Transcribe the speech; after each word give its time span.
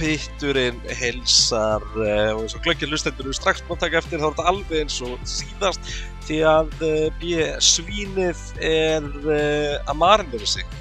pitturinn 0.00 0.80
helsar 0.96 1.84
uh, 1.98 2.32
og 2.32 2.44
eins 2.44 2.56
og 2.56 2.64
glöggir 2.64 2.88
lustendur 2.90 3.28
eru 3.28 3.36
strax 3.36 3.60
búin 3.66 3.76
að 3.76 3.84
taka 3.84 4.00
eftir 4.00 4.20
þá 4.20 4.26
er 4.26 4.32
þetta 4.32 4.52
alveg 4.52 4.84
eins 4.84 4.96
og 5.04 5.26
síðast 5.28 5.92
því 6.26 6.40
að 6.48 6.84
uh, 6.86 7.44
svínið 7.64 8.42
er 8.64 9.06
uh, 9.20 9.76
að 9.84 10.00
marinera 10.00 10.48
sig. 10.48 10.76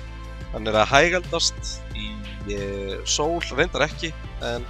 Hann 0.54 0.70
er 0.70 0.80
að 0.82 0.92
hægaldast 0.94 1.76
í 2.00 2.08
sól, 3.06 3.44
reyndar 3.54 3.84
ekki 3.86 4.08
en 4.42 4.64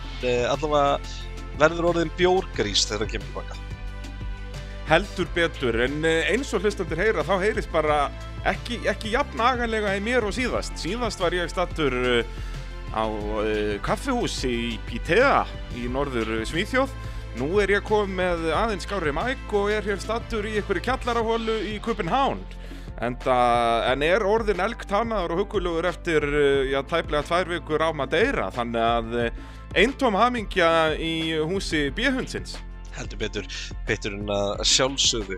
allavega 0.51 0.97
verður 1.61 1.93
orðin 1.93 2.11
bjórgrís 2.17 2.81
þegar 2.89 3.05
hann 3.05 3.11
kemur 3.13 3.29
tilbaka 3.29 3.59
heldur 4.89 5.29
betur 5.31 5.77
en 5.85 6.03
eins 6.03 6.51
og 6.57 6.65
hlustandur 6.65 6.99
heyra 6.99 7.23
þá 7.23 7.35
heyrist 7.45 7.71
bara 7.71 8.09
ekki, 8.49 8.81
ekki 8.89 9.13
jafn 9.13 9.39
agalega 9.45 9.93
í 9.95 10.03
mér 10.03 10.27
og 10.27 10.35
síðast. 10.35 10.75
Síðast 10.81 11.21
var 11.23 11.37
ég 11.37 11.47
stattur 11.53 11.95
á 12.93 13.05
uh, 13.05 13.75
kaffihús 13.85 14.37
í 14.47 14.77
Pítea 14.87 15.43
í 15.77 15.87
norður 15.91 16.39
Svíþjóð. 16.49 16.93
Nú 17.39 17.51
er 17.61 17.75
ég 17.75 17.85
komið 17.85 18.15
með 18.17 18.47
aðeins 18.57 18.87
skári 18.87 19.13
mæk 19.15 19.53
og 19.55 19.69
er 19.71 19.85
hér 19.85 19.99
stattur 20.01 20.47
í 20.49 20.55
einhverju 20.59 20.85
kjallarahólu 20.87 21.59
í 21.69 21.75
Kupenhán. 21.83 22.41
En, 22.99 23.15
en 23.23 24.03
er 24.03 24.25
orðin 24.27 24.59
elgtannaður 24.59 25.35
og 25.35 25.43
hugulugur 25.43 25.87
eftir 25.87 26.25
já, 26.67 26.81
tæplega 26.83 27.23
tvær 27.29 27.53
vikur 27.53 27.85
á 27.85 27.89
Madeira. 27.95 28.49
Þannig 28.51 28.81
að 28.83 29.13
eintóm 29.77 30.17
hamingja 30.19 30.97
í 30.99 31.37
húsi 31.47 31.87
bíhundsins. 31.95 32.57
Heldur 32.97 33.21
betur, 33.21 33.47
betur 33.87 34.17
en 34.17 34.33
að 34.33 34.65
sjálfsögðu 34.67 35.37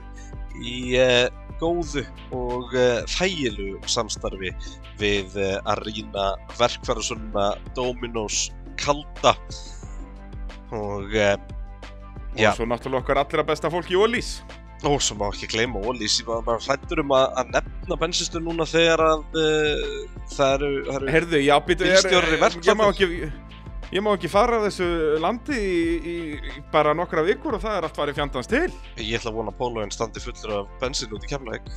í 0.64 0.78
uh, 0.98 1.28
góðu 1.62 2.04
og 2.36 2.74
uh, 2.76 3.02
þægilu 3.12 3.76
samstarfi 3.90 4.52
við 5.02 5.38
uh, 5.40 5.60
að 5.70 5.86
rýna 5.88 6.32
verkfærasunna 6.60 7.52
Dominos 7.78 8.50
Kalda. 8.82 9.36
Og 10.72 11.12
og 12.32 12.56
svo 12.56 12.64
náttúrulega 12.64 13.02
okkar 13.04 13.20
allra 13.20 13.44
besta 13.44 13.70
fólk 13.72 13.90
í 13.92 13.98
Ólís 14.00 14.40
og 14.88 15.02
svo 15.04 15.18
má 15.20 15.28
ekki 15.28 15.50
gleyma 15.52 15.82
Ólís 15.84 16.16
ég 16.22 16.30
var 16.30 16.46
bara 16.46 16.64
hlættur 16.64 17.04
um 17.04 17.12
að, 17.14 17.26
að 17.42 17.52
nefna 17.58 17.98
bensinstur 18.02 18.42
núna 18.46 18.66
þegar 18.66 19.04
að 19.04 19.26
það 20.32 20.54
eru, 20.56 20.72
eru 20.96 21.12
Herðu, 21.12 21.42
já, 21.44 21.54
bílstjórar 21.68 22.38
í 22.38 22.40
verkfæra 22.42 22.72
Ég 22.72 22.80
má 22.80 22.88
ekki 22.88 23.10
fara 24.32 24.62
þessu 24.64 24.86
landi 25.20 25.58
í, 25.58 25.80
í, 26.00 26.14
bara 26.72 26.94
nokkra 26.96 27.26
vikur 27.28 27.58
og 27.58 27.64
það 27.64 27.78
er 27.78 27.88
allt 27.88 27.98
farið 27.98 28.20
fjandans 28.22 28.48
til. 28.48 28.68
Ég 28.96 29.18
ætla 29.20 29.34
að 29.34 29.40
vona 29.42 29.52
að 29.52 29.58
Pólóin 29.60 29.92
standi 29.92 30.24
fullur 30.24 30.62
af 30.62 30.70
bensin 30.80 31.12
út 31.12 31.26
í 31.28 31.32
kemlaðeg. 31.32 31.68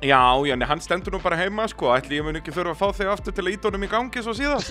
Já, 0.00 0.20
já, 0.48 0.52
en 0.52 0.64
hann 0.64 0.80
stendur 0.80 1.12
nú 1.12 1.20
bara 1.20 1.36
heima, 1.36 1.66
sko. 1.68 1.90
Ætli 1.92 2.16
ég 2.16 2.24
mun 2.24 2.36
ekki 2.40 2.52
þurfa 2.56 2.72
að 2.72 2.80
fá 2.80 2.98
þig 3.00 3.12
aftur 3.12 3.36
til 3.36 3.44
að 3.46 3.52
íta 3.52 3.68
honum 3.68 3.84
í 3.84 3.90
gangi 3.92 4.22
svo 4.24 4.34
síðan. 4.36 4.68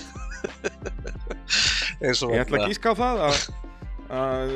ég 2.02 2.42
ætla 2.42 2.62
að 2.62 2.70
gíska 2.70 2.94
á 2.94 2.98
það 2.98 3.22
að, 3.28 3.42
að 4.20 4.54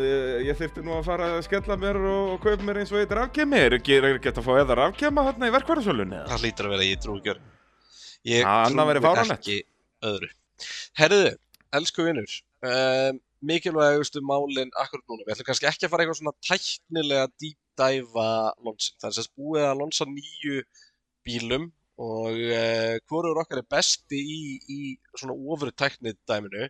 ég 0.49 0.59
þurfti 0.59 0.87
nú 0.87 0.97
að 0.97 1.11
fara 1.11 1.33
að 1.37 1.43
skella 1.47 1.79
mér 1.79 1.99
og, 2.03 2.33
og 2.35 2.41
kaupa 2.43 2.67
mér 2.67 2.83
eins 2.83 2.95
og 2.95 3.03
eitthvað 3.03 3.21
rafkemi. 3.25 3.61
Er 3.63 3.79
ekki 3.79 4.01
gett 4.23 4.39
að 4.39 4.47
fá 4.47 4.55
eða 4.57 4.79
rafkema 4.83 5.27
hérna 5.29 5.51
í 5.51 5.55
verkvarðarsölunni? 5.59 6.25
Það 6.31 6.47
lítur 6.49 6.71
að 6.71 6.75
vera 6.75 6.89
ég 6.91 7.05
trúgjör. 7.07 7.45
Ég 8.35 8.49
trúi 8.71 9.29
ekki 9.39 9.61
öðru. 10.11 10.35
Herðu, 10.99 11.35
elsku 11.75 12.07
vinnur, 12.07 12.35
um, 12.69 13.21
mikilvægustu 13.45 14.23
málinn 14.25 14.73
akkurat 14.81 15.05
núna, 15.11 15.25
við 15.27 15.35
ætlum 15.35 15.49
kannski 15.51 15.69
ekki 15.69 15.87
að 15.87 15.93
fara 15.93 16.05
eitthvað 16.05 16.21
svona 16.21 16.35
tæknilega 16.49 17.31
dýpdæfa 17.43 18.29
lonsin, 18.67 18.99
það 19.01 19.09
er 19.11 19.17
sérst 19.19 19.33
búið 19.39 19.67
að 19.69 19.81
lonsa 19.83 20.07
nýju 20.11 20.61
bílum 21.27 21.67
og 22.05 22.39
uh, 22.51 22.95
hvorur 23.11 23.41
okkar 23.43 23.61
er 23.61 23.69
besti 23.71 24.19
í, 24.19 24.39
í 24.77 24.79
svona 25.15 25.37
ofru 25.55 25.75
tæknið 25.83 26.19
dæminu, 26.31 26.69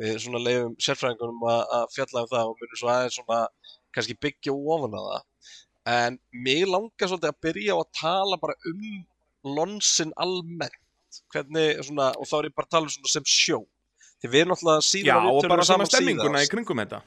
við 0.00 0.18
svona 0.24 0.42
leiðum 0.42 0.74
sérfræðingunum 0.86 1.46
að 1.52 1.86
fjalla 1.94 2.24
um 2.24 2.32
það 2.32 2.50
og 2.50 2.58
munum 2.60 2.80
svo 2.80 2.92
aðeins 2.92 3.20
svona 3.20 3.42
kannski 3.96 4.18
byggja 4.20 4.56
ofan 4.56 4.98
að 4.98 5.10
það, 5.10 5.52
en 5.96 6.18
mig 6.44 6.66
langar 6.68 7.08
svolítið 7.12 7.32
að 7.32 7.42
byrja 7.46 7.76
á 7.76 7.78
að 7.78 7.92
tala 8.00 8.40
bara 8.42 8.58
um 8.72 8.82
lonsin 9.56 10.12
almennt 10.20 10.82
hvernig, 11.32 11.66
svona, 11.86 12.12
og 12.16 12.28
þá 12.28 12.36
er 12.38 12.48
ég 12.48 12.56
bara 12.56 12.68
að 12.68 12.76
tala 12.76 12.90
um 12.90 13.10
sem 13.10 13.26
sjó. 13.30 13.60
Því 14.22 14.32
við 14.32 14.48
náttúrulega 14.50 14.84
síðan 14.86 15.28
Já, 15.28 15.32
og 15.32 15.50
bara 15.50 15.66
sama 15.68 15.86
stemminguna 15.88 16.42
í 16.44 16.48
kringum 16.50 16.80
þetta. 16.80 17.02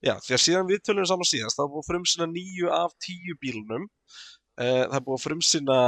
Já, 0.00 0.14
því 0.24 0.34
að 0.36 0.42
síðan 0.44 0.68
við 0.68 0.82
tölum 0.88 1.06
saman 1.08 1.28
síðast 1.28 1.58
þá 1.58 1.62
er 1.64 1.70
búið 1.72 1.82
að 1.82 1.88
frumsina 1.90 2.26
nýju 2.30 2.70
af 2.72 2.92
tíu 3.04 3.34
bílunum 3.40 3.82
uh, 3.84 4.84
það 4.88 4.94
er 4.96 5.02
búið 5.04 5.16
að 5.18 5.24
frumsina 5.26 5.80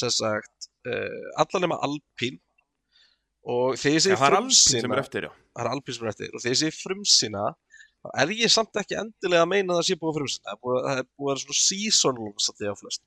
sem 0.00 0.12
sagt 0.12 0.68
uh, 0.88 1.30
allan 1.40 1.64
nema 1.64 1.78
Alpín 1.86 2.36
og 3.44 3.78
þegar 3.80 3.96
ég 3.96 4.04
segi 4.04 4.16
ja, 4.16 4.20
frumsina 4.20 5.00
það 5.00 5.62
er 5.64 5.70
Alpín 5.70 5.96
sem 5.96 6.04
er 6.04 6.12
eftir. 6.12 6.28
Og 6.34 6.44
þegar 6.44 6.52
ég 6.52 6.60
segi 6.60 6.76
frumsina 6.76 7.46
þá 8.04 8.10
er 8.20 8.34
ég 8.36 8.52
samt 8.52 8.80
ekki 8.82 9.00
endilega 9.00 9.46
að 9.46 9.52
meina 9.54 9.72
að 9.72 9.80
það 9.80 9.88
sé 9.88 9.98
búið 10.02 10.12
að 10.12 10.20
frumsina 10.20 10.50
það 10.50 10.54
er 10.56 10.62
búið 10.66 10.78
að, 10.92 11.02
búið 11.16 11.30
að 11.30 11.32
vera 11.32 11.44
svona 11.46 11.60
seasonal 11.62 12.30
satt 12.44 12.64
ég 12.64 12.76
á 12.76 12.80
flest 12.82 13.04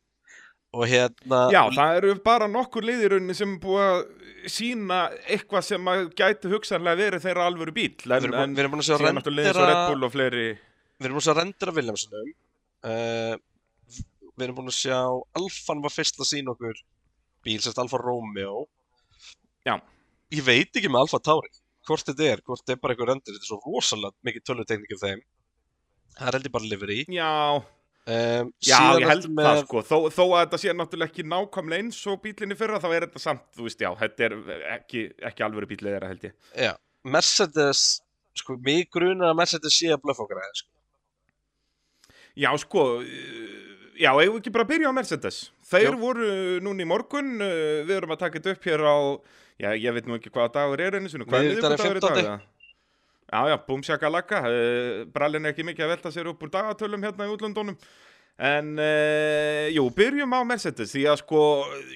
hérna 0.88 1.42
Já, 1.54 1.62
það 1.74 2.00
eru 2.00 2.16
bara 2.26 2.48
nokkur 2.52 2.86
liðirunni 2.86 3.36
sem 3.38 3.56
er 3.56 3.62
búið 3.64 3.86
að 3.88 4.02
sína 4.52 5.00
eitthvað 5.28 5.66
sem 5.68 5.92
að 5.92 6.04
gæti 6.18 6.52
hugsanlega 6.52 7.00
verið 7.00 7.24
þeirra 7.26 7.48
alvöru 7.50 7.74
bíl 7.76 7.94
en, 8.06 8.28
en 8.34 8.56
við 8.56 8.64
erum 8.64 8.76
búin 8.76 8.84
að 8.84 8.90
sjá 8.90 8.98
rendera 9.02 10.12
fleiri... 10.14 10.48
við 11.00 11.08
erum 11.08 11.18
búin 11.18 11.24
að 11.24 11.28
sjá 11.28 11.38
rendera 11.40 11.76
Viljámssonum 11.78 12.34
uh, 12.92 13.36
við 14.38 14.46
erum 14.46 14.60
búin 14.60 14.72
að 14.72 14.78
sjá 14.78 15.00
Alfan 15.40 15.84
var 15.84 15.94
fyrst 15.94 16.20
að 16.22 16.30
sína 16.32 16.54
okkur 16.54 16.84
bíl, 17.48 17.62
sérst 17.64 17.80
Alfa 17.80 18.00
Romeo. 18.02 18.66
Já. 19.66 19.78
Ég 20.36 20.44
veit 20.44 20.76
ekki 20.76 20.92
með 20.92 21.06
Alfa 21.06 21.22
Tauri 21.24 21.52
hvort 21.88 22.04
þetta 22.04 22.28
er, 22.28 22.44
hvort 22.44 22.64
þetta 22.64 22.76
er 22.76 22.80
bara 22.84 22.94
eitthvað 22.94 23.10
rendir 23.14 23.36
þetta 23.36 23.46
er 23.46 23.50
svo 23.50 23.60
rosalega 23.64 24.28
mikið 24.28 24.46
tölutekník 24.50 24.96
af 24.98 25.04
þeim. 25.06 25.26
Það 26.18 26.30
er 26.30 26.38
heldur 26.38 26.54
bara 26.58 26.72
livery. 26.74 27.00
Já 27.14 27.32
Um, 28.08 28.54
Já, 28.64 28.78
ég 28.96 29.04
held 29.04 29.26
með... 29.36 29.44
það 29.44 29.58
sko, 29.66 29.82
þó, 29.84 29.96
þó 30.16 30.22
að 30.24 30.42
þetta 30.46 30.58
sé 30.62 30.74
náttúrulega 30.80 31.12
ekki 31.12 31.24
nákvæmlega 31.28 31.84
eins 31.84 31.98
og 32.08 32.22
bílinni 32.24 32.56
fyrra, 32.56 32.80
þá 32.80 32.88
er 32.88 33.04
þetta 33.04 33.20
samt, 33.20 33.42
þú 33.58 33.66
veist, 33.66 33.84
já, 33.84 33.90
þetta 34.00 34.28
er 34.30 34.36
ekki, 34.78 35.02
ekki 35.28 35.44
alveg 35.44 35.68
bílið 35.74 35.90
þeirra 35.92 36.12
held 36.14 36.24
ég. 36.24 36.38
Já, 36.56 36.72
Mercedes, 37.18 37.82
sko, 38.40 38.56
mig 38.64 38.88
grunar 38.96 39.34
að 39.34 39.42
Mercedes 39.42 39.76
sé 39.76 39.92
að 39.92 40.06
blöfa 40.06 40.24
okkar 40.24 40.40
aðeins, 40.40 40.64
sko. 40.64 42.16
Já, 42.38 42.50
sko, 42.64 42.86
já, 44.00 44.10
ég 44.14 44.32
vil 44.32 44.40
ekki 44.40 44.56
bara 44.56 44.70
byrja 44.72 44.96
á 44.96 44.96
Mercedes. 44.96 45.44
Þeir 45.68 45.90
já. 45.90 46.00
voru 46.00 46.32
núni 46.64 46.88
í 46.88 46.88
morgun, 46.88 47.36
við 47.42 47.96
erum 47.98 48.16
að 48.16 48.24
taka 48.24 48.40
þetta 48.40 48.56
upp 48.56 48.70
hér 48.72 48.88
á, 48.88 48.98
já, 49.66 49.74
ég 49.84 50.00
veit 50.00 50.08
nú 50.08 50.16
ekki 50.16 50.32
hvaða 50.32 50.54
dagur 50.62 50.88
er 50.88 50.96
einu, 51.02 51.12
svona, 51.12 51.28
hvað 51.28 51.50
er 51.50 51.60
þetta 51.60 51.76
dagur 51.76 52.00
í 52.00 52.08
dag? 52.08 52.48
Já, 53.28 53.42
já, 53.52 53.58
búm 53.68 53.82
sjakalaka, 53.84 54.40
uh, 54.48 55.00
brallin 55.12 55.44
er 55.44 55.52
ekki 55.52 55.66
mikið 55.68 55.84
að 55.84 55.90
velta 55.92 56.12
sér 56.16 56.30
upp 56.32 56.46
úr 56.46 56.52
dagatölum 56.54 57.02
hérna 57.04 57.26
í 57.28 57.34
útlöndunum, 57.34 57.76
en 58.40 58.70
uh, 58.80 59.66
jú, 59.76 59.84
byrjum 59.98 60.32
á 60.32 60.48
Mercedes, 60.48 60.94
því 60.96 61.04
að 61.12 61.18
sko, 61.26 61.42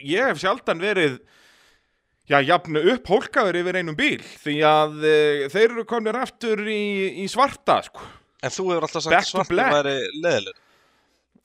ég 0.03 0.27
hef 0.27 0.41
sjaldan 0.43 0.83
verið, 0.83 1.21
já, 2.27 2.41
jafnu 2.43 2.83
upp 2.97 3.13
hólkaður 3.13 3.61
yfir 3.61 3.79
einum 3.79 3.95
bíl, 3.95 4.19
því 4.43 4.57
að 4.67 4.99
uh, 4.99 5.47
þeir 5.55 5.69
eru 5.69 5.87
komnir 5.87 6.19
aftur 6.19 6.65
í, 6.67 6.83
í 7.23 7.31
svarta, 7.31 7.79
sko. 7.87 8.03
En 8.43 8.51
þú 8.51 8.69
hefur 8.73 8.89
alltaf 8.89 9.07
sagt 9.07 9.31
svarta 9.31 9.71
væri 9.77 9.97
leðileg. 10.19 10.61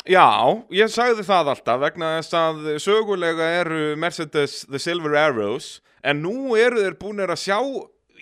Já, 0.06 0.26
ég 0.74 0.90
sagði 0.90 1.22
það 1.26 1.54
alltaf 1.54 1.82
vegna 1.82 2.14
þess 2.18 2.34
að 2.38 2.66
sögulega 2.82 3.54
eru 3.62 3.94
Mercedes 3.98 4.64
The 4.66 4.82
Silver 4.82 5.14
Arrows, 5.18 5.76
en 6.02 6.26
nú 6.26 6.56
eru 6.58 6.82
þeir 6.82 6.98
búinir 6.98 7.30
að 7.30 7.42
sjá 7.42 7.58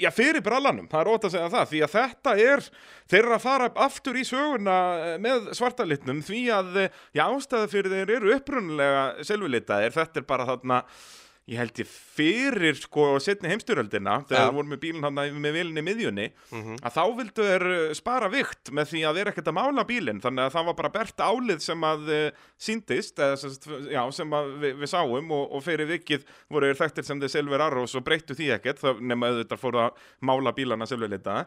já, 0.00 0.10
fyrir 0.15 0.44
brallanum, 0.44 0.87
það 0.91 1.00
er 1.00 1.10
ótt 1.12 1.27
að 1.28 1.34
segja 1.34 1.50
það 1.55 1.66
því 1.72 1.82
að 1.87 1.93
þetta 1.94 2.37
er, 2.44 2.62
þeir 3.10 3.21
eru 3.22 3.37
að 3.37 3.44
fara 3.44 3.69
aftur 3.87 4.19
í 4.19 4.25
söguna 4.28 4.78
eh, 5.00 5.17
með 5.23 5.50
svartalitnum 5.58 6.23
því 6.26 6.41
að, 6.55 6.70
eh, 6.85 7.02
já, 7.17 7.25
ástæða 7.26 7.70
fyrir 7.73 7.94
þeir 7.94 8.14
eru 8.19 8.32
upprunnulega 8.37 9.05
selvulitaðir 9.26 9.96
þetta 9.99 10.23
er 10.23 10.29
bara 10.35 10.49
þarna 10.52 10.81
ég 11.50 11.58
held 11.61 11.81
ég 11.82 11.88
fyrir 11.88 12.79
sko 12.79 13.19
setni 13.20 13.50
heimstyröldina 13.52 14.17
þegar 14.29 14.46
ja. 14.46 14.52
voru 14.55 14.70
með 14.70 14.81
bílinn 14.81 15.05
hann 15.05 15.19
með 15.44 15.56
vilinni 15.58 15.82
miðjunni 15.85 16.25
mm 16.31 16.62
-hmm. 16.62 16.79
að 16.81 16.94
þá 16.96 17.02
vildu 17.19 17.49
þeir 17.49 17.64
eh, 17.73 17.93
spara 17.99 18.31
vikt 18.32 18.73
með 18.73 18.88
því 18.93 19.02
að 19.05 19.19
þeir 19.19 19.31
ekkert 19.32 19.50
að 19.52 19.58
mála 19.58 19.85
bílinn 19.88 20.23
þannig 20.25 20.46
að 20.46 20.55
það 20.56 20.70
var 20.70 20.79
bara 20.79 20.93
bert 20.94 21.20
álið 21.20 21.61
sem 21.67 21.85
að 21.85 22.08
uh, 22.08 22.46
síndist, 22.56 23.20
eða 23.20 23.52
já, 23.93 24.02
sem 24.17 24.32
að 24.41 24.50
við, 24.64 24.75
við 24.81 24.93
sáum 24.94 25.37
og, 25.37 25.44
og 25.52 25.64
fyrir 25.67 25.91
vikið 25.93 26.25
voru 26.49 26.73
þeir 26.73 26.81
þekktir 26.81 27.08
sem 27.11 27.20
þeir 27.20 27.35
Silver 27.37 27.67
Arrows 27.67 27.94
og 27.94 28.06
breyttu 28.08 28.38
því 28.38 28.50
ekkert 28.56 28.81
nema 29.00 29.29
auðvitað 29.29 29.61
fóru 29.61 29.85
að 29.85 30.02
mála 30.25 30.56
bílana 30.56 30.88
selvleita 30.88 31.44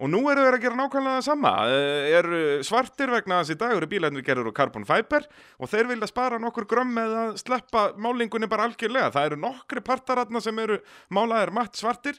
Og 0.00 0.08
nú 0.08 0.22
eru 0.32 0.46
þeir 0.46 0.56
að 0.56 0.62
gera 0.64 0.78
nákvæmlega 0.78 1.18
það 1.18 1.26
sama, 1.26 1.50
eh, 1.68 2.14
er 2.16 2.28
svartir 2.64 3.12
vegna 3.12 3.42
þessi 3.42 3.58
dag 3.60 3.74
eru 3.76 3.86
bílarnir 3.90 4.24
gerur 4.24 4.48
úr 4.48 4.56
carbon 4.56 4.86
fiber 4.88 5.26
og 5.60 5.68
þeir 5.68 5.90
vilja 5.90 6.08
spara 6.08 6.40
nokkur 6.40 6.66
grömm 6.70 6.94
með 6.96 7.12
að 7.24 7.36
sleppa 7.42 7.82
málingunni 8.00 8.48
bara 8.48 8.70
algjörlega. 8.70 9.12
Það 9.12 9.28
eru 9.30 9.42
nokkri 9.44 9.84
partaratna 9.84 10.40
sem 10.40 10.58
eru 10.58 10.80
málaðir 11.12 11.52
matt 11.52 11.76
svartir 11.76 12.18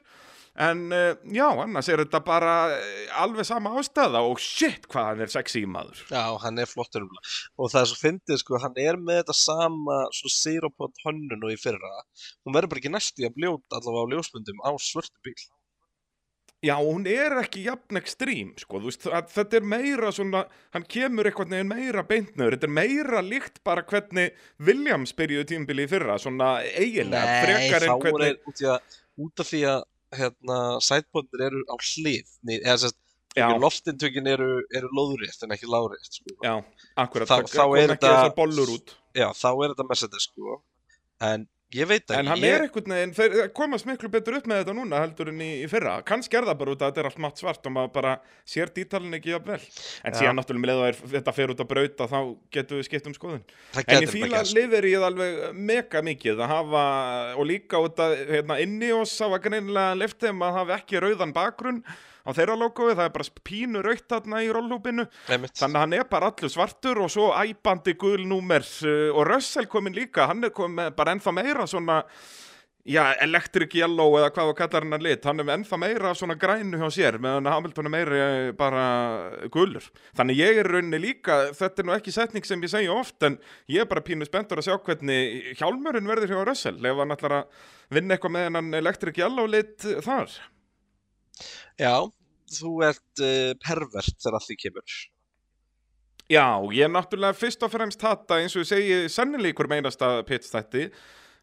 en 0.56 0.92
eh, 0.94 1.16
já, 1.34 1.48
annars 1.64 1.88
er 1.90 2.04
þetta 2.04 2.20
bara 2.26 2.54
eh, 2.76 3.08
alveg 3.24 3.48
sama 3.48 3.74
ástæða 3.82 4.22
og 4.28 4.42
shit 4.42 4.86
hvað 4.92 5.10
hann 5.10 5.24
er 5.26 5.34
sexy 5.34 5.64
maður. 5.66 6.04
Já, 6.14 6.22
hann 6.44 6.62
er 6.62 6.70
flottur 6.70 7.08
og 7.10 7.72
það 7.74 7.80
er 7.82 7.90
svo 7.90 8.00
fyndið 8.04 8.42
sko, 8.44 8.60
hann 8.62 8.78
er 8.78 9.00
með 9.02 9.24
þetta 9.24 9.38
sama 9.40 9.98
svo 10.14 10.30
zero 10.30 10.70
point 10.78 11.02
hönnun 11.08 11.42
og 11.42 11.56
í 11.56 11.58
fyrra. 11.58 11.94
Hún 12.46 12.54
verður 12.54 12.76
bara 12.76 12.84
ekki 12.84 12.94
næst 12.94 13.20
í 13.20 13.28
að 13.28 13.36
bljóta 13.40 13.82
allavega 13.82 14.06
á 14.06 14.12
ljósmyndum 14.14 14.62
á 14.62 14.72
svörtu 14.78 15.26
bíl. 15.26 15.42
Já, 16.64 16.78
hún 16.80 17.04
er 17.12 17.34
ekki 17.42 17.66
jafn 17.66 17.98
ekstrím, 18.00 18.54
sko, 18.62 18.80
þú 18.80 18.88
veist, 18.88 19.08
þetta 19.36 19.58
er 19.60 19.66
meira 19.68 20.12
svona, 20.16 20.46
hann 20.72 20.86
kemur 20.88 21.28
eitthvað 21.28 21.50
neginn 21.52 21.68
meira 21.74 22.04
beintnöður, 22.08 22.56
þetta 22.56 22.70
er 22.70 22.76
meira 22.78 23.24
líkt 23.26 23.60
bara 23.68 23.84
hvernig 23.84 24.32
Williams 24.64 25.12
byrjuði 25.18 25.50
tímabili 25.50 25.84
í 25.84 25.92
fyrra, 25.92 26.16
svona 26.24 26.54
eiginlega, 26.72 27.34
frekar 27.44 27.84
en 27.84 27.92
þá 27.92 27.96
er 27.96 28.06
hvernig, 28.08 28.40
út, 29.26 29.44
af 29.44 29.50
því 29.52 29.62
að 29.74 29.84
hérna, 30.14 30.60
sætbóndir 30.88 31.44
eru 31.50 31.64
á 31.68 31.76
hlið 31.76 32.32
Nei, 32.48 32.56
eða 32.62 32.78
sérst, 32.86 33.00
loftintökin 33.60 34.28
eru, 34.30 34.50
eru 34.78 34.90
lóðrétt 34.94 35.44
en 35.44 35.56
ekki 35.56 35.68
lárétt 35.68 36.16
sko. 36.16 36.36
já, 36.46 36.56
akkurat, 36.96 37.28
Þá- 37.28 37.50
það 37.50 37.64
kom 37.68 37.76
er 37.76 37.84
ekki 37.90 37.94
þetta- 37.98 38.14
þessar 38.14 38.36
bollur 38.38 38.74
út. 38.78 38.96
Já, 39.18 39.28
þá 39.34 39.50
er 39.52 39.74
þetta 39.74 39.88
Mercedes 39.90 40.30
sko. 40.30 40.62
en 41.22 41.48
ég 41.78 41.90
veit 41.90 42.06
að 42.12 42.20
En 42.20 42.30
hann 42.32 42.44
ég, 42.44 42.54
er 42.54 42.66
einhvern 42.66 42.94
veginn, 42.96 43.14
þeir 43.18 43.50
komast 43.58 43.88
miklu 43.90 44.10
betur 44.14 44.38
upp 44.38 44.48
með 44.50 44.62
þetta 44.62 44.76
núna 44.78 45.02
heldur 45.04 45.32
en 45.32 45.42
í, 45.44 45.50
í 45.64 45.70
fyrra. 45.72 45.96
Kannski 46.08 46.40
er 46.40 46.48
það 46.50 46.60
bara 46.62 46.76
út 46.76 46.84
að 46.84 46.92
þetta 46.92 47.04
er 47.04 47.10
allt 47.10 47.22
matt 47.26 47.42
svart 47.42 47.70
og 47.70 47.76
maður 47.78 47.92
bara 47.98 48.14
sér 48.54 48.72
dítalinn 48.76 49.18
ekki 49.18 49.34
jafn 49.34 49.50
vel. 49.54 49.60
En 50.04 50.14
Já. 50.16 50.20
síðan 50.22 50.40
náttúrulega 50.40 50.64
með 50.64 50.72
leið 50.72 50.86
að 50.88 51.18
þetta 51.18 51.36
fer 51.40 51.54
út 51.56 51.66
að 51.66 51.72
brauta 51.74 52.10
þá 52.14 52.18
getum 52.58 52.82
við 52.82 52.88
skipt 52.90 53.12
um 53.12 53.18
skoðun. 53.18 53.44
það 53.74 53.84
En 53.84 53.94
ég 53.94 54.08
gæti 54.08 54.14
fíla 54.14 54.42
gæst 54.44 54.58
liverið 54.60 55.08
alveg 55.10 55.44
mega 55.74 56.06
mikið 56.06 56.46
að 56.46 56.56
hafa, 56.56 56.88
og 57.38 57.50
líka 57.50 57.84
út 57.84 58.02
að 58.04 58.18
hérna, 58.32 58.60
inni 58.64 58.94
oss 58.96 59.18
hafa 59.24 59.42
greinilega 59.44 60.00
leftið 60.04 60.34
að 60.34 60.58
hafa 60.62 60.80
ekki 60.80 61.04
rauðan 61.04 61.36
bakgrunn 61.36 61.86
á 62.24 62.30
þeirra 62.32 62.56
logoið, 62.60 62.96
það 62.98 63.10
er 63.10 63.16
bara 63.18 63.44
pínu 63.50 63.84
rautt 63.84 64.08
þarna 64.14 64.44
í 64.44 64.54
rollhúpinu. 64.56 65.08
Þannig 65.28 65.76
að 65.76 65.82
hann 65.82 65.98
er 65.98 66.08
bara 66.12 66.32
allur 66.32 66.54
svartur 66.54 67.04
og 67.04 67.12
svo 67.12 67.32
æpandi 67.36 67.98
gul 68.00 68.24
númer 68.30 68.64
uh, 68.88 69.12
og 69.12 69.28
Russell 69.28 69.68
komin 69.72 69.96
líka, 69.98 70.30
hann 70.32 70.48
er 70.48 70.56
komin 70.56 70.96
bara 70.96 71.16
ennþá 71.16 71.34
meira 71.36 71.68
svona, 71.68 72.00
já, 72.88 73.04
electric 73.24 73.76
yellow 73.76 74.16
eða 74.20 74.32
hvað 74.36 74.50
þú 74.50 74.56
kallar 74.62 74.88
hann 74.88 74.98
að 74.98 75.06
lit, 75.10 75.28
hann 75.28 75.44
er 75.44 75.52
ennþá 75.58 75.82
meira 75.84 76.14
svona 76.16 76.38
grænu 76.40 76.80
hjá 76.80 76.88
sér, 76.96 77.20
meðan 77.24 77.52
Hamilton 77.52 77.92
er 77.92 77.96
meira 77.98 78.24
eh, 78.30 78.48
bara 78.56 78.88
gulur. 79.52 79.92
Þannig 80.16 80.40
ég 80.40 80.64
er 80.64 80.72
rauninni 80.72 81.04
líka, 81.04 81.42
þetta 81.60 81.84
er 81.84 81.90
nú 81.90 81.98
ekki 81.98 82.16
setning 82.16 82.48
sem 82.48 82.64
ég 82.64 82.72
segja 82.72 82.96
oft, 82.96 83.20
en 83.28 83.36
ég 83.72 83.84
er 83.84 83.92
bara 83.92 84.04
pínu 84.04 84.28
spenntur 84.30 84.64
að 84.64 84.70
sjá 84.72 84.80
hvernig 84.80 85.54
hjálmurinn 85.60 86.08
verður 86.08 86.38
hjá 86.38 86.42
Russell, 86.48 86.80
ef 86.80 87.04
hann 87.04 87.16
ætlar 87.20 87.40
að 87.42 87.70
vinna 87.94 88.16
eitthvað 88.16 88.36
með 88.38 88.50
hennan 88.50 88.76
electric 88.80 89.20
yellow 89.20 89.48
lit 89.52 89.92
þar. 90.08 90.32
Já, 91.80 91.96
þú 92.54 92.76
ert 92.90 93.24
uh, 93.24 93.52
pervert 93.64 94.16
þegar 94.20 94.40
að 94.40 94.48
því 94.48 94.60
kemur. 94.66 95.02
Já, 96.32 96.46
ég 96.72 96.86
er 96.86 96.92
náttúrulega 96.94 97.36
fyrst 97.36 97.66
og 97.66 97.72
fremst 97.74 98.04
hata 98.06 98.40
eins 98.40 98.56
og 98.56 98.64
ég 98.64 98.70
segi 98.70 99.00
sennilega 99.12 99.54
ykkur 99.54 99.70
meinasta 99.72 100.16
pitstætti 100.28 100.88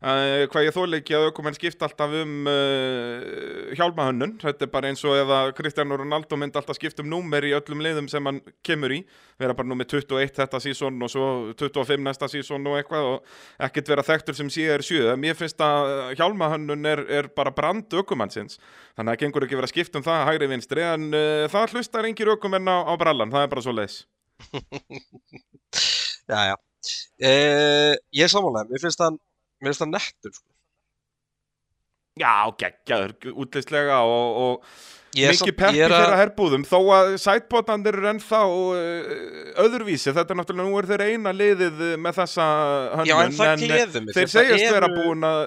uh, 0.01 0.47
hvað 0.51 0.67
ég 0.67 0.75
þóla 0.75 0.99
ekki 1.01 1.15
að 1.17 1.27
aukumenn 1.29 1.57
skipta 1.57 1.87
alltaf 1.87 2.15
um 2.21 2.49
uh, 2.49 3.73
hjálmahönnun. 3.79 4.37
Þetta 4.41 4.67
er 4.67 4.71
bara 4.73 4.91
eins 4.91 5.03
og 5.05 5.17
ef 5.19 5.33
að 5.37 5.53
Cristiano 5.59 5.99
Ronaldo 6.01 6.39
myndi 6.41 6.61
alltaf 6.61 6.79
skipta 6.79 7.05
um 7.05 7.11
númer 7.13 7.45
í 7.49 7.53
öllum 7.57 7.83
liðum 7.85 8.09
sem 8.11 8.27
hann 8.27 8.41
kemur 8.67 8.95
í, 8.97 9.01
vera 9.41 9.57
bara 9.57 9.69
númer 9.71 9.89
21 9.91 10.35
þetta 10.39 10.61
sísón 10.65 11.01
og 11.05 11.13
svo 11.13 11.27
25 11.61 12.05
næsta 12.07 12.31
sísón 12.33 12.69
og 12.71 12.79
eitthvað 12.81 13.11
og 13.11 13.35
ekkert 13.69 13.93
vera 13.93 14.07
þekktur 14.07 14.39
sem 14.39 14.53
síðar 14.53 14.85
sjö, 14.87 15.15
mér 15.21 15.37
finnst 15.39 15.61
að 15.65 16.15
hjálmahönnun 16.21 16.91
er, 16.91 17.05
er 17.21 17.31
bara 17.37 17.53
brand 17.55 17.93
aukumannsins 17.93 18.59
þannig 18.97 19.15
að 19.15 19.21
gengur 19.25 19.47
ekki 19.47 19.59
vera 19.61 19.69
að 19.69 19.75
skipta 19.75 20.01
um 20.01 20.07
það 20.07 20.27
hægri 20.31 20.51
vinstri 20.55 20.87
en 20.87 21.11
uh, 21.13 21.45
það 21.53 21.77
hlustar 21.77 22.09
engir 22.09 22.33
aukumenn 22.35 22.69
á, 22.69 22.89
á 22.89 22.93
brallan, 23.01 23.33
það 23.33 23.47
er 23.47 23.55
bara 23.55 23.65
svo 23.69 23.77
leiðis 23.77 24.03
Já, 26.31 26.41
já 26.51 26.57
Ég 27.21 28.25
er 28.25 28.31
samanlega, 28.33 28.71
mér 28.71 28.81
finnst 28.81 29.03
hann 29.05 29.19
mér 29.61 29.71
finnst 29.73 29.85
hann 29.85 29.93
nettur 29.95 30.33
sko. 30.35 30.47
Já, 32.21 32.33
geggjaður, 32.61 33.13
útlýslega 33.39 34.01
og, 34.05 34.41
og 34.45 34.73
mikið 35.15 35.55
peppi 35.57 35.79
að- 35.81 35.93
fyrir 35.95 36.11
að 36.11 36.19
herbúðum 36.21 36.65
þó 36.69 36.77
að 36.97 37.11
sætbótandir 37.23 37.97
eru 37.97 38.11
ennþá 38.11 38.41
uh, 38.51 39.15
öðruvísi, 39.65 40.13
þetta 40.17 40.35
er 40.35 40.39
náttúrulega 40.41 40.69
nú 40.69 40.79
er 40.83 40.89
þeir 40.91 41.05
eina 41.07 41.33
liðið 41.35 41.81
með 42.03 42.19
þessa 42.21 42.47
hönnun 42.99 43.11
Já, 43.13 43.17
en 43.25 43.37
það 43.39 43.65
gleður 43.65 44.05
mig 44.09 44.17
þeir 44.19 44.27
það 44.29 44.35
segjast 44.37 44.75
vera 44.77 44.91
búin 44.95 45.27
að 45.31 45.41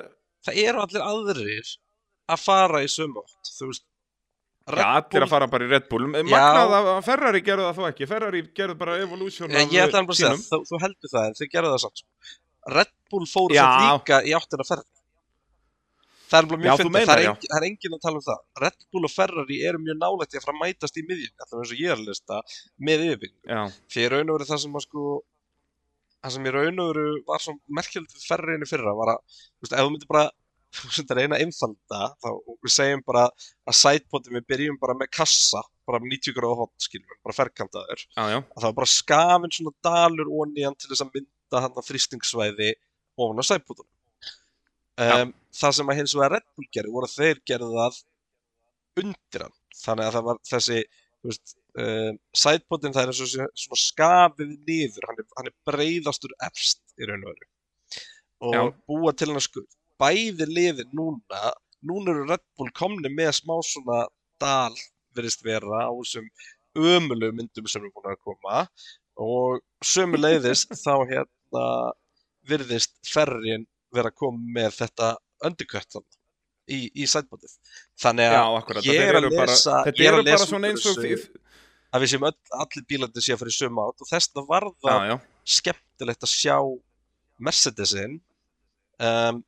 Það 0.43 0.57
eru 0.65 0.81
allir 0.83 1.03
aðrir 1.07 1.73
að 2.33 2.41
fara 2.47 2.81
í 2.83 2.89
sömu 2.91 3.21
átt 3.21 3.51
Þú 3.59 3.69
veist. 3.69 3.85
Já, 4.63 4.87
allir 4.97 5.23
að 5.27 5.31
fara 5.35 5.47
bara 5.51 5.65
í 5.67 5.69
Red 5.71 5.85
Bull. 5.91 6.05
Magnað 6.09 6.73
að 6.79 6.89
að 6.95 6.99
Ferrari 7.05 7.41
gerðu 7.43 7.65
það 7.67 7.77
þó 7.79 7.87
ekki. 7.91 8.05
Ferrari 8.07 8.41
gerðu 8.55 8.75
bara 8.79 8.93
Evolution 9.03 9.51
Ég, 9.51 9.71
ætla 9.83 9.99
hann 9.99 10.07
bara 10.07 10.15
að 10.15 10.21
segja, 10.21 10.35
þú, 10.49 10.59
þú 10.71 10.79
heldur 10.83 11.11
það 11.13 11.25
en 11.29 11.35
þið 11.39 11.49
gerðu 11.55 11.71
það 11.73 11.81
samt 11.83 12.01
sko. 12.01 12.29
Red 13.13 13.19
Bull 13.19 13.29
fóru 13.29 13.57
samt 13.57 13.85
líka 13.85 14.19
í 14.25 14.35
áttina 14.37 14.67
Ferrari. 14.67 14.89
Það 16.33 16.39
er 16.39 16.61
mjög 16.63 16.87
meinar, 16.89 17.09
það, 17.09 17.23
er 17.23 17.35
það 17.43 17.57
er 17.59 17.65
engin 17.67 17.93
að 17.93 17.99
tala 18.01 18.17
um 18.17 18.25
það. 18.25 18.39
Red 18.63 18.85
Bull 18.89 19.05
og 19.05 19.11
Ferrari 19.13 19.57
eru 19.69 19.81
mjög 19.83 19.99
nálægt 19.99 20.37
að 20.39 20.45
fara 20.47 20.55
að 20.55 20.63
mætast 20.63 20.97
í 20.97 21.03
miðjun 21.05 21.43
alltaf 21.43 21.59
eins 21.59 21.73
og 21.75 21.81
ég 21.83 21.91
er 21.93 21.99
að 21.99 22.07
lista 22.07 22.39
með 22.81 23.03
yfirbygging 23.05 23.53
Já, 23.53 23.61
því 23.93 24.07
raun 24.09 24.31
og 24.33 24.39
veru 24.39 24.47
það 24.49 24.61
sem 24.63 24.79
að 24.79 24.85
sko 24.87 25.03
það 26.23 26.33
sem 26.37 26.47
í 26.47 26.53
raun 26.55 26.81
og 26.81 26.89
veru 26.89 27.03
var 27.27 27.43
svo 27.43 27.53
merkjöld 27.79 28.15
við 28.15 28.25
Ferrariinu 28.29 28.69
fyrra 28.69 28.95
var 28.97 29.11
að 29.13 29.21
þú 29.35 29.67
veist, 29.67 29.75
ef 29.75 29.83
þú 29.83 29.91
myndir 29.93 30.11
bara 30.13 30.23
þú 30.79 30.89
veist, 30.89 31.11
að 31.13 31.19
reyna 31.19 31.37
að 31.37 31.45
einfalda 31.45 32.01
þá 32.23 32.29
við 32.65 32.73
segjum 32.77 33.03
bara 33.11 33.25
að 33.69 33.77
sætpotum 33.77 34.39
við 34.39 34.47
byrjum 34.53 34.79
bara 34.81 34.95
með 34.97 35.11
kassa 35.19 35.61
bara 35.85 35.99
með 36.01 36.15
90 36.15 36.37
gráða 36.39 36.59
hot 36.63 36.87
skilur 36.87 37.19
bara 37.21 37.37
ferkantaður 37.37 38.05
það 38.15 38.65
var 38.65 38.77
bara 38.79 38.89
skafin 38.89 39.53
svona 39.53 39.75
dalur 39.85 40.31
onni 40.41 40.65
hann 40.65 40.79
til 40.79 40.89
þess 40.89 41.05
að 41.05 41.13
mynda 41.19 41.63
hann 41.67 41.77
að 41.77 41.89
þrýstingsvæði 41.91 42.71
ofan 43.17 43.41
á 43.41 43.45
sætpotunum 43.45 43.93
um, 45.01 45.33
það 45.53 45.75
sem 45.77 45.91
að 45.91 45.99
hins 46.01 46.15
vegar 46.17 46.35
Red 46.37 46.47
Bull 46.55 46.69
gerði 46.75 46.93
voru 46.93 47.09
að 47.09 47.15
þeir 47.17 47.41
gerði 47.49 47.69
það 47.77 47.99
undir 49.03 49.45
hann. 49.47 49.57
Þannig 49.83 50.07
að 50.07 50.15
það 50.17 50.27
var 50.27 50.39
þessi 50.49 50.79
þú 50.83 51.31
veist, 51.31 51.55
um, 51.83 52.19
sætpotin 52.43 52.95
það 52.95 53.03
er 53.03 53.13
eins 53.13 53.23
og 53.25 53.31
svona 53.33 53.81
skafið 53.83 54.55
niður. 54.69 55.09
Hann 55.09 55.21
hann 55.37 55.51
er 55.51 55.57
breyðastur 55.69 56.35
efst 56.49 56.83
í 56.97 57.09
raun 57.09 57.25
og 57.25 57.33
veru. 57.33 57.51
Og 58.43 58.55
Já. 58.57 58.63
búa 58.89 59.13
til 59.15 59.31
hann 59.31 59.43
skur. 59.43 59.67
Bæði 60.01 60.49
liðin 60.49 60.91
núna 60.97 61.53
núna 61.83 62.13
eru 62.13 62.27
Red 62.29 62.43
Bull 62.57 62.73
komni 62.75 63.11
með 63.11 63.33
smá 63.39 63.55
svona 63.65 64.05
dal 64.41 64.75
verðist 65.15 65.43
vera 65.45 65.87
á 65.87 65.91
þessum 65.91 66.29
ömulegu 66.73 67.35
myndum 67.37 67.67
sem 67.69 67.83
eru 67.83 67.93
búin 67.93 68.13
að 68.13 68.21
koma. 68.25 68.63
Og 69.21 69.59
sömu 69.85 70.17
leiðist 70.17 70.73
þá 70.85 71.03
hérna 71.09 71.65
virðist 72.49 72.93
ferrin 73.07 73.65
vera 73.93 74.09
að 74.11 74.17
koma 74.19 74.53
með 74.57 74.75
þetta 74.81 75.11
þarna 75.43 76.03
í, 76.71 76.79
í 76.95 77.05
sætbótið 77.09 77.55
þannig 77.99 78.31
já, 78.31 78.41
að 78.41 78.87
ég 78.87 79.01
er 79.03 79.17
að 79.19 79.27
lesa- 79.29 79.81
Þetta 79.87 80.03
er 80.07 80.13
að 80.13 80.19
eru 80.21 80.29
bara 80.31 80.47
svona 80.47 80.69
eins 80.71 80.85
og 80.89 80.99
þið 81.03 81.25
að 81.93 82.01
við 82.03 82.11
séum 82.13 82.27
öll, 82.29 82.37
allir 82.63 82.85
bílandi 82.89 83.21
sé 83.21 83.33
að 83.35 83.41
fara 83.43 83.53
í 83.53 83.57
sömu 83.57 83.83
átt 83.83 84.01
og 84.05 84.09
þess 84.09 84.31
vegna 84.33 84.45
var 84.49 84.67
Já, 84.87 84.95
já, 85.11 85.15
skemmtilegt 85.57 86.23
að 86.25 86.31
sjá 86.33 86.57
Mercedesin 87.43 88.15
um, 89.03 89.43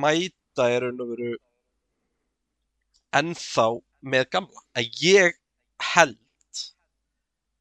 mæta 0.00 0.68
er 0.70 0.86
raun 0.86 1.02
og 1.02 1.10
veru 1.12 1.32
ennþá 3.18 3.66
með 4.12 4.28
gamla. 4.32 4.62
En 4.78 4.88
ég 5.02 5.36
held 5.92 6.18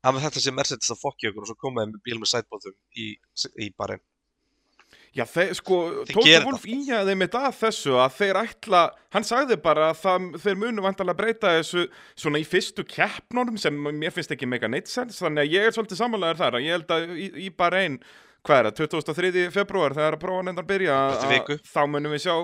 að 0.05 0.21
þetta 0.23 0.41
sé 0.41 0.53
Mercedes 0.55 0.93
að 0.93 1.01
fokki 1.01 1.29
okkur 1.29 1.43
og 1.45 1.51
svo 1.51 1.57
komaði 1.61 1.91
með 1.91 2.03
bíl 2.07 2.17
með 2.21 2.31
sætbóðum 2.31 2.77
í, 2.97 3.09
í 3.61 3.67
barinn 3.77 4.01
Já, 5.11 5.25
þeir, 5.27 5.49
sko, 5.59 5.77
Tóta 6.07 6.37
Wolf 6.45 6.63
íjaði 6.71 7.17
mitt 7.19 7.33
að 7.35 7.49
þessu 7.59 7.97
að 7.99 8.13
þeir 8.15 8.37
ætla, 8.45 8.83
hann 9.11 9.25
sagði 9.27 9.57
bara 9.59 9.89
að 9.91 9.97
það, 10.05 10.27
þeir 10.45 10.59
munu 10.61 10.85
vantalega 10.85 11.19
breyta 11.19 11.51
þessu 11.57 11.83
svona 12.15 12.39
í 12.39 12.45
fyrstu 12.47 12.85
keppnunum 12.87 13.59
sem 13.59 13.75
mér 13.75 14.15
finnst 14.15 14.31
ekki 14.31 14.47
mega 14.47 14.69
neitt 14.71 14.87
sens, 14.87 15.19
þannig 15.19 15.43
að 15.43 15.57
ég 15.57 15.67
er 15.67 15.75
svolítið 15.75 15.99
samanlegaður 15.99 16.39
þar 16.45 16.59
að 16.59 16.67
ég 16.67 16.77
held 16.77 16.95
að 16.95 17.11
í, 17.11 17.27
í 17.43 17.49
bara 17.59 17.83
einn, 17.83 17.99
hvað 18.47 18.61
er 18.61 18.69
það, 18.71 18.95
23. 19.11 19.45
februar 19.57 19.97
þegar 19.99 20.15
að 20.15 20.23
prófa 20.23 20.47
nefndar 20.47 20.69
byrja, 20.71 21.01
þá 21.73 21.81
munum 21.91 22.15
við 22.15 22.23
sjá, 22.29 22.35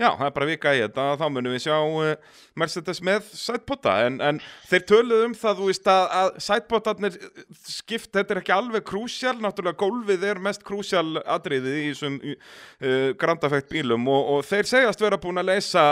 já, 0.00 0.08
það 0.08 0.26
er 0.26 0.34
bara 0.38 0.48
vika 0.48 0.72
í 0.76 0.80
þetta, 0.84 1.06
þá 1.20 1.26
munum 1.34 1.54
við 1.54 1.64
sjá 1.66 1.76
uh, 1.76 2.38
Mercedes 2.60 3.00
með 3.04 3.28
sætpota, 3.36 3.96
en, 4.06 4.18
en 4.24 4.40
þeir 4.70 4.86
töluðu 4.88 5.28
um 5.28 5.36
það, 5.36 5.60
þú 5.60 5.68
veist, 5.70 5.90
að, 5.92 6.06
að 6.20 6.30
sætpotarnir 6.46 7.18
skipt, 7.60 8.10
þetta 8.16 8.34
er 8.34 8.40
ekki 8.42 8.54
alveg 8.56 8.86
krúsjál, 8.88 9.36
náttúrulega 9.40 9.80
gólfið 9.80 10.26
er 10.30 10.42
mest 10.42 10.64
krúsjál 10.66 11.20
atriðið 11.22 11.78
í 11.80 11.86
þessum 11.90 12.18
uh, 12.24 13.10
grandafætt 13.20 13.70
bílum 13.70 14.08
og, 14.10 14.32
og 14.34 14.44
þeir 14.48 14.70
segjast 14.70 15.04
vera 15.04 15.20
búin 15.20 15.40
að 15.42 15.52
leysa 15.52 15.84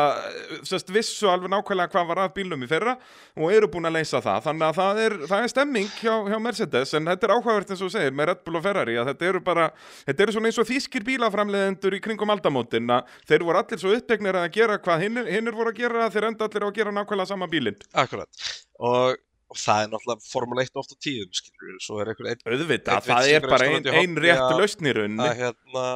sest, 0.66 0.92
vissu 0.94 1.28
alveg 1.30 1.52
nákvæmlega 1.52 1.92
hvað 1.92 2.08
var 2.12 2.22
að 2.24 2.34
bílum 2.38 2.64
í 2.64 2.70
fyrra 2.70 2.96
og 3.38 3.52
eru 3.54 3.70
búin 3.70 3.88
að 3.88 3.98
leysa 3.98 4.22
það 4.24 4.48
þannig 4.48 4.68
að 4.68 4.78
það 4.80 5.02
er, 5.04 5.16
það 5.30 5.44
er 5.44 5.52
stemming 5.52 5.92
hjá, 6.00 6.14
hjá 6.28 6.38
Mercedes 6.42 6.94
en 6.96 7.10
þetta 7.12 7.28
er 7.28 7.34
áhugavert 7.36 7.72
eins 7.74 7.84
og 7.84 7.92
segir 7.94 8.16
með 8.16 8.30
Red 8.32 8.44
Bull 8.46 8.58
og 8.58 8.64
Ferrari 8.64 8.98
að 8.98 9.12
þetta 9.12 9.30
eru 9.30 9.42
bara, 9.44 9.68
þetta 10.08 10.24
eru 10.24 10.36
svona 10.36 10.50
eins 10.50 10.60
og 10.62 10.68
þýskir 10.68 11.06
bílaframleðendur 11.08 11.98
í 11.98 12.02
kringum 12.04 12.34
aldamótin 12.34 12.94
að 12.98 13.16
þeir 13.28 13.46
voru 13.48 13.62
allir 13.62 13.82
svo 13.82 13.94
uppdegnir 14.00 14.36
að 14.40 14.48
gera 14.56 14.76
hvað 14.82 15.04
hinnir 15.06 15.56
voru 15.56 15.72
að 15.72 15.80
gera 15.82 16.08
þeir 16.14 16.26
enda 16.30 16.46
allir 16.48 16.64
á 16.64 16.68
að 16.68 16.76
gera 16.78 16.92
nákvæmlega 16.98 17.30
sama 17.32 17.48
bílinn. 17.52 17.78
Akkurat. 18.02 18.44
Og, 18.78 19.16
og 19.52 19.58
það 19.62 19.82
er 19.84 19.90
náttúrulega 19.94 20.28
Formule 20.32 20.64
1 20.66 20.80
oft 20.82 20.94
á 20.94 20.96
tíðum 21.06 21.32
skilur 21.38 21.68
við, 21.72 21.80
svo 21.86 21.98
er 22.02 22.12
einhver 22.12 22.30
einn 22.32 22.42
auðvitað, 22.46 22.94
Einn 22.98 23.08
það 23.10 23.32
er 23.36 23.48
bara 23.52 23.68
eins 23.72 23.90
ein, 23.92 24.16
rétt 24.24 24.44
að- 24.46 24.58
lausn 24.62 24.88
í 24.90 24.94
rauninni. 24.98 25.28
að 25.28 25.42
hérna 25.42 25.86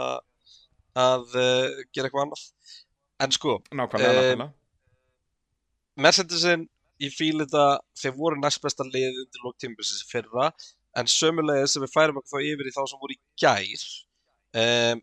að 1.02 1.38
uh, 1.40 1.82
gera 1.94 2.09
eitthvað 2.11 2.26
annað. 2.26 2.44
En 3.23 3.32
sko 3.38 3.56
nákvæmlega, 3.71 4.12
Eh, 4.12 4.30
nákvæmlega. 4.35 4.52
Mercedesin 6.02 6.66
ég 7.02 7.12
fíl 7.16 7.40
þetta, 7.42 7.64
þeir 7.99 8.14
voru 8.16 8.38
næst 8.40 8.62
besta 8.64 8.85
lið 8.87 9.11
undir 9.23 9.42
lók 9.44 9.56
tímabilsins 9.61 10.04
í 10.04 10.09
fyrra. 10.11 10.50
En 10.97 11.09
sömulegis 11.09 11.73
sem 11.76 11.82
við 11.85 11.92
færum 11.94 12.18
okkur 12.21 12.37
þá 12.38 12.47
yfir 12.52 12.68
í 12.68 12.73
þá 12.75 12.82
sem 12.90 13.00
voru 13.00 13.14
í 13.16 13.21
gær 13.40 13.85
um, 14.62 15.00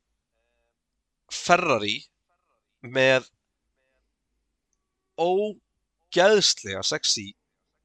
Ferrari 1.34 1.96
með 2.86 3.28
ógæðslega 5.20 6.82
sexy 6.86 7.30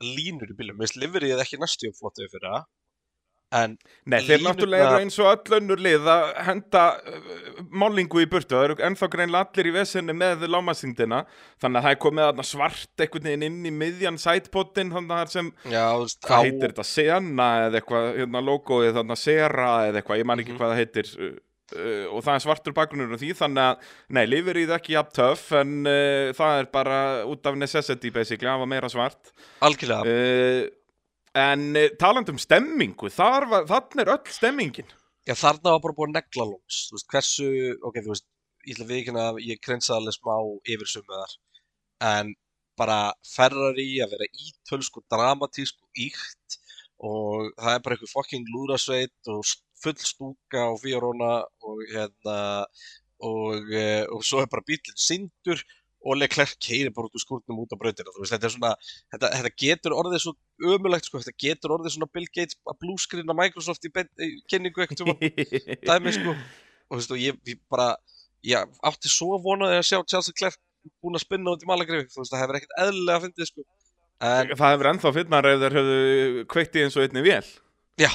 línur 0.04 0.50
í 0.52 0.56
bílum, 0.58 0.78
veist 0.80 0.98
liverið 1.00 1.40
ekki 1.42 1.58
næstu 1.62 1.90
flottu 1.96 2.26
fyrir 2.30 2.50
það 2.50 2.64
en 3.54 3.74
Nei, 4.10 4.16
þeir 4.26 4.40
náttúrulega 4.42 4.96
eins 4.98 5.14
og 5.22 5.28
öll 5.30 5.54
önnur 5.60 5.78
lið 5.84 6.08
að 6.10 6.22
henda 6.42 6.80
uh, 6.98 7.60
málingu 7.70 8.18
í 8.24 8.26
burtu. 8.26 8.56
Það 8.56 8.64
eru 8.66 8.76
ennþá 8.88 9.08
greinlega 9.12 9.46
allir 9.46 9.68
í 9.70 9.74
vesenni 9.76 10.16
með 10.18 10.42
lámasingdina. 10.50 11.20
Þannig 11.62 11.78
að 11.78 11.86
það 11.86 11.94
er 11.94 12.00
komið 12.02 12.42
svart 12.48 13.04
einhvern 13.04 13.28
veginn 13.30 13.46
inn 13.46 13.68
í 13.70 13.72
miðjan 13.76 14.18
sætpottin, 14.18 14.90
þannig 14.96 15.12
að 15.14 15.20
það 15.20 15.22
er 15.28 15.32
sem, 15.36 15.52
já, 15.70 15.84
veist, 16.02 16.20
hvað 16.26 16.48
heitir 16.48 16.74
þetta, 16.74 16.86
Sena 16.90 17.48
eða 17.68 17.78
eitthvað, 17.78 18.08
hérna 18.18 18.42
logoið, 18.48 18.92
þannig 18.98 19.14
að 19.18 19.22
Sera 19.22 19.70
eða 19.86 20.02
eitthvað, 20.02 20.18
ég 20.24 20.28
man 20.32 20.42
ekki 20.42 20.54
Mhm. 20.56 20.58
hvað 20.58 20.74
það 20.74 20.82
heitir. 20.82 21.14
Uh, 21.72 22.04
og 22.12 22.20
það 22.26 22.34
er 22.34 22.42
svartur 22.44 22.74
bakgrunnur 22.76 23.16
á 23.16 23.22
því, 23.22 23.30
þannig 23.38 23.62
að, 23.64 23.84
nei, 24.12 24.24
lifir 24.28 24.58
í 24.60 24.66
það 24.68 24.76
ekki 24.76 24.92
jafn 24.94 25.14
töff, 25.16 25.44
en 25.56 25.70
uh, 25.88 26.32
það 26.36 26.58
er 26.60 26.68
bara 26.74 26.98
út 27.30 27.48
af 27.48 27.56
necessity 27.56 28.12
basically, 28.12 28.50
að 28.50 28.58
hafa 28.58 28.68
meira 28.68 28.90
svart. 28.92 29.32
algjörlega 29.64 30.04
Uh, 30.04 30.66
en 31.34 31.64
talandi 31.98 32.30
um 32.30 32.38
stemmingu, 32.38 33.08
var, 33.16 33.48
þannig 33.66 34.04
er 34.04 34.12
öll 34.12 34.30
stemmingin. 34.30 34.92
Já, 35.24 35.32
þarna 35.40 35.72
var 35.72 35.82
bara 35.86 35.96
búin 35.96 36.14
negla 36.14 36.46
lóns, 36.52 36.84
þú 36.90 36.98
veist, 36.98 37.08
hversu, 37.10 37.48
ok, 37.80 37.98
þú 38.04 38.12
veist, 38.12 38.28
ég 38.64 38.76
ætla 38.76 38.84
að 38.84 38.92
viðkynna 38.92 39.26
að 39.30 39.40
ég 39.48 39.64
krensa 39.64 39.96
alveg 39.96 40.18
smá 40.18 40.36
yfir 40.76 40.92
sumuðar, 40.92 41.36
en 42.12 42.36
bara 42.78 42.98
Ferrari 43.26 43.88
að 44.04 44.14
vera 44.14 44.28
ítölsk 44.30 45.00
og 45.00 45.06
dramatísk 45.12 45.80
og 45.80 46.04
íkt 46.06 46.58
og 47.04 47.50
það 47.58 47.72
er 47.72 47.82
bara 47.84 47.96
eitthvað 47.96 48.14
fucking 48.14 48.50
lúrasveit 48.54 49.32
og 49.32 49.42
full 49.84 49.96
stúka 50.00 50.66
og 50.72 50.80
Fiorona 50.82 51.32
og 51.64 51.82
hérna, 51.92 52.36
og, 53.24 53.72
uh, 53.72 54.04
og 54.14 54.26
svo 54.26 54.42
er 54.42 54.50
bara 54.52 54.64
bílinn 54.66 55.00
sindur 55.00 55.62
og 56.04 56.18
Leclerc 56.20 56.58
keiri 56.60 56.92
bara 56.92 57.08
út 57.08 57.16
úr 57.16 57.22
skúrnum 57.22 57.62
út 57.62 57.72
á 57.72 57.76
veist, 57.80 58.02
þetta 58.28 58.48
er 58.48 58.52
svona, 58.52 58.72
þetta, 59.14 59.30
þetta 59.38 59.52
getur 59.62 59.94
orðið 59.96 60.24
svo 60.24 60.34
ömulegt, 60.74 61.08
sko, 61.08 61.22
þetta 61.22 61.44
getur 61.46 61.74
orðið 61.78 61.94
svona 61.96 62.10
Bill 62.12 62.28
Gates 62.28 62.58
að 62.68 62.78
bluescreena 62.82 63.36
Microsoft 63.38 63.88
í, 63.88 63.92
í 64.20 64.28
kynningu 64.52 64.84
eitthvað 64.84 65.14
dæmi 65.88 66.12
sko. 66.12 66.36
Og 66.90 66.98
þú 66.98 67.00
veist 67.00 67.16
ég, 67.22 67.40
ég 67.48 67.62
bara 67.72 67.94
ég 68.44 68.76
átti 68.84 69.08
svo 69.08 69.38
vonaði 69.40 69.80
að 69.80 69.88
sjá 69.88 69.98
Charles 70.02 70.28
Leclerc 70.28 70.60
búin 71.00 71.16
að 71.16 71.24
spinna 71.24 71.54
út 71.54 71.64
í 71.64 71.68
malagrifi 71.70 72.12
þú 72.12 72.20
veist 72.20 72.34
það 72.34 72.44
hefur 72.44 72.60
ekkert 72.60 72.78
eðlilega 72.84 73.16
að 73.16 73.26
fyndið 73.28 73.50
sko. 73.50 73.68
En 74.24 74.52
Það 74.54 74.74
hefur 74.74 74.90
ennþá 74.92 75.12
finnar 75.16 75.48
ef 75.48 75.62
þeir 75.62 75.78
höfðu 75.78 76.44
kveikt 76.52 76.76
í 76.76 76.84
eins 76.84 76.98
og 76.98 77.06
einni 77.06 77.24
vél. 77.24 77.46
Já, 78.00 78.10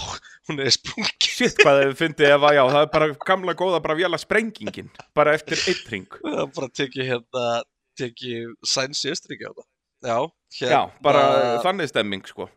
hún 0.49 0.59
er 0.63 0.71
sprungin 0.75 1.15
Shit 1.39 1.55
hvað 1.63 1.77
þeir 1.83 1.93
fyndið 1.95 2.33
ef 2.35 2.45
að 2.49 2.55
já, 2.57 2.63
það 2.73 2.81
er 2.83 2.89
bara 2.93 3.09
gamla 3.29 3.53
góða 3.55 3.79
bara 3.85 3.95
véla 3.95 4.19
sprengingin, 4.19 4.89
bara 5.15 5.35
eftir 5.37 5.61
eitt 5.71 5.85
ring. 5.93 6.07
það 6.19 6.41
er 6.43 6.49
bara 6.57 6.69
tekið 6.81 7.11
hérna 7.13 7.45
tekið 7.99 8.53
sæns 8.67 9.03
í 9.07 9.13
Östuríki 9.13 9.47
á 9.47 9.53
það 9.55 9.67
já, 10.09 10.17
hérna 10.59 10.73
Já, 10.73 10.81
bara 11.03 11.23
þannig 11.63 11.91
stemming 11.91 12.27
sko. 12.27 12.49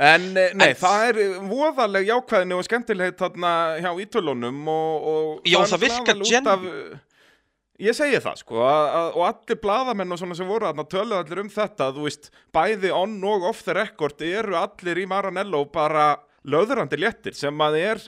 En 0.00 0.30
eh, 0.40 0.54
nei, 0.56 0.70
En- 0.72 0.78
það 0.80 1.02
er 1.10 1.18
voðaleg 1.50 2.06
jákvæðinu 2.08 2.56
og 2.56 2.64
skemmtilegheit 2.64 3.18
þarna 3.20 3.50
hjá 3.84 3.90
ítölunum 4.00 4.62
og, 4.72 5.08
og 5.12 5.48
Já, 5.48 5.58
það 5.68 6.22
út 6.24 6.52
af- 6.54 6.68
Ég 7.82 7.96
segi 7.98 8.18
það 8.22 8.36
sko 8.38 8.60
að, 8.62 8.84
að, 8.94 9.06
og 9.18 9.22
allir 9.26 9.58
blaðamenn 9.58 10.14
og 10.14 10.18
svona 10.20 10.36
sem 10.38 10.46
voru 10.48 10.68
þarna 10.68 10.84
töluðu 10.92 11.16
allir 11.18 11.40
um 11.42 11.48
þetta, 11.50 11.88
þú 11.96 12.04
veist, 12.06 12.28
bæði 12.54 12.92
on 12.94 13.16
og 13.26 13.46
off 13.48 13.64
the 13.66 13.74
record 13.74 14.22
eru 14.22 14.54
allir 14.60 15.00
í 15.02 15.06
Maranello 15.10 15.64
bara 15.72 16.12
löðrandi 16.48 16.98
léttir 17.00 17.36
sem 17.38 17.66
að 17.66 17.80
er 17.82 18.06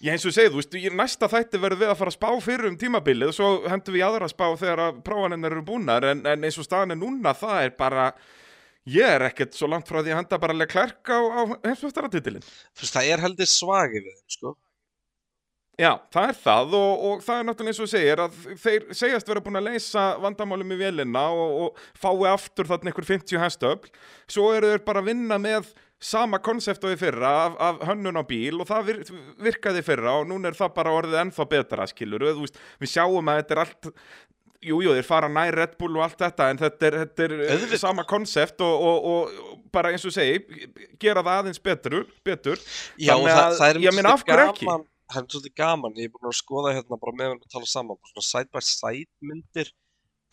Ég 0.00 0.14
eins 0.14 0.22
og 0.24 0.32
segið, 0.32 0.54
þú 0.54 0.60
veist, 0.62 0.74
í 0.80 0.90
næsta 0.96 1.28
þætti 1.28 1.58
verðum 1.60 1.82
við 1.82 1.90
að 1.92 1.98
fara 1.98 2.08
að 2.08 2.14
spá 2.14 2.28
fyrir 2.40 2.70
um 2.70 2.76
tímabilið 2.80 3.28
og 3.28 3.34
svo 3.36 3.48
hendum 3.68 3.92
við 3.92 4.00
í 4.00 4.04
aðra 4.06 4.30
spá 4.32 4.46
þegar 4.56 4.80
að 4.86 5.00
prófaninn 5.04 5.44
eru 5.44 5.60
búnar 5.66 6.06
en, 6.08 6.22
en 6.24 6.46
eins 6.48 6.56
og 6.56 6.64
staðan 6.64 6.94
er 6.94 6.98
núna, 7.02 7.34
það 7.36 7.66
er 7.66 7.74
bara, 7.76 8.06
ég 8.88 9.12
er 9.18 9.26
ekkert 9.26 9.58
svo 9.58 9.68
langt 9.68 9.90
frá 9.90 9.98
því 10.00 10.14
að 10.14 10.20
henda 10.22 10.38
bara 10.40 10.56
Leclerc 10.56 11.12
á, 11.12 11.20
á 11.20 11.40
heimsvöftaratitilinn. 11.66 12.48
þú 12.48 12.86
veist 12.86 12.96
það 12.96 13.10
er 13.12 13.24
heldur 13.26 13.52
svagi 13.52 14.00
við 14.00 14.16
þeim 14.16 14.36
sko 14.38 14.54
Já, 15.80 15.94
það 16.12 16.26
er 16.28 16.36
það 16.36 16.74
og, 16.76 17.04
og 17.08 17.22
það 17.24 17.38
er 17.38 17.46
náttúrulega 17.48 17.72
eins 17.72 17.78
og 17.80 17.88
segir 17.88 18.20
að 18.20 18.40
þeir 18.60 18.82
segjast 18.98 19.30
vera 19.30 19.42
búin 19.44 19.60
að 19.60 19.68
leysa 19.70 20.02
vandamálum 20.20 20.74
í 20.74 20.80
vélina 20.80 21.22
og, 21.32 21.54
og 21.62 21.78
fái 21.96 22.26
aftur 22.28 22.68
þarna 22.68 22.92
einhver 22.92 23.08
50 23.08 23.40
hestöfl 23.40 23.92
svo 24.28 24.50
eru 24.56 24.74
þeir 24.74 24.84
bara 24.88 25.00
að 25.00 25.08
vinna 25.12 25.38
með 25.40 25.70
sama 26.00 26.38
konsept 26.40 26.84
og 26.88 26.94
í 26.94 26.98
fyrra 27.00 27.30
af, 27.46 27.56
af 27.60 27.80
hönnun 27.90 28.16
á 28.16 28.24
bíl 28.24 28.56
og 28.62 28.66
það 28.70 28.86
vir, 28.88 29.00
virkaði 29.50 29.82
fyrra 29.84 30.14
og 30.22 30.28
núna 30.30 30.48
er 30.48 30.56
það 30.56 30.74
bara 30.78 30.94
orðið 30.96 31.18
ennþá 31.26 31.46
betra 31.50 31.86
skilur 31.90 32.24
við, 32.24 32.38
veist, 32.46 32.60
við 32.80 32.92
sjáum 32.94 33.28
að 33.32 33.42
þetta 33.42 33.56
er 33.58 33.62
allt 33.66 33.90
Jú, 34.60 34.76
jú, 34.84 34.90
þeir 34.92 35.06
fara 35.08 35.28
nær 35.32 35.54
Red 35.56 35.78
Bull 35.80 35.94
og 35.96 36.02
allt 36.04 36.18
þetta 36.20 36.50
en 36.52 36.58
þetta 36.60 36.84
er, 36.90 36.94
þetta 37.00 37.22
er 37.24 37.32
Auðvitað. 37.54 37.78
sama 37.80 38.02
konsept 38.04 38.60
og, 38.60 38.82
og, 38.90 39.06
og, 39.08 39.54
bara 39.72 39.88
eins 39.94 40.04
og 40.04 40.12
segi, 40.12 40.66
gera 41.00 41.22
það 41.24 41.38
aðeins 41.40 41.62
betur, 41.64 42.02
betur. 42.28 42.60
já 43.00 43.14
Þannig 43.14 43.32
það, 43.32 43.40
að- 43.46 43.56
það 43.62 43.70
er 43.70 43.78
ég 43.86 43.96
meina, 43.96 44.12
af 44.12 44.24
hverju 44.28 44.50
ekki? 44.50 44.68
það 45.14 45.22
er 45.22 45.30
svolítið 45.32 45.54
gaman, 45.62 45.96
ég 45.96 46.10
er 46.10 46.12
búin 46.12 46.28
að 46.28 46.36
skoða 46.42 46.74
hérna 46.76 46.98
bara 47.00 47.16
meðan 47.22 47.40
við 47.40 47.54
tala 47.56 47.70
saman, 47.72 48.00
svona 48.12 48.26
side 48.28 48.52
by 48.52 48.62
side 48.68 49.30
myndir 49.30 49.72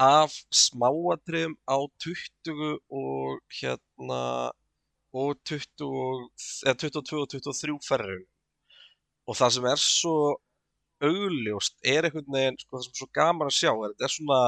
af 0.09 0.35
smáatriðum 0.51 1.55
á 1.63 1.77
20 2.03 2.67
og 2.99 3.39
hérna 3.61 4.19
og 5.15 5.39
20 5.47 5.87
og, 5.87 6.27
eða 6.65 6.75
22 6.83 7.21
og 7.23 7.31
23 7.31 7.77
ferrum 7.87 8.25
og 9.27 9.37
það 9.39 9.55
sem 9.55 9.67
er 9.71 9.81
svo 9.81 10.17
augljóst 11.07 11.75
er 11.85 12.07
einhvern 12.07 12.31
veginn 12.33 12.59
sko, 12.59 12.77
það 12.77 12.85
sem 12.85 12.95
er 12.95 13.01
svo 13.01 13.09
gaman 13.19 13.51
að 13.51 13.57
sjá 13.59 13.71
er 13.71 13.91
þetta 13.93 14.07
er 14.07 14.15
svona 14.15 14.39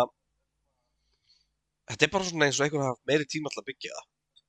þetta 1.90 2.08
er 2.08 2.14
bara 2.16 2.30
svona 2.30 2.48
eins 2.48 2.60
og 2.60 2.66
einhvern 2.66 2.88
hafa 2.88 3.12
meiri 3.12 3.30
tíma 3.30 3.54
að 3.54 3.68
byggja 3.70 3.94
það 3.98 4.08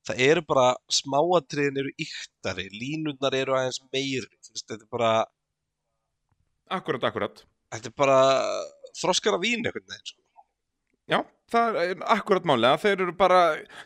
það 0.09 0.23
eru 0.25 0.41
bara 0.49 0.67
smáatriðin 0.89 1.77
eru 1.83 1.91
yktari, 2.01 2.67
línurnar 2.73 3.37
eru 3.37 3.55
aðeins 3.57 3.81
meiri 3.93 4.27
þetta 4.49 4.79
er 4.79 4.87
bara 4.89 5.11
Akkurat, 6.71 7.03
akkurat. 7.03 7.43
þetta 7.73 7.89
er 7.89 7.95
bara 7.99 8.19
þroskar 8.95 9.35
af 9.35 9.41
vín 9.43 9.65
einhvern 9.65 9.87
veginn 9.89 10.07
sko. 10.07 10.20
Já, 11.09 11.21
það 11.51 11.77
er 11.81 12.01
akkurat 12.13 12.47
málega, 12.47 12.79
þeir 12.81 13.05
eru 13.05 13.13
bara 13.17 13.39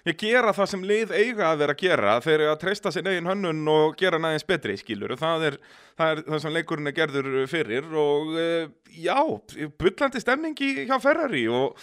að 0.06 0.16
gera 0.22 0.54
það 0.56 0.72
sem 0.72 0.88
lið 0.90 1.14
eiga 1.16 1.50
að 1.50 1.62
vera 1.64 1.76
að 1.76 1.84
gera, 1.84 2.16
þeir 2.24 2.38
eru 2.38 2.50
að 2.52 2.64
treysta 2.64 2.94
sér 2.94 3.12
eigin 3.12 3.30
hönnun 3.30 3.62
og 3.72 3.96
gera 4.00 4.20
næðins 4.22 4.48
betri, 4.50 4.78
skilur, 4.82 5.16
það 5.20 5.48
er 5.50 5.60
það, 5.98 6.10
er 6.10 6.26
það 6.28 6.42
sem 6.44 6.58
leikurinn 6.58 6.92
er 6.92 6.98
gerður 6.98 7.38
fyrir 7.52 7.94
og 8.02 8.36
eh, 8.42 8.68
já, 9.00 9.18
bullandi 9.80 10.22
stemningi 10.22 10.74
hjá 10.86 10.98
Ferrari 11.02 11.46
og 11.50 11.80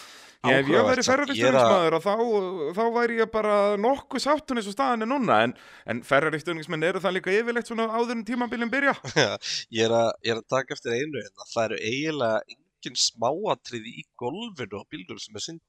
ég, 0.47 0.63
ef 0.63 0.71
ég 0.71 1.03
samt, 1.03 1.09
Ferrari 1.09 1.35
er 1.35 1.41
stjórnismæður 1.41 1.99
og 1.99 2.07
þá, 2.07 2.15
þá 2.79 2.83
væri 2.99 3.21
ég 3.23 3.35
bara 3.35 3.59
nokkuð 3.81 4.27
sáttun 4.27 4.61
eins 4.61 4.71
og 4.71 4.77
staðan 4.77 5.07
er 5.07 5.11
núna, 5.11 5.43
en, 5.49 5.57
en 5.91 6.03
Ferrari 6.07 6.43
stjórnismenn 6.43 6.91
eru 6.93 7.03
það 7.03 7.19
líka 7.19 7.35
yfirleitt 7.41 7.71
svona 7.71 7.91
áður 7.91 8.19
en 8.19 8.27
tímabilin 8.29 8.73
byrja. 8.73 8.95
ég, 9.17 9.87
er 9.89 9.95
að, 9.97 10.11
ég 10.23 10.37
er 10.37 10.43
að 10.43 10.51
taka 10.53 10.77
eftir 10.77 10.99
einu 10.99 11.19
hérna. 11.19 11.49
það 11.55 11.65
eru 11.71 11.81
eiginlega 11.83 12.61
engin 12.83 12.99
smáatriði 12.99 13.95
í 14.03 14.07
golfinu 14.19 14.83
á 14.83 14.85
bílnum 14.91 15.21
sem 15.23 15.39
er 15.39 15.47
synd 15.47 15.63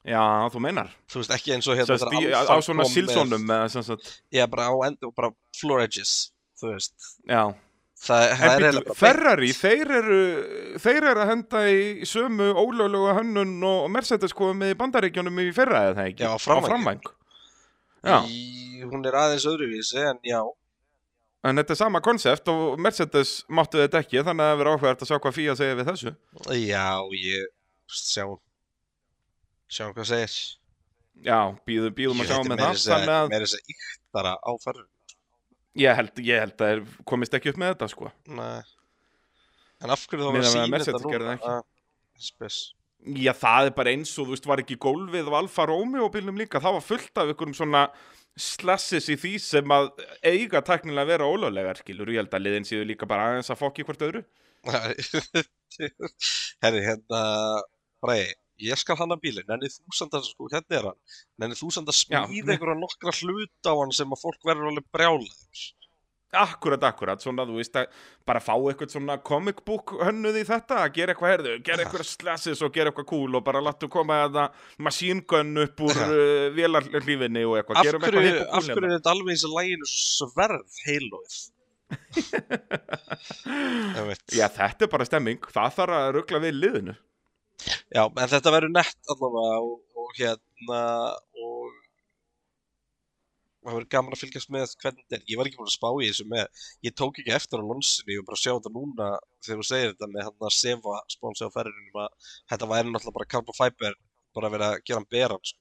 Já, 0.00 0.48
þú 0.48 0.60
meinar. 0.64 0.92
þú 1.12 1.20
veist 1.20 1.32
ekki 1.36 1.52
eins 1.52 1.66
og 1.68 1.76
hérna 1.76 1.96
Sest, 2.00 2.14
í, 2.16 2.28
á 2.32 2.56
svona 2.64 2.86
silsónum 2.88 3.42
með, 3.44 3.66
sem 3.74 3.84
sagt, 3.84 4.14
já 4.32 4.46
bara 4.48 4.70
á 4.72 4.74
endur 4.88 5.12
bara 5.12 5.28
floor 5.58 5.82
edges 5.84 6.32
þú 6.56 6.70
veist 6.72 6.94
já. 7.28 7.42
það, 8.00 8.24
það 8.40 8.54
er 8.54 8.64
eiginlega 8.64 8.86
bara 8.86 8.96
Ferrari, 9.02 9.50
þeir 9.52 9.92
eru, 9.98 10.20
þeir 10.80 11.08
eru 11.10 11.24
að 11.26 11.32
henda 11.34 11.64
í 11.68 12.08
sömu 12.08 12.48
ólöglega 12.56 13.18
hönnun 13.20 13.52
og 13.68 13.90
Mercedes 13.92 14.32
komið 14.36 14.62
með 14.62 14.72
í 14.72 14.78
bandaríkjunum 14.80 15.42
í 15.44 15.50
fyrra 15.56 15.84
eða 15.90 15.98
það 16.00 16.10
ekki? 16.14 16.24
Já, 16.24 16.32
á 16.32 16.38
framvæng. 16.64 17.12
hún 18.88 19.04
er 19.04 19.20
aðeins 19.20 19.44
öðruvísi 19.52 20.00
en 20.00 20.24
já 20.24 20.40
en 21.44 21.60
þetta 21.60 21.74
er 21.74 21.80
sama 21.80 22.00
konsept 22.04 22.48
og 22.52 22.78
Mercedes 22.82 23.34
máttu 23.48 23.80
þetta 23.80 24.02
ekki, 24.02 24.22
þannig 24.26 24.44
að 24.44 24.50
það 24.52 24.60
verður 24.60 24.72
áhverjart 24.76 25.04
að 25.04 25.10
sjá 25.10 25.18
hvað 25.24 25.36
Fía 25.38 25.56
segir 25.58 25.78
við 25.80 25.90
þessu. 25.90 26.14
já 26.60 26.88
ég 27.16 27.46
sjá 27.90 28.24
sjá 29.70 29.86
hvað 29.90 30.10
segir 30.14 30.38
Já, 31.20 31.36
býðum, 31.68 31.92
býðum 31.92 32.22
að 32.22 32.30
sjá 32.30 32.38
með 32.48 32.62
það, 32.62 32.76
þannig 32.80 32.90
þannig 32.90 33.14
að 33.14 33.30
meira 33.32 33.46
þess 33.46 33.58
að 33.58 33.72
yktara 33.74 34.34
á 34.40 34.52
ferður 34.62 34.86
ég 35.80 35.98
held, 36.00 36.20
ég 36.26 36.44
held 36.44 36.54
að 36.56 36.70
þeir 36.70 36.84
komist 37.12 37.34
ekki 37.36 37.52
upp 37.52 37.58
með 37.60 37.72
þetta, 37.74 37.88
sko. 37.92 38.10
Nei. 38.34 38.62
En 39.80 39.92
af 39.94 40.06
hverju 40.10 40.26
þá 40.26 40.48
sína 40.50 40.70
Mercedes 40.72 41.04
þetta 41.04 41.20
núna? 41.20 41.36
það 41.44 41.60
Spes. 42.20 42.56
Já, 43.16 43.32
það 43.32 43.70
er 43.70 43.76
bara 43.78 43.92
eins 43.94 44.10
og, 44.20 44.26
þú 44.28 44.34
veist, 44.34 44.48
var 44.50 44.60
ekki 44.60 44.76
gólfið 44.80 45.30
á 45.32 45.34
Alfa 45.38 45.64
Romeo 45.70 46.10
bílnum 46.12 46.36
líka, 46.36 46.60
það 46.60 46.76
var 46.76 46.84
fullt 46.84 47.20
af 47.22 47.30
ykkurum 47.32 47.54
svona 47.56 47.86
slasses 48.38 49.08
í 49.12 49.16
því 49.20 49.32
sem 49.42 49.72
að 49.74 49.90
eiga 50.26 50.62
teknilega 50.66 51.02
að 51.06 51.10
vera 51.14 51.30
ólöglegar, 51.30 51.80
skilur, 51.82 52.12
ég 52.12 52.22
held 52.22 52.36
að 52.36 52.44
liðin 52.46 52.68
séu 52.68 52.84
líka 52.86 53.08
bara 53.10 53.30
aðeins 53.30 53.50
að 53.52 53.60
fokki 53.62 53.86
hvort 53.88 54.04
öðru. 54.06 54.22
Herri, 56.60 56.80
hérna, 56.84 57.20
Bræði, 58.04 58.32
ég 58.64 58.80
skal 58.80 58.96
hanna 59.00 59.16
bílinn, 59.20 59.48
nennið 59.48 59.76
þú 59.78 59.96
samt 59.96 60.16
að, 60.18 60.26
sko, 60.28 60.48
hérna 60.52 60.78
er 60.78 60.88
hann, 60.90 60.98
nennið 61.42 61.60
þú 61.62 61.70
smíða 61.76 62.24
ne- 62.28 62.56
einhverja 62.56 62.78
nokkra 62.80 63.14
hlut 63.20 63.70
á 63.70 63.72
hann 63.72 63.94
sem 63.96 64.12
að 64.12 64.22
fólk 64.24 64.48
verður 64.48 64.70
alveg 64.72 64.88
brjálaður. 64.94 65.64
Akkurat, 66.30 66.78
akkurat, 66.86 67.18
svona 67.18 67.42
þú 67.42 67.56
veist 67.58 67.74
að 67.74 67.88
bara 68.28 68.38
fá 68.42 68.52
eitthvað 68.54 68.92
svona 68.92 69.16
comic 69.26 69.64
book 69.66 69.96
hönnuð 69.98 70.36
í 70.38 70.44
þetta, 70.46 70.76
að 70.84 70.92
gera 70.94 71.14
eitthvað 71.14 71.32
herðu, 71.34 71.54
gera 71.66 71.82
eitthvað 71.82 72.06
slashes 72.06 72.62
og 72.62 72.70
gera 72.76 72.92
eitthvað 72.92 73.08
cool 73.10 73.34
og 73.34 73.42
bara 73.48 73.62
láttu 73.66 73.88
koma 73.90 74.20
þetta 74.22 74.44
machine 74.86 75.24
gun 75.26 75.50
upp 75.64 75.82
úr 75.88 76.02
uh, 76.06 76.46
vélarhlífinni 76.54 77.42
og 77.48 77.56
eitthvað, 77.58 77.80
Af 77.80 77.88
gerum 77.88 78.06
eitthvað 78.06 78.28
hipp 78.28 78.44
og 78.44 78.46
af 78.46 78.52
cool 78.60 78.76
hverju 78.76 78.92
er 78.92 78.94
þetta 78.94 79.14
alveg 79.16 79.34
eins 79.34 79.46
og 79.48 79.56
læginu 79.58 79.90
sverð 79.90 80.78
heilóið? 80.86 81.40
Já, 84.38 84.46
þetta 84.46 84.86
er 84.86 84.92
bara 84.94 85.08
stemming, 85.08 85.50
það 85.50 85.78
þarf 85.80 85.98
að 85.98 86.12
ruggla 86.20 86.44
við 86.46 86.60
liðinu. 86.60 86.94
Já, 87.90 88.04
en 88.06 88.30
þetta 88.30 88.52
verður 88.54 88.72
nett 88.72 89.12
allavega 89.12 89.58
og, 89.64 89.80
og 89.98 90.12
hérna 90.16 90.80
það 93.64 93.76
verður 93.76 93.88
gaman 93.94 94.16
að 94.16 94.22
fylgjast 94.24 94.52
með 94.54 94.74
hvernig 94.82 95.04
þetta 95.04 95.18
er. 95.18 95.24
Ég 95.30 95.40
var 95.40 95.48
ekki 95.50 95.60
búin 95.60 95.70
að 95.70 95.76
spá 95.76 95.88
í 95.92 96.10
þessu 96.10 96.26
með, 96.30 96.66
ég 96.86 96.94
tók 97.00 97.20
ekki 97.20 97.34
eftir 97.36 97.60
á 97.60 97.64
lonsinu, 97.70 98.14
ég 98.14 98.20
var 98.22 98.28
bara 98.30 98.38
að 98.38 98.44
sjá 98.44 98.52
þetta 98.56 98.74
núna 98.76 99.08
þegar 99.44 99.60
þú 99.60 99.66
segir 99.70 99.90
þetta 99.94 100.10
með 100.14 100.28
hann 100.28 100.46
að 100.48 100.54
sefa 100.58 101.00
spónsi 101.16 101.48
á 101.48 101.54
ferðinum 101.56 101.98
að 102.04 102.30
þetta 102.52 102.70
væri 102.72 102.94
náttúrulega 102.94 103.18
bara 103.18 103.30
carbon 103.34 103.58
fiber, 103.60 103.98
bara 104.36 104.48
að 104.50 104.56
vera 104.56 104.70
að 104.70 104.80
gera 104.86 105.00
hann 105.00 105.10
beran, 105.16 105.44
sko. 105.50 105.60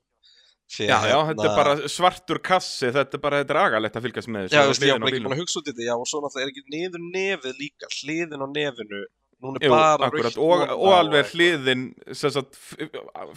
Já, 0.69 0.85
já, 0.85 1.17
hérna- 1.17 1.33
þetta 1.33 1.45
er 1.49 1.55
bara 1.57 1.89
svartur 1.89 2.39
kassi, 2.45 2.91
þetta 2.93 3.17
er 3.17 3.21
bara, 3.23 3.37
þetta 3.41 3.55
er 3.55 3.61
agalegt 3.63 3.95
að 3.97 4.03
fylgjast 4.05 4.29
með 4.29 4.43
þessu. 4.45 4.53
Já, 4.53 4.89
ég 4.91 4.99
var 5.01 5.09
ekki 5.09 5.23
búin 5.25 5.33
að 5.33 5.41
hugsa 5.41 5.57
út 5.59 5.65
í 5.65 5.71
þetta, 5.71 5.87
já, 5.87 5.93
og 5.97 6.09
svo 6.11 6.19
náttúrulega 6.21 6.45
er 6.45 6.51
ekki 6.53 6.75
niður 6.75 7.07
nefið 7.15 7.63
líka, 7.63 7.89
hliðin 7.95 8.45
á 8.45 8.47
nefinu, 8.53 8.99
Jú, 9.39 9.71
akkurat, 9.71 10.35
og, 10.35 10.65
og 10.75 10.93
alveg 10.97 11.29
hliðin 11.31 11.85
sagt, 12.11 12.57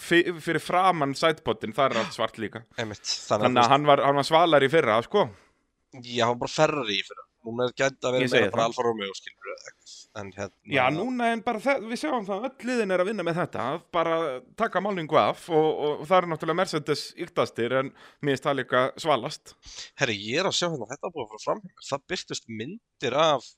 fyrir 0.03 0.59
framann 0.59 1.15
sætpottin, 1.15 1.75
það 1.77 1.93
er 1.93 2.01
allt 2.01 2.17
svart 2.17 2.41
líka 2.43 2.65
Einmitt, 2.75 3.07
þannig 3.29 3.63
að 3.63 3.71
hann 3.71 3.87
var, 3.87 4.03
hann 4.09 4.19
var 4.19 4.27
svalar 4.27 4.67
í 4.67 4.71
fyrra, 4.73 4.99
sko 5.07 5.29
Já, 6.01 6.25
hann 6.27 6.39
var 6.39 6.47
bara 6.47 6.53
Ferrari 6.53 6.97
í 6.97 7.05
fyrra. 7.05 7.27
Núna 7.43 7.67
er 7.67 7.75
gæti 7.77 8.07
að 8.07 8.15
vera 8.17 8.29
meira 8.33 8.51
bara. 8.55 8.65
Alfa 8.71 8.85
Romeo, 8.87 9.13
hérna... 9.13 10.47
Já, 10.73 10.83
núna 10.95 11.29
en 11.35 11.43
bara 11.45 11.61
það, 11.61 11.87
við 11.91 12.01
sjáum 12.03 12.27
það, 12.29 12.47
öll 12.49 12.69
liðin 12.69 12.95
er 12.95 13.03
að 13.03 13.09
vinna 13.11 13.27
með 13.27 13.41
þetta, 13.41 13.67
bara 13.97 14.19
taka 14.61 14.83
málningu 14.85 15.19
af 15.21 15.47
og, 15.53 15.69
og 15.87 16.05
það 16.09 16.17
er 16.19 16.29
náttúrulega 16.31 16.61
Mercedes 16.61 17.03
yktastir 17.27 17.75
en 17.81 17.91
finnst 18.23 18.47
það 18.47 18.59
líka 18.61 18.83
svalast. 19.05 19.57
Herri, 20.01 20.17
ég 20.31 20.41
er 20.41 20.49
að 20.49 20.57
sjá 20.61 20.69
hérna, 20.69 20.89
þetta 20.93 21.13
búið 21.13 21.25
að 21.25 21.33
fara 21.35 21.45
fram. 21.49 21.65
Það 21.91 22.07
byrtist 22.13 22.49
myndir 22.61 23.19
af... 23.27 23.51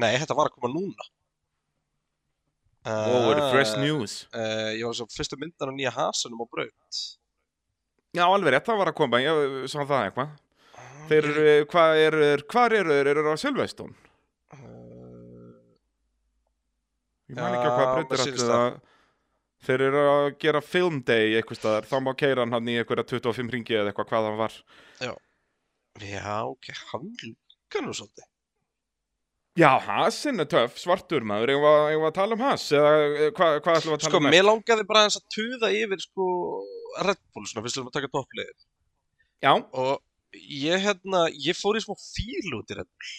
Nei, 0.00 0.12
þetta 0.22 0.38
var 0.38 0.48
að 0.48 0.56
koma 0.56 0.72
núna. 0.72 1.10
Og 2.82 3.28
er 3.30 3.40
fresh 3.52 3.76
Uh, 3.76 3.82
news. 3.84 4.14
uh, 4.34 4.72
ég 4.74 4.82
var 4.88 4.96
sjá 4.98 5.06
fyrstu 5.14 5.36
myndar 5.38 5.70
af 5.70 5.74
nýja 5.76 5.92
hasunum 5.94 6.40
á 6.42 6.46
braut. 6.50 7.02
Já, 8.12 8.24
alveg 8.26 8.52
rétt, 8.56 8.66
það 8.66 8.80
var 8.82 8.90
að 8.90 8.96
koma, 8.98 9.20
ég 9.22 9.68
sá 9.70 9.78
það 9.86 10.06
eitthvað. 10.08 10.32
Ah, 10.74 10.88
Þeir 11.08 11.28
hvað 11.70 11.92
þeir, 12.00 12.42
hvað 12.50 12.74
eru 12.80 12.90
þeir, 12.96 13.06
eru 13.12 13.22
þeir 13.22 13.36
á 13.38 13.42
Silveston? 13.44 13.94
Uh, 14.52 15.52
Ég 17.30 17.38
man 17.38 17.54
ekki 17.56 17.64
á 17.64 17.72
Já, 17.72 17.76
hvað 17.78 17.92
breytir 18.10 18.24
allir 18.26 18.42
það. 18.50 18.80
Þeir 19.62 19.84
eru 19.86 20.00
að 20.10 20.24
gera 20.42 20.60
film 20.66 20.98
day 21.06 21.36
eitthvað 21.38 21.60
staðar, 21.60 21.84
þá 21.86 21.96
má 22.02 22.12
keira 22.18 22.44
hann 22.50 22.66
í 22.68 22.74
einhverja 22.82 23.06
25 23.14 23.52
ringi 23.54 23.76
eða 23.78 23.92
eitthvað 23.92 24.08
hvað 24.10 24.26
hann 24.26 24.40
var. 24.42 24.56
já, 26.02 26.34
ok, 26.50 26.66
hann 26.90 27.06
lúkar 27.22 27.86
nú 27.86 27.94
svolítið. 27.94 28.26
Já, 29.58 29.68
Hasin 29.84 30.40
er 30.40 30.46
töff, 30.48 30.78
svartur 30.80 31.24
maður, 31.28 31.50
við 31.52 31.66
að- 31.68 31.88
eigum 31.90 32.04
við 32.06 32.08
að 32.08 32.14
tala 32.16 32.36
um 32.38 32.44
Has 32.46 32.62
eða 32.72 32.92
eh, 33.04 33.30
hvað, 33.36 33.56
hvað 33.64 33.74
ætlum 33.80 33.92
við 33.92 33.96
að 33.98 34.04
tala 34.06 34.12
Sko, 34.12 34.20
um 34.22 34.30
mér 34.32 34.46
langaði 34.48 34.86
bara 34.88 35.02
aðeins 35.02 35.18
að 35.20 35.26
tuða 35.36 35.68
yfir, 35.76 36.00
sko, 36.06 36.28
Red 37.04 37.20
Bull, 37.34 37.44
svona, 37.50 37.64
fyrst 37.66 37.76
við 37.76 37.82
erum 37.82 37.90
að 37.90 37.96
taka 37.98 38.12
toppliðið. 38.16 38.64
Já, 39.44 39.52
Og 39.52 39.92
ég, 40.32 40.78
hérna, 40.86 41.26
ég 41.36 41.58
fór 41.60 41.76
í 41.76 41.82
smá 41.84 41.92
fíl 42.00 42.54
út 42.56 42.72
í 42.72 42.78
Red 42.80 42.88
Bull. 42.88 43.12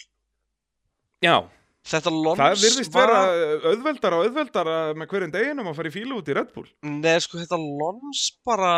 já, 1.22 1.36
Þetta 1.84 2.10
lons 2.16 2.38
það 2.40 2.54
virðist 2.64 2.94
var... 2.96 3.10
vera 3.12 3.70
auðveldara 3.70 4.16
og 4.18 4.26
auðveldara 4.26 4.76
með 4.96 5.08
hverjum 5.10 5.32
deginum 5.34 5.66
að 5.68 5.74
fara 5.78 5.90
í 5.90 5.92
fílu 5.92 6.16
út 6.16 6.30
í 6.32 6.36
Red 6.38 6.52
Bull. 6.54 6.66
Nei, 6.82 7.18
sko, 7.20 7.36
þetta 7.42 7.58
lons 7.60 8.22
bara, 8.48 8.70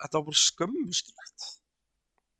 þetta 0.00 0.16
var 0.18 0.24
bara 0.30 0.40
skömmustulegt. 0.42 1.27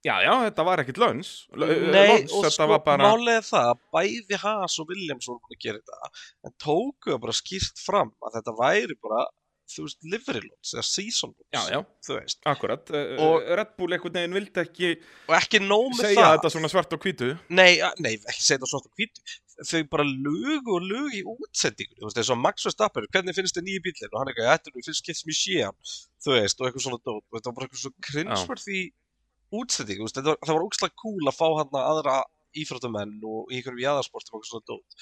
Já, 0.07 0.15
já, 0.23 0.31
þetta 0.47 0.65
var 0.69 0.79
ekkit 0.85 1.01
lönns, 1.03 1.31
Nei, 1.59 2.05
lons, 2.23 2.31
og 2.39 2.45
sko, 2.55 2.77
bara, 2.87 3.09
er 3.33 3.43
það 3.49 3.73
að 3.73 3.81
bæði 3.97 4.39
Haas 4.45 4.77
og 4.79 4.93
Williams 4.93 5.27
voru 5.27 5.41
búin 5.43 5.57
að 5.57 5.65
gera 5.65 5.81
þetta, 5.83 6.11
en 6.47 6.55
tókuðu 6.63 7.19
bara 7.25 7.35
skýrt 7.35 7.83
fram 7.83 8.13
að 8.23 8.37
þetta 8.39 8.55
væri 8.61 8.97
bara, 9.03 9.25
þú 9.69 9.89
veist, 9.89 9.99
livery 10.07 10.45
lons, 10.47 10.71
eða 10.77 10.85
season 10.87 11.33
lons, 11.35 11.49
já, 11.51 11.65
já, 11.75 11.81
þú 12.07 12.15
veist. 12.21 12.39
akkurat, 12.53 12.95
og 13.27 13.51
Red 13.59 13.75
Bull 13.81 13.97
einhvern 13.97 14.21
veginn 14.21 14.39
vildi 14.39 14.63
ekki 14.63 14.93
Og 15.27 15.35
ekki 15.41 15.61
segja 15.99 16.23
það. 16.23 16.37
þetta 16.37 16.53
svona 16.55 16.71
svart 16.73 16.95
og 16.95 17.03
hvítu. 17.03 17.33
Nei, 17.51 17.73
nei, 17.99 18.15
ekki 18.23 18.39
segja 18.47 18.61
þetta 18.61 18.71
svart 18.71 18.89
og 18.89 19.03
hvítu. 19.03 19.37
Þau 19.59 19.83
bara 19.91 20.05
lugu 20.07 20.77
og 20.79 20.85
lugu 20.87 21.11
í 21.19 21.25
útsendingu. 21.27 21.99
Þú 21.99 22.07
veist, 22.07 22.23
eins 22.23 22.31
og 22.31 22.39
Max 22.39 22.63
Verstappen, 22.69 23.09
hvernig 23.11 23.35
finnst 23.35 23.59
þið 23.59 23.67
nýju 23.67 23.83
bílinn? 23.89 24.13
Og 24.15 24.21
hann 24.23 24.31
eitthvað, 24.31 24.53
þetta 24.55 24.71
sem 25.19 25.33
ég 25.35 25.39
sé 25.43 25.57
hann. 25.67 25.79
Þú 26.23 26.37
veist, 26.37 26.61
og 26.63 26.69
eitthvað 26.69 26.85
svona 26.87 27.01
dót. 27.03 27.25
Þetta 27.35 27.51
var 27.51 27.57
bara 27.59 27.67
eitthvað 27.67 27.83
svo 27.83 27.93
cringeworthy 28.07 28.79
útsendingu. 28.87 29.08
Þú 29.53 29.63
veist, 29.65 30.21
var, 30.21 30.41
það 30.45 30.55
var 30.57 30.67
úkslega 30.67 31.01
cool 31.01 31.31
að 31.31 31.39
fá 31.39 31.47
hann 31.61 31.81
aðra 31.81 32.19
íþróttamenn 32.57 33.19
og 33.29 33.51
í 33.53 33.59
einhverjum 33.59 33.83
jæðarsportum 33.83 34.39
og 34.39 34.47
svona 34.47 34.67
dót. 34.69 34.97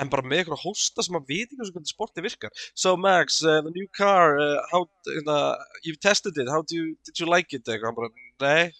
En 0.00 0.10
bara 0.12 0.24
með 0.26 0.42
eitthvað 0.42 0.62
hósta 0.62 1.04
sem 1.04 1.18
að 1.18 1.28
veit 1.32 1.50
ekki 1.50 1.58
hvernig 1.74 1.90
sporti 1.90 2.24
virkar. 2.24 2.54
So 2.78 2.94
Max, 2.96 3.40
uh, 3.44 3.60
the 3.66 3.72
new 3.74 3.88
car, 3.96 4.38
uh, 4.40 4.62
how, 4.70 4.84
uh, 5.26 5.56
you've 5.82 6.00
tested 6.00 6.38
it, 6.38 6.50
how 6.50 6.62
do 6.62 6.78
you, 6.78 6.96
did 7.06 7.18
you 7.20 7.28
like 7.28 7.52
it? 7.52 7.66
Eitthvað, 7.66 7.90
hann 7.90 7.98
bara, 7.98 8.12
nei. 8.44 8.72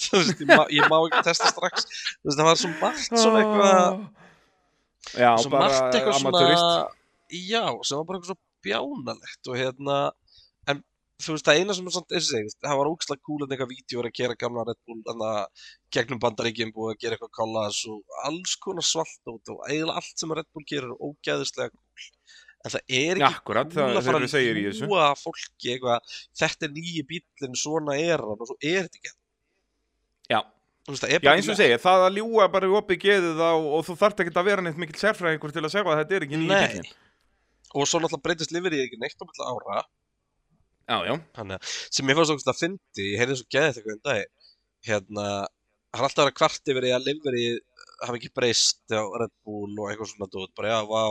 Veist, 0.10 0.40
ég 0.40 0.48
má, 0.48 0.64
ég 0.72 0.86
má 0.88 0.96
ekki 0.98 1.24
testa 1.26 1.50
strax. 1.52 1.88
Veist, 2.24 2.38
það 2.38 2.46
var 2.48 2.60
svo 2.60 2.70
margt 2.80 3.10
svona 3.10 3.42
eitthvað, 3.42 3.98
svo 5.44 5.52
margt 5.52 5.98
eitthvað 5.98 6.22
svona, 6.22 6.46
já, 7.30 7.64
sem 7.84 8.00
var 8.00 8.06
bara 8.08 8.20
eitthvað 8.20 8.32
svo 8.32 8.40
bjánalegt 8.64 9.48
og 9.48 9.56
hérna, 9.56 9.98
þú 11.20 11.34
veist, 11.36 11.46
það 11.46 11.60
eina 11.60 11.76
sem 11.76 11.88
er 11.88 11.94
svona, 11.94 12.10
eins 12.16 12.26
og 12.26 12.34
segið, 12.34 12.54
það 12.66 12.78
var 12.80 12.90
ógslag 12.90 13.22
cool 13.26 13.44
en 13.44 13.54
eitthvað 13.54 13.72
vídeo 13.72 14.04
að 14.04 14.12
gera 14.20 14.36
gamla 14.40 14.64
Red 14.68 14.80
Bull, 14.88 15.00
en 15.12 15.24
það 15.24 15.64
gegnum 15.96 16.22
bandaríkjum 16.24 16.74
búið 16.76 16.92
að 16.94 17.00
gera 17.04 17.18
eitthvað 17.18 17.32
kollas 17.38 17.80
og 17.90 18.20
alls 18.28 18.54
konar 18.64 18.86
svalt 18.86 19.32
út 19.32 19.52
og 19.54 19.64
eiginlega 19.68 20.02
allt 20.02 20.22
sem 20.22 20.36
Red 20.38 20.48
Bull 20.54 20.68
gerir 20.70 20.90
er 20.90 21.04
ógæðislega 21.10 21.74
cool. 21.74 22.08
En 22.60 22.74
það 22.74 22.94
er 23.00 23.20
ekki 23.20 23.28
akkurat, 23.30 23.70
cool 23.72 23.80
það 23.80 23.98
að 24.00 24.08
fara 24.10 24.22
í 24.26 24.64
að 24.68 24.80
ljúa 24.84 25.10
fólki 25.16 25.74
eitthvað, 25.74 26.16
þetta 26.42 26.66
er 26.66 26.74
nýji 26.76 27.04
bílinn, 27.08 27.60
svona 27.60 27.96
er 28.00 28.24
hann 28.24 28.40
og 28.40 28.50
svo 28.50 28.58
er 28.60 28.88
þetta 28.88 29.00
ekki. 29.00 29.14
Já, 30.30 30.40
Já, 30.90 31.30
eins 31.36 31.48
og 31.52 31.58
segir, 31.58 31.78
það 31.80 32.06
að 32.06 32.18
ljúa 32.18 32.46
bara 32.50 32.68
í 32.68 32.74
opið 32.74 33.00
geðið 33.04 33.40
á 33.44 33.52
og 33.52 33.82
þú 33.86 33.96
þarft 34.00 34.22
ekki 34.24 34.32
að 34.32 34.48
vera 34.48 34.64
neitt 34.64 34.78
mikill 34.80 34.98
sérfræðingur 34.98 35.52
til 35.54 35.62
að 35.62 35.72
segja 35.74 35.92
að 35.92 36.00
þetta 36.00 36.16
er 36.16 36.26
ekki 36.26 36.40
nýja 36.40 36.56
Nei. 36.56 36.68
bílinn. 36.72 36.94
Og 37.70 37.86
svo 37.86 38.00
náttúrulega 38.00 38.24
breytist 38.24 38.54
liverið 38.54 38.84
ekki 38.86 38.98
neitt 38.98 39.20
á 39.20 39.24
milli 39.28 39.46
ára. 39.46 39.84
Já, 40.90 41.14
að, 41.38 41.56
sem 41.94 42.10
ég 42.10 42.18
fannst 42.18 42.34
okkur 42.34 42.50
að 42.50 42.60
fyndi, 42.64 43.04
ég 43.12 43.20
heyrði 43.22 43.38
svo 43.38 43.48
geðið 43.54 43.78
eitthvað 43.78 43.94
um 43.94 44.04
dag, 44.08 44.50
hérna, 44.88 45.26
hann 45.94 46.06
alltaf 46.06 46.22
að 46.24 46.28
vera 46.28 46.38
kvart 46.40 46.72
yfir 46.72 46.86
í 46.88 46.92
að 46.96 47.06
liverið 47.06 47.60
hafi 48.06 48.18
ekki 48.20 48.32
breyst 48.34 48.94
á 48.94 49.02
Red 49.22 49.32
Bull 49.46 49.76
og 49.76 49.90
eitthvað 49.90 50.10
svona 50.14 50.30
dót, 50.32 50.52
bara 50.58 50.72
já, 50.72 50.78
vá, 50.88 51.02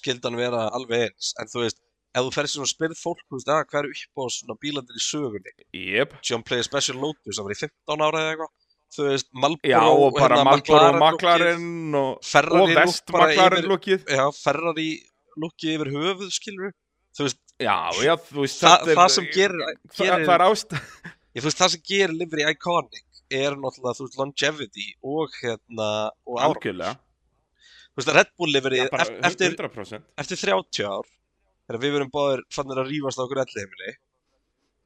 skildi 0.00 0.28
hann 0.28 0.40
vera 0.40 0.62
alveg 0.76 1.08
eins, 1.10 1.34
en 1.42 1.50
þú 1.52 1.64
veist, 1.66 1.80
ef 2.10 2.24
þú 2.26 2.32
ferð 2.38 2.52
svona 2.54 2.68
og 2.68 2.72
spyrð 2.72 3.00
fólk, 3.00 3.20
þú 3.26 3.36
veist, 3.36 3.52
að 3.52 3.68
hvað 3.70 3.82
eru 3.82 3.92
upp 3.98 4.24
á 4.24 4.24
svona 4.38 4.58
bílandir 4.64 4.98
í 5.00 5.04
sögunni, 5.04 5.54
jep. 5.76 6.16
John 6.26 6.46
Player 6.46 6.66
Special 6.66 6.98
Lotus, 7.02 7.36
það 7.36 7.48
var 7.48 7.56
í 7.56 7.60
15 7.60 8.06
ára 8.06 8.24
eða 8.24 8.32
eitthvað, 8.34 8.54
þú 8.96 9.06
veist, 9.10 9.30
Marlboro, 9.44 9.70
Já, 9.74 9.80
og 9.84 10.16
bara 10.16 10.40
hérna, 10.40 10.48
Marlboro 10.48 10.80
McLaren 10.80 11.04
maklarinn 11.04 12.00
og, 12.00 12.32
og 12.64 12.74
vest 12.80 13.14
maklarinn 13.14 13.70
lukkið. 13.70 14.08
já, 14.08 14.24
Ferrari 14.40 14.90
lukkið 15.44 15.76
yfir 15.76 15.92
höfuð, 15.94 16.32
skilur 16.34 16.74
þú 17.16 17.26
veist, 17.26 17.40
Já, 17.60 17.76
já, 18.00 18.14
þú 18.30 18.40
veist, 18.44 18.58
það, 18.62 18.74
þetta 18.80 18.90
er- 18.94 18.98
það 19.02 19.12
sem 19.16 19.28
gerir, 19.36 19.62
það, 19.92 20.00
gerir 20.06 20.26
það 20.30 20.44
ást... 20.48 20.74
Ég 21.36 21.44
veist, 21.46 21.60
það 21.60 21.72
sem 21.74 21.82
gerir 21.90 22.14
livery 22.16 22.46
iconic 22.54 23.06
er 23.30 23.54
náttúrulega, 23.60 23.96
þú 23.98 24.06
veist, 24.06 24.18
longevity 24.18 24.86
og 25.06 25.36
hérna, 25.42 25.88
og 26.26 26.40
ára. 26.40 26.94
Þú 27.90 28.00
veist, 28.00 28.12
Red 28.16 28.30
Bull 28.40 28.56
bara 28.64 29.04
eft- 29.04 29.26
eftir, 29.28 29.54
100%. 29.58 30.06
eftir 30.24 30.40
30 30.46 30.88
ár, 30.88 31.06
þegar 31.68 31.82
við 31.84 31.94
verum 31.98 32.12
báðir 32.14 32.42
fannir 32.54 32.80
að 32.82 32.90
rífast 32.94 33.20
á 33.20 33.24
okkur 33.26 33.42
elli 33.44 33.60
heimili, 33.62 33.94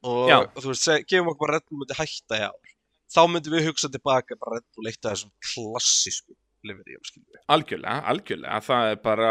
og 0.05 0.29
Já. 0.33 0.39
þú 0.59 0.69
veist, 0.73 0.85
seg, 0.89 1.07
gefum 1.09 1.31
okkur 1.33 1.47
bara 1.47 1.57
Red 1.61 1.67
Bull 1.71 1.81
myndi 1.85 1.97
hætta 2.01 2.41
í 2.41 2.47
ár, 2.51 2.73
þá 3.15 3.21
myndum 3.31 3.55
við 3.57 3.69
hugsa 3.71 3.93
tilbaka 3.95 4.37
bara 4.41 4.59
Red 4.59 4.67
Bull 4.75 4.91
eitt 4.91 5.05
af 5.07 5.15
þessum 5.15 5.33
klassísku 5.53 6.35
við. 6.73 7.39
Algjörlega, 7.53 7.97
algjörlega, 8.13 8.61
það 8.65 8.91
er 8.91 9.01
bara, 9.05 9.31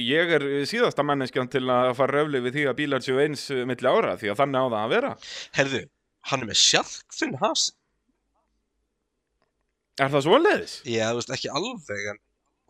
ég, 0.00 0.32
er 0.38 0.46
síðasta 0.70 1.04
manneskjan 1.04 1.50
til 1.52 1.64
að 1.68 1.92
fara 1.98 2.20
röfli 2.20 2.40
við 2.46 2.56
því 2.56 2.66
að 2.70 2.78
bílar 2.80 3.04
séu 3.04 3.20
eins 3.20 3.46
milli 3.68 3.90
ára, 3.90 4.16
því 4.20 4.32
að 4.32 4.40
þannig 4.40 4.64
á 4.64 4.66
það 4.66 4.80
að 4.80 4.94
vera. 4.94 5.10
Herðu, 5.58 5.82
hann 6.30 6.44
er 6.44 6.50
með 6.50 6.60
sjarkfinn 6.62 7.36
hasin. 7.42 7.76
Er 10.02 10.10
það 10.10 10.24
svoleiðis? 10.26 10.78
Já, 10.90 11.04
þú 11.12 11.20
veist, 11.20 11.34
ekki 11.36 11.52
alveg, 11.54 12.06
en 12.14 12.22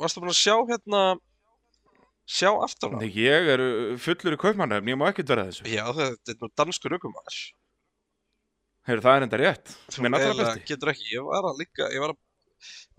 varstu 0.02 0.20
búin 0.20 0.34
að 0.34 0.40
sjá 0.42 0.56
hérna, 0.68 1.02
sjá 2.28 2.50
aftur 2.52 2.96
á 2.96 3.00
Nei, 3.00 3.10
Ég 3.16 3.50
er 3.54 3.62
uh, 3.64 3.92
fullur 4.00 4.36
í 4.36 4.40
kaupmannöfn, 4.40 4.90
ég 4.92 4.98
má 5.00 5.06
ekkert 5.10 5.32
vera 5.32 5.46
þessu 5.48 5.68
Já, 5.68 5.84
þetta 5.96 6.34
er 6.34 6.40
nú 6.40 6.50
danskur 6.60 6.96
aukumæður 6.96 7.38
Heyrðu, 8.84 9.04
það 9.06 9.16
er 9.16 9.26
enda 9.26 9.40
rétt 9.40 9.74
Þú 9.88 10.12
getur 10.68 10.92
ekki, 10.92 11.10
ég 11.14 11.28
var 11.28 11.48
að 11.48 11.62
líka 11.62 11.88
ég 11.94 12.04
var 12.04 12.12
að, 12.12 12.20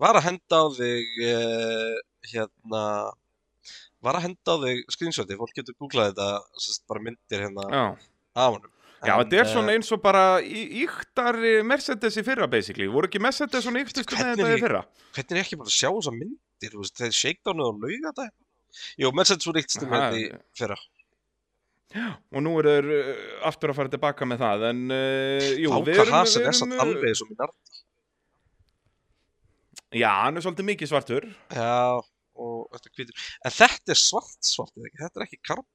var 0.02 0.18
að 0.20 0.26
henda 0.30 0.60
á 0.60 0.66
þig 0.76 1.20
uh, 1.26 1.96
hérna 2.32 2.84
var 4.06 4.18
að 4.20 4.26
henda 4.28 4.54
á 4.54 4.56
þig 4.62 4.82
screenshoti 4.94 5.36
fólk 5.40 5.54
getur 5.56 5.76
googlað 5.80 6.12
þetta 6.12 6.28
sérst, 6.62 6.82
bara 6.90 7.02
myndir 7.02 7.42
hérna 7.46 7.64
Já, 7.72 7.84
af 8.36 8.50
honum. 8.56 8.72
Já 9.06 9.12
þetta 9.20 9.36
er 9.38 9.44
eh, 9.44 9.50
svona 9.52 9.74
eins 9.76 9.90
og 9.92 10.00
bara 10.02 10.24
í- 10.40 10.82
íktari 10.84 11.54
Mercedes 11.66 12.16
í 12.18 12.24
fyrra 12.26 12.46
basically. 12.50 12.86
Voru 12.90 13.10
ekki 13.10 13.20
Mercedes 13.22 13.66
svona 13.66 13.82
með 13.82 14.16
Hvernig 14.16 14.42
þetta 14.46 14.56
í 14.56 14.64
fyrra? 14.64 14.82
hvernig 15.16 15.36
er 15.36 15.42
ekki 15.44 15.58
bara 15.60 15.70
að 15.72 15.76
sjá 15.76 15.90
þessa 15.96 16.14
myndir 16.16 16.76
veist, 16.80 16.96
þeir 17.00 17.16
shakedownuð 17.20 17.70
og 17.72 17.80
lauga 17.84 18.12
þetta 18.12 18.28
Jú, 19.00 19.10
Mercedes 19.16 19.48
voru 19.48 19.62
stundum 19.76 19.96
Aha, 19.96 20.10
þetta 20.12 20.20
í 20.20 20.60
fyrra. 20.60 20.78
Og 22.34 22.42
nú 22.44 22.54
þeir 22.66 22.88
uh, 22.92 23.12
aftur 23.48 23.72
að 23.72 23.78
fara 23.78 23.92
tilbaka 23.92 24.26
með 24.28 24.42
það 24.42 24.64
En 24.70 24.80
uh, 24.92 25.50
jú, 25.56 25.70
við 25.86 26.00
Fáka 26.02 26.06
erum, 26.06 26.32
við 26.42 26.50
er 26.50 26.58
samt 26.60 26.74
erum 26.76 26.82
alveg 26.86 27.10
eins 27.12 27.22
og 27.24 27.30
minnar 27.30 27.52
Já, 29.94 30.10
hann 30.24 30.36
er 30.38 30.44
svolítið 30.44 30.68
mikið 30.72 30.90
svartur. 30.90 31.26
Já, 31.54 32.02
og 32.36 32.74
þetta 32.74 32.90
er 32.90 32.94
hvítur. 32.98 33.24
En 33.46 33.54
þetta 33.54 33.94
er 33.94 34.00
svart 34.00 34.48
svart, 34.50 34.74
þetta 34.82 35.20
er 35.20 35.26
ekki 35.28 35.42
karb 35.46 35.66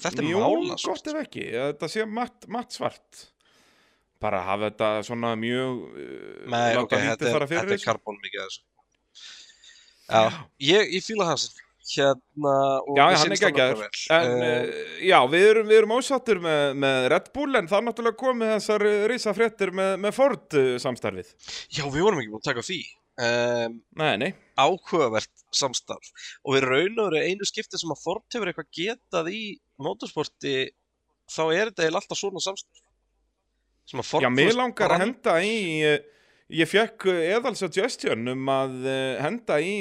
Þetta 0.00 0.22
er 0.22 0.28
Jú, 0.30 0.40
mála 0.40 0.76
gott 0.80 1.08
ef 1.12 1.18
ekki, 1.20 1.42
þetta 1.52 1.88
sé 1.92 2.04
matt, 2.08 2.46
matt 2.48 2.72
svart. 2.72 3.24
Bara 4.20 4.40
hafa 4.44 4.70
þetta 4.70 4.88
svona 5.04 5.34
mjög 5.40 5.82
uh, 5.90 6.46
Nei, 6.52 6.76
ok, 6.80 6.94
þetta 7.04 7.32
er, 7.34 7.74
er 7.76 7.82
karbon 7.84 8.20
mikið 8.20 8.46
þessu. 8.46 8.62
Já, 10.10 10.22
ég, 10.64 10.94
ég 10.96 11.04
fíla 11.04 11.28
Hasen 11.28 11.52
Hérna, 11.90 12.54
Já, 12.94 13.02
hann 13.16 13.32
er 13.34 13.40
geggjaður. 13.40 13.86
Eh, 14.14 14.28
uh, 14.30 14.80
já, 15.08 15.16
við 15.32 15.46
erum, 15.48 15.68
við 15.70 15.78
erum 15.80 15.94
ósattur 15.96 16.40
með, 16.44 16.64
með 16.84 17.06
Red 17.14 17.30
Bull 17.34 17.50
en 17.58 17.70
það 17.70 17.78
er 17.78 17.86
náttúrulega 17.88 18.20
komið 18.20 18.52
þessar 18.54 18.84
risa 19.10 19.34
fréttir 19.34 19.72
með, 19.74 19.92
með 20.04 20.16
Ford 20.18 20.58
samstarfið. 20.84 21.32
Já, 21.72 21.84
við 21.88 22.04
vorum 22.04 22.20
ekki 22.20 22.34
búin 22.34 22.42
að 22.42 22.50
taka 22.50 22.66
því 22.68 22.80
um, 23.20 23.80
Nei, 24.00 24.12
nei. 24.20 24.30
Áhugavert 24.60 25.44
samstarf 25.56 26.12
Og 26.44 26.56
við 26.56 26.66
raun 26.68 27.00
og 27.00 27.10
veru 27.10 27.24
einu 27.24 27.48
skipti 27.48 27.80
sem 27.80 27.92
að 27.92 28.02
Ford 28.04 28.36
hefur 28.36 28.52
eitthvað 28.52 28.70
getað 28.76 29.32
í 29.34 29.42
motorsporti 29.82 30.54
Þá 31.30 31.42
er 31.48 31.70
þetta 31.70 31.90
alltaf 31.90 32.18
svona 32.18 32.42
samstarf 32.44 32.84
Sem 33.90 34.02
að 34.02 34.08
Ford 34.10 34.26
Já, 34.26 34.30
mér 34.32 34.56
langar 34.58 34.94
að 34.94 35.04
henda 35.04 35.36
í, 35.42 35.54
ég 36.50 36.68
fekk 36.68 37.06
uh, 37.10 37.20
eðal 37.36 37.54
suggestion 37.58 38.30
um 38.32 38.48
að 38.50 38.74
uh, 38.84 39.20
henda 39.22 39.58
í 39.62 39.74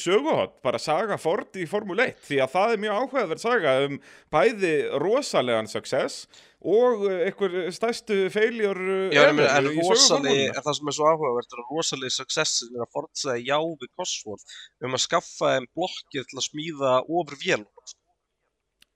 söguhott, 0.00 0.58
bara 0.64 0.80
saga 0.82 1.18
Ford 1.20 1.56
í 1.58 1.66
Formule 1.70 2.10
1 2.12 2.22
því 2.28 2.38
að 2.44 2.54
það 2.54 2.74
er 2.74 2.84
mjög 2.84 3.00
áhugaverð 3.00 3.42
saga 3.42 3.74
um 3.86 3.98
bæði 4.32 4.74
rosalegan 5.02 5.70
success 5.70 6.26
og 6.60 7.06
uh, 7.08 7.16
einhver 7.26 7.56
stærstu 7.74 8.20
feiljur 8.32 8.80
en 8.80 9.42
í 9.42 9.48
sögu 9.48 9.88
rosali, 9.88 9.96
formúlunnar. 9.96 10.54
en 10.54 10.66
það 10.68 10.78
sem 10.78 10.92
er 10.92 10.98
svo 10.98 11.10
áhugavert 11.10 11.56
er 11.56 11.64
að 11.64 11.74
rosalega 11.74 12.16
successin 12.18 12.76
er 12.76 12.86
að 12.86 12.92
Ford 12.94 13.24
segja 13.24 13.56
já 13.56 13.58
við 13.82 13.90
Cosworth 13.98 14.60
um 14.86 14.96
að 14.98 15.04
skaffa 15.08 15.56
þeim 15.56 15.68
blokkir 15.74 16.30
til 16.30 16.38
að 16.38 16.48
smíða 16.50 16.94
ofur 17.08 17.42
vél 17.42 17.64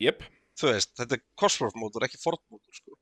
Jep. 0.02 0.24
Þú 0.58 0.70
veist, 0.70 0.90
þetta 0.98 1.16
er 1.16 1.22
Cosworth 1.40 1.78
mótor, 1.78 2.04
ekki 2.06 2.20
Ford 2.22 2.40
mótor 2.52 2.76
sko. 2.76 2.94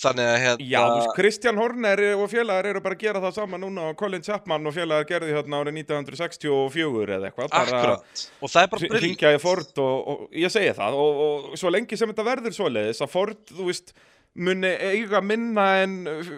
þannig 0.00 0.30
að 0.30 0.38
hérna 0.42 0.68
Já, 0.70 0.78
þú 0.80 0.94
veist, 0.98 1.10
Kristján 1.18 1.60
Horner 1.60 2.02
og 2.14 2.24
félagar 2.32 2.68
eru 2.70 2.82
bara 2.84 2.98
að 2.98 3.04
gera 3.04 3.22
það 3.24 3.36
sama 3.38 3.60
núna 3.60 3.90
og 3.90 3.98
Colin 4.00 4.24
Chapman 4.24 4.70
og 4.70 4.76
félagar 4.76 5.08
gerði 5.10 5.36
hérna 5.36 5.60
árið 5.60 5.78
1964 5.82 7.18
eða 7.18 7.30
eitthvað 7.30 7.58
akkurat, 7.60 8.24
og 8.40 8.54
það 8.54 8.62
er 8.62 8.72
bara 8.74 8.88
brill 8.88 9.02
hringja 9.02 9.34
í 9.36 9.42
Ford 9.42 9.84
og, 9.84 9.94
og 10.14 10.40
ég 10.44 10.54
segi 10.54 10.74
það 10.80 10.98
og, 11.04 11.22
og 11.28 11.60
svo 11.60 11.72
lengi 11.74 12.00
sem 12.00 12.10
þetta 12.12 12.28
verður 12.30 12.58
svoleiðis 12.58 13.04
að 13.04 13.14
Ford, 13.14 13.44
þú 13.52 13.68
veist 13.68 13.94
muni 14.34 14.70
eiga 14.82 15.20
minna 15.22 15.64
en 15.84 15.92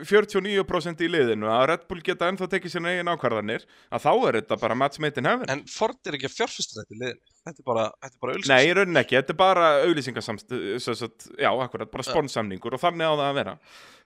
49% 0.04 1.00
í 1.04 1.08
liðinu 1.08 1.48
að 1.48 1.64
Red 1.70 1.86
Bull 1.88 2.02
geta 2.04 2.28
ennþá 2.28 2.48
tekið 2.52 2.74
sína 2.74 2.92
eigin 2.92 3.10
ákvarðanir 3.12 3.64
að 3.88 4.04
þá 4.04 4.10
er 4.14 4.38
þetta 4.40 4.58
bara 4.60 4.76
match 4.76 5.00
made 5.02 5.22
in 5.22 5.28
heaven. 5.30 5.48
En 5.52 5.64
Ford 5.70 5.96
er 6.04 6.18
ekki 6.18 6.28
að 6.28 6.36
fjárfesta 6.36 6.82
þetta 6.82 6.96
í 6.96 7.00
liðinu? 7.00 7.32
Þetta 7.46 7.62
er 7.62 7.68
bara, 7.70 7.86
þetta 8.02 8.12
er 8.12 8.22
bara 8.24 8.36
Nei, 8.50 8.60
í 8.66 8.74
rauninni 8.76 9.02
ekki, 9.02 9.18
þetta 9.20 9.34
er 9.34 9.40
bara 9.40 9.70
sagt, 10.98 11.28
já, 11.38 11.50
akkurat, 11.52 11.92
bara 11.92 12.06
sponsamningur 12.06 12.76
og 12.76 12.82
þannig 12.82 13.06
á 13.06 13.14
það 13.14 13.26
að 13.30 13.40
vera. 13.40 13.56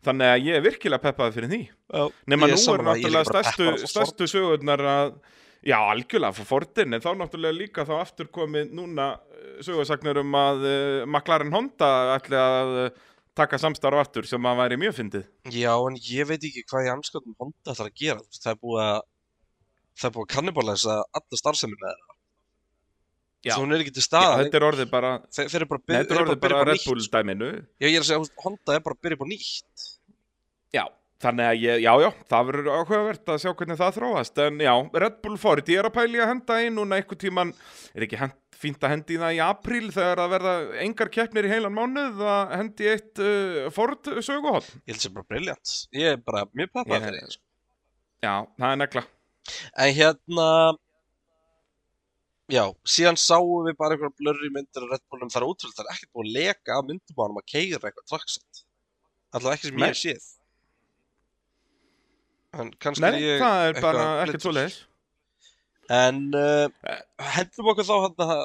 Þannig 0.07 0.33
að 0.35 0.47
ég 0.47 0.57
er 0.59 0.65
virkilega 0.65 1.05
peppaði 1.09 1.37
fyrir 1.37 1.53
því. 1.53 1.61
Já, 1.71 2.03
Nefna 2.31 2.51
nú 2.53 2.63
er 2.75 2.87
náttúrulega 2.87 3.29
stærstu, 3.31 3.71
stærstu 3.91 4.31
sögurnar 4.31 4.87
að 4.87 5.15
Já, 5.61 5.77
algjörlega 5.77 6.33
fyrir 6.33 6.49
Fordin 6.49 6.97
en 6.97 7.03
þá 7.05 7.11
náttúrulega 7.21 7.53
líka 7.53 7.85
þá 7.85 7.99
aftur 7.99 8.31
komið 8.33 8.71
núna 8.79 9.11
eh, 9.29 9.59
sögursagnir 9.67 10.23
um 10.23 10.37
að 10.41 10.63
uh, 10.65 11.03
McLaren 11.05 11.53
Honda 11.53 11.91
ætli 12.15 12.39
að 12.41 12.73
uh, 12.87 13.03
taka 13.41 13.59
samstarf 13.63 14.01
aftur 14.05 14.29
sem 14.29 14.47
að 14.51 14.61
væri 14.63 14.79
mjög 14.85 14.95
fyndið. 15.01 15.25
Já, 15.57 15.73
en 15.89 15.97
ég 16.11 16.29
veit 16.31 16.45
ekki 16.51 16.63
hvað 16.71 16.87
ég 16.87 16.95
anskotum 16.95 17.37
Honda 17.41 17.75
ætlar 17.75 17.91
að 17.91 17.99
gera, 18.05 18.23
það 18.39 18.53
er 18.55 18.61
búið 18.63 18.85
að 18.87 19.01
það 20.01 20.09
er 20.09 20.15
búið 20.17 20.27
að 20.27 20.33
kannibalæsa 20.37 20.97
alla 21.19 21.41
starfsemi 21.41 21.77
með 21.81 21.91
það, 21.91 22.17
Já. 23.41 23.55
þú 23.57 23.63
hún 23.65 23.73
er 23.77 23.83
ekki 23.85 23.93
til 23.97 24.03
Já, 24.05 24.07
staðar 24.07 24.43
þetta 24.45 24.59
er 24.61 24.67
orðið 24.71 24.91
bara, 24.93 25.11
þeir 25.37 25.55
eru 25.61 25.69
bara, 25.71 25.81
nei, 25.81 25.89
byr, 25.91 26.01
þetta 26.01 26.15
er 26.17 26.23
orðið 26.25 26.41
bara 26.45 26.61
Red 26.69 26.83
Bull 26.87 27.01
sko. 27.05 27.13
dæminu. 27.17 27.51
Já, 27.81 27.87
ég 27.89 27.97
er 27.97 28.05
að 28.05 28.09
segja, 28.11 28.33
Honda 28.45 28.77
er 28.77 28.83
bara 28.87 28.97
að 28.99 29.03
byrja 29.07 29.19
upp 29.19 29.25
á 29.25 29.29
nýtt 29.33 29.87
Já, 30.77 30.85
þannig 31.21 31.47
að 31.47 31.59
ég, 31.61 31.83
já, 31.85 31.91
já, 32.01 32.09
það 32.31 32.47
verður 32.49 32.71
áhugavert 32.75 33.33
að 33.33 33.41
sjá 33.43 33.51
hvernig 33.53 33.79
það 33.81 33.97
þróast 33.99 34.41
en 34.45 34.61
já, 34.65 34.73
Red 35.05 35.19
Bull 35.25 35.37
Ford, 35.41 35.69
ég 35.69 35.83
er 35.83 35.89
að 35.91 35.97
pæli 35.99 36.21
að 36.21 36.31
henda 36.33 36.59
inn 36.65 36.79
núna 36.79 37.01
einhvern 37.01 37.21
tíman, 37.21 37.53
er 37.93 38.07
ekki 38.07 38.21
hend, 38.21 38.37
fínt 38.61 38.85
að 38.85 38.95
hendi 38.95 39.21
það 39.21 39.37
í 39.37 39.41
apríl 39.45 39.91
þegar 39.93 40.25
að 40.25 40.35
verða 40.35 40.55
engar 40.87 41.13
keppnir 41.13 41.49
í 41.49 41.53
heilan 41.53 41.77
mánuð 41.77 42.25
að 42.25 42.55
hendi 42.57 42.91
eitt 42.95 43.23
uh, 43.25 43.69
Ford 43.75 44.13
söguhótt. 44.25 44.73
Ég 44.85 44.95
held 44.95 45.05
sem 45.05 45.17
bara 45.17 45.31
briljant, 45.35 45.75
ég 45.97 46.17
er 46.17 46.23
bara 46.25 46.47
mjög 46.57 46.73
pappað 46.79 47.09
fyrir 47.09 47.35
sko. 47.37 47.45
Já, 48.21 48.35
það 48.57 48.71
er 48.71 48.81
negla. 48.85 49.05
En 49.81 49.95
hérna 49.97 50.49
Já, 52.51 52.65
síðan 52.83 53.15
sáum 53.21 53.69
við 53.69 53.77
bara 53.79 53.95
einhverja 53.95 54.17
blurri 54.19 54.49
myndir 54.51 54.83
af 54.83 54.97
Red 54.97 55.03
Bullum 55.13 55.31
þar 55.31 55.47
útvöld, 55.47 55.75
það 55.77 55.85
er 55.85 55.93
ekkert 55.93 56.11
búið 56.17 56.31
að 56.31 56.37
leka 56.41 56.79
myndum 56.83 57.21
á 57.21 57.23
hann 57.23 57.39
að 57.39 57.47
keira 57.53 57.79
eitthvað 57.79 58.09
traksett 58.11 58.63
Allavega 59.31 59.55
ekki 59.55 59.69
sem 59.71 59.85
ég 59.85 59.99
séð 60.01 60.25
En 62.59 62.73
kannski 62.83 63.05
Nei, 63.05 63.21
ég 63.23 63.43
það 63.43 63.67
er 63.69 63.81
bara 63.85 64.07
ekkert 64.25 64.47
svo 64.47 64.55
leiðis. 64.57 64.79
En 65.91 66.23
uh, 66.39 66.95
hendum 67.35 67.71
okkur 67.73 67.87
þá 67.87 67.95
hann 68.07 68.25
að 68.27 68.43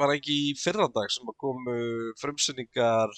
var 0.00 0.14
ekki 0.14 0.36
í 0.50 0.52
fyrradag 0.58 1.10
sem 1.12 1.28
komu 1.38 1.74
frumsynningar 2.20 3.12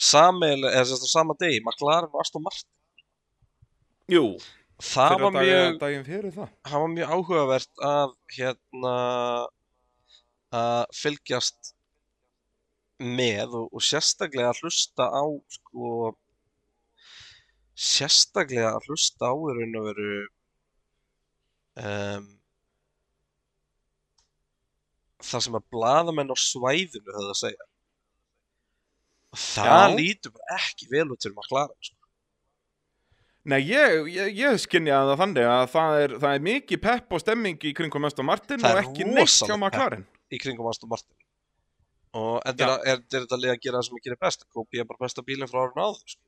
sameil, 0.00 0.60
eða 0.68 0.84
sérst 0.88 1.06
á 1.06 1.10
sama 1.10 1.34
degi, 1.40 1.62
McLaren 1.64 2.12
og 2.12 2.20
Aston 2.22 2.44
Martin. 2.44 2.70
Jú, 4.12 4.36
Það 4.82 5.14
var 5.22 5.34
mjög, 5.38 5.76
daginn 5.80 6.04
fyrir 6.06 6.32
það. 6.34 6.48
það 6.66 6.82
var 6.82 6.90
mjög 6.92 7.12
áhugavert 7.14 7.82
að 7.88 8.14
hérna 8.36 8.94
að 10.54 10.82
fylgjast 10.98 11.70
með 12.98 13.54
og, 13.60 13.68
og 13.70 13.84
sérstaklega 13.86 14.50
að 14.50 14.60
hlusta 14.62 15.06
á 15.10 15.24
sko 15.56 16.12
sérstaklega 17.74 18.70
að 18.76 18.88
hlusta 18.88 19.30
á 19.30 19.34
í 19.34 19.54
raun 19.58 19.78
og 19.80 19.86
veru 19.90 20.10
um, 21.82 22.26
það 25.24 25.46
sem 25.46 25.58
að 25.58 25.68
blaðamenn 25.74 26.34
á 26.34 26.36
svæðinu 26.38 27.16
höfðu 27.16 27.32
að 27.32 27.40
segja 27.40 27.68
og 29.34 29.42
það 29.42 29.84
Já. 29.90 29.98
lítur 29.98 30.34
bara 30.36 30.58
ekki 30.60 30.88
vel 30.92 31.08
út 31.10 31.24
fyrir 31.24 31.34
McLaren 31.34 31.78
sko. 31.82 32.00
Nei, 33.44 33.58
ég, 33.66 34.06
ég, 34.08 34.30
ég 34.38 34.60
skinja 34.62 35.02
það 35.10 35.18
þannig 35.20 35.48
að 35.50 35.64
það 35.74 35.98
er, 36.04 36.14
það 36.22 36.36
er 36.36 36.44
mikið 36.46 36.80
pepp 36.86 37.12
og 37.12 37.20
stemming 37.20 37.66
í 37.68 37.74
kringum 37.76 38.06
Aston 38.08 38.28
Martin 38.28 38.64
og 38.64 38.78
ekki 38.80 39.08
neitt 39.08 39.34
hjá 39.34 39.56
McLaren. 39.58 40.06
í 40.32 40.40
kringum 40.40 40.70
Aston 40.70 40.92
Martin 40.92 41.18
og 42.14 42.38
en 42.46 42.62
er, 42.62 42.70
er, 42.86 43.02
er 43.02 43.26
þetta 43.26 43.36
að 43.40 43.58
gera 43.58 43.80
það 43.80 43.88
sem 43.88 43.98
ekki 43.98 44.12
er 44.14 44.20
best 44.22 44.46
Kópi 44.54 44.80
er 44.80 44.86
bara 44.86 45.02
besta 45.02 45.24
bílinn 45.26 45.50
frá 45.50 45.64
árun 45.64 45.82
áður 45.82 46.14
sko. 46.14 46.22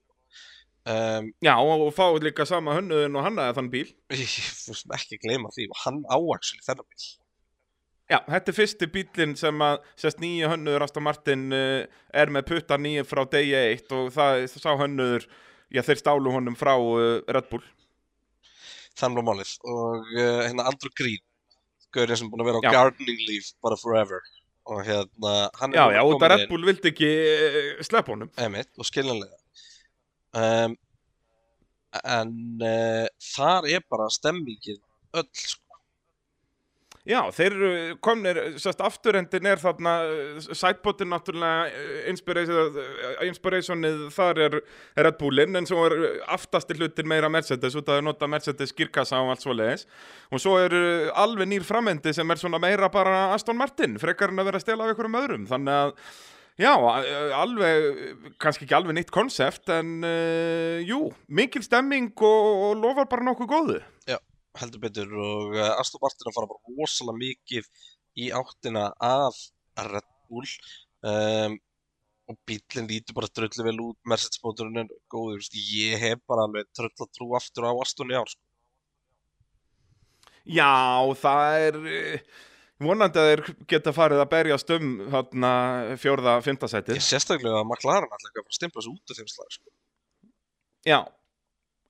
Um, 0.87 1.29
Já, 1.45 1.53
og, 1.59 1.85
og 1.89 1.93
fá 1.97 2.07
líka 2.23 2.47
sama 2.49 2.75
hönnuðin 2.79 3.17
og 3.19 3.27
hannaði 3.27 3.57
þann 3.59 3.71
bíl. 3.75 3.87
ég 4.15 4.35
fyrst 4.65 4.91
ekki 4.97 5.19
gleyma 5.23 5.51
því 5.55 5.69
og 5.73 5.81
hann 5.85 6.03
áaksli 6.09 6.63
þennan 6.67 6.89
bíl 6.91 7.07
Já, 8.07 8.21
þetta 8.31 8.53
er 8.53 8.55
fyrsti 8.55 8.87
bílinn 8.95 9.33
sem 9.39 9.63
að 9.67 9.81
sérst 9.99 10.21
nýju 10.23 10.47
hönnuður 10.53 10.85
Aston 10.87 11.03
Martin 11.03 11.49
uh, 11.51 11.83
er 12.15 12.31
með 12.31 12.45
putta 12.53 12.77
nýju 12.79 13.03
frá 13.11 13.25
degi 13.33 13.57
eitt 13.59 13.91
og 13.97 14.13
það 14.15 14.45
sá 14.53 14.69
hönnuður, 14.79 15.27
já 15.75 15.83
þeir 15.83 15.99
stálu 16.05 16.31
honum 16.37 16.55
frá 16.59 16.77
uh, 16.79 17.19
Red 17.27 17.49
Bull. 17.51 17.65
þannig 18.97 19.19
var 19.19 19.27
málið 19.33 19.57
og 19.67 20.07
uh, 20.15 20.45
hérna 20.47 20.69
Andrew 20.71 20.93
Green 20.97 21.19
gaurinn 21.97 22.19
sem 22.21 22.31
búin 22.31 22.45
að 22.45 22.51
vera 22.53 22.61
á 22.63 22.67
Já. 22.69 22.73
gardening 22.77 23.19
leave 23.27 23.51
bara 23.65 23.77
forever 23.81 24.23
og 24.71 24.81
hérna 24.87 25.35
hann 25.59 25.75
Já, 25.75 25.83
núna 25.89 25.99
já, 25.99 26.03
út 26.07 26.15
kominn 26.15 26.29
að 26.29 26.33
Red 26.37 26.47
Bull 26.53 26.67
vildi 26.71 26.93
ekki 26.93 27.11
slepp 27.91 28.09
honum. 28.13 28.31
einmitt, 28.39 28.71
og 28.79 28.87
skiljanlega 28.89 29.35
um, 30.37 30.77
en 32.05 32.33
uh, 32.61 33.07
þar 33.35 33.71
er 33.77 33.87
bara 33.91 34.11
stemmingin 34.13 34.83
öll 35.17 35.31
sko. 35.33 35.63
Já, 37.07 37.21
þeir 37.31 37.55
komnir, 38.03 38.39
sérst, 38.59 38.81
afturendin 38.83 39.47
er 39.47 39.61
þarna, 39.63 39.93
sætbótin 40.43 41.07
náttúrulega, 41.13 41.69
eh, 41.71 42.09
inspiration- 42.11 42.81
eh, 42.83 43.29
inspirationið 43.29 44.01
þar 44.11 44.41
er 44.43 44.57
Red 44.97 45.17
Bullinn, 45.21 45.55
en 45.55 45.71
svo 45.71 45.85
er 45.87 45.95
aftasti 46.27 46.75
hlutin 46.75 47.07
meira 47.07 47.31
Mercedes, 47.31 47.79
út 47.79 47.87
að 47.87 48.03
nota 48.03 48.27
Mercedes 48.27 48.75
skýrkassa 48.75 49.23
og 49.23 49.31
allt 49.31 49.45
svo 49.47 49.55
leiðis. 49.55 49.87
Og 50.33 50.43
svo 50.43 50.59
er 50.59 50.75
alveg 51.15 51.47
nýr 51.47 51.63
framendi 51.63 52.13
sem 52.13 52.29
er 52.29 52.43
svona 52.43 52.59
meira 52.59 52.91
bara 52.91 53.33
Aston 53.35 53.57
Martin, 53.57 53.95
frekar 54.03 54.35
en 54.35 54.43
að 54.43 54.51
vera 54.51 54.59
að 54.59 54.67
stela 54.67 54.83
af 54.83 54.97
einhverjum 54.97 55.21
öðrum, 55.23 55.47
þannig 55.47 55.79
að 55.79 55.95
Já, 56.57 56.73
alveg, 57.37 58.31
kannski 58.41 58.65
ekki 58.65 58.77
alveg 58.79 58.97
nýtt 58.97 59.13
konsept, 59.13 59.69
en 59.69 59.99
uh, 60.01 60.79
jú, 60.81 61.11
mikil 61.29 61.61
stemming 61.65 62.15
og, 62.17 62.47
og 62.71 62.81
lofar 62.81 63.11
bara 63.11 63.27
nokkuð 63.29 63.51
góðu. 63.51 63.77
heldur 64.57 64.81
betur 64.87 65.13
og 65.21 65.53
uh, 65.59 65.75
Aston 65.77 66.01
Martin 66.01 66.31
að 66.31 66.39
fara 66.39 66.49
bara 66.49 66.77
rosalega 66.79 67.21
mikið 67.21 67.69
í 68.25 68.31
áttina 68.33 68.89
af 69.05 69.37
Red 69.91 70.09
Bull 70.31 70.49
um, 71.05 71.59
og 72.27 72.39
bílinn 72.49 72.89
lítur 72.91 73.19
bara 73.19 73.31
dröllu 73.31 73.67
vel 73.69 73.79
út 73.85 73.99
Mercedes 74.09 74.41
mótorinn 74.43 74.81
er 74.83 74.91
góður, 75.13 75.45
ég 75.53 76.01
hef 76.01 76.25
bara 76.27 76.49
alveg 76.49 76.73
tröll 76.75 76.91
að 76.91 77.13
trú 77.15 77.29
aftur 77.39 77.69
á 77.69 77.73
Aston 77.85 78.11
í 78.11 78.19
ár 78.19 78.33
sko. 78.33 78.43
Já, 80.47 80.73
það 81.21 81.69
er 81.69 81.79
eh, 81.91 82.27
vonandi 82.83 83.21
að 83.21 83.29
þeir 83.31 83.43
geta 83.73 83.93
farið 83.97 84.23
að 84.23 84.33
berjast 84.35 84.73
um 84.77 84.91
þarna 85.13 85.53
fjórða, 86.03 86.35
fymta 86.45 86.69
ég 86.69 86.75
sætið. 86.75 87.01
sérstaklega 87.07 87.63
að 87.63 87.69
McLaren 87.71 88.11
alltaf 88.13 88.31
ekki 88.33 88.43
að 88.45 88.59
stimpla 88.59 88.83
þessu 88.83 88.93
út 88.93 89.15
af 89.15 89.21
þeim 89.21 89.31
slag 89.33 89.55
sko. 89.57 89.71
Já, 90.87 91.01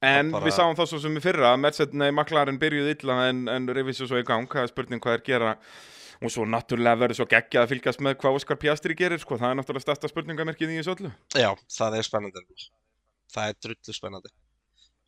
en 0.06 0.30
bara- 0.32 0.46
við 0.46 0.56
sáum 0.56 0.78
það 0.78 0.88
svo 0.92 1.00
sem 1.02 1.16
í 1.18 1.24
fyrra 1.24 1.52
að 1.52 1.60
Mercedes, 1.64 1.94
nei, 1.94 2.10
McLaren 2.10 2.58
byrjuð 2.62 2.94
illa 2.94 3.18
en, 3.28 3.48
en 3.48 3.68
revisu 3.68 4.06
svo 4.06 4.22
í 4.22 4.24
gang, 4.24 4.46
það 4.48 4.62
er 4.62 4.72
spurning 4.72 5.02
hvað 5.02 5.18
er 5.18 5.26
gera 5.26 5.56
og 6.22 6.32
svo 6.32 6.46
náttúrulega 6.48 6.96
verður 7.02 7.18
svo 7.18 7.26
geggjað 7.28 7.66
að 7.66 7.72
fylgjast 7.74 8.00
með 8.00 8.14
hvað 8.22 8.38
Óskar 8.38 8.56
Piastri 8.56 8.94
gerir, 8.96 9.20
sko, 9.20 9.36
það 9.36 9.50
er 9.50 9.58
náttúrulega 9.58 9.84
stærsta 9.84 10.08
spurningamerkið 10.08 10.72
í 10.72 10.78
þessu 10.80 10.94
öllu. 10.96 11.12
já, 11.36 11.50
það 11.76 11.98
er 11.98 12.06
spennandi 12.08 12.46
það 13.34 13.50
er 13.50 13.58
drullu 13.66 13.96
spennandi 13.96 14.32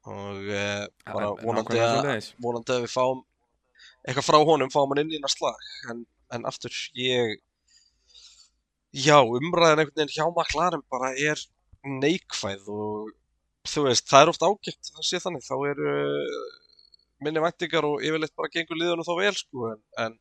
og 0.09 0.45
uh, 0.49 0.85
bara 1.09 1.31
vonandi 1.43 1.81
að, 1.81 2.29
vonandi 2.41 2.75
að 2.75 2.85
við 2.85 2.93
fáum 2.93 3.23
eitthvað 4.09 4.27
frá 4.27 4.38
honum, 4.40 4.73
fáum 4.73 4.94
hann 4.94 5.05
inn 5.05 5.18
í 5.18 5.21
næst 5.23 5.40
slag. 5.40 5.68
En, 5.92 6.03
en 6.35 6.47
aftur 6.49 6.75
ég 6.97 7.37
já, 8.97 9.18
umræðin 9.21 9.85
einhvern 9.85 9.97
veginn 10.01 10.14
hjá 10.14 10.25
McLaren 10.29 10.85
bara 10.90 11.12
er 11.12 11.42
neikvæð 11.85 12.71
og 12.73 13.11
þú 13.68 13.85
veist, 13.88 14.07
það 14.09 14.25
er 14.25 14.33
oft 14.33 14.47
ágætt 14.47 14.92
það 14.94 15.05
sé 15.05 15.21
þannig, 15.23 15.44
þá 15.44 15.57
eru 15.73 15.92
minni 17.25 17.42
væntingar 17.42 17.87
og 17.88 18.05
yfirleitt 18.07 18.37
bara 18.38 18.53
gengur 18.55 18.81
liðunum 18.81 19.07
þá 19.07 19.14
vel 19.18 19.35
sko, 19.37 19.73
en, 19.75 19.83
en 20.05 20.16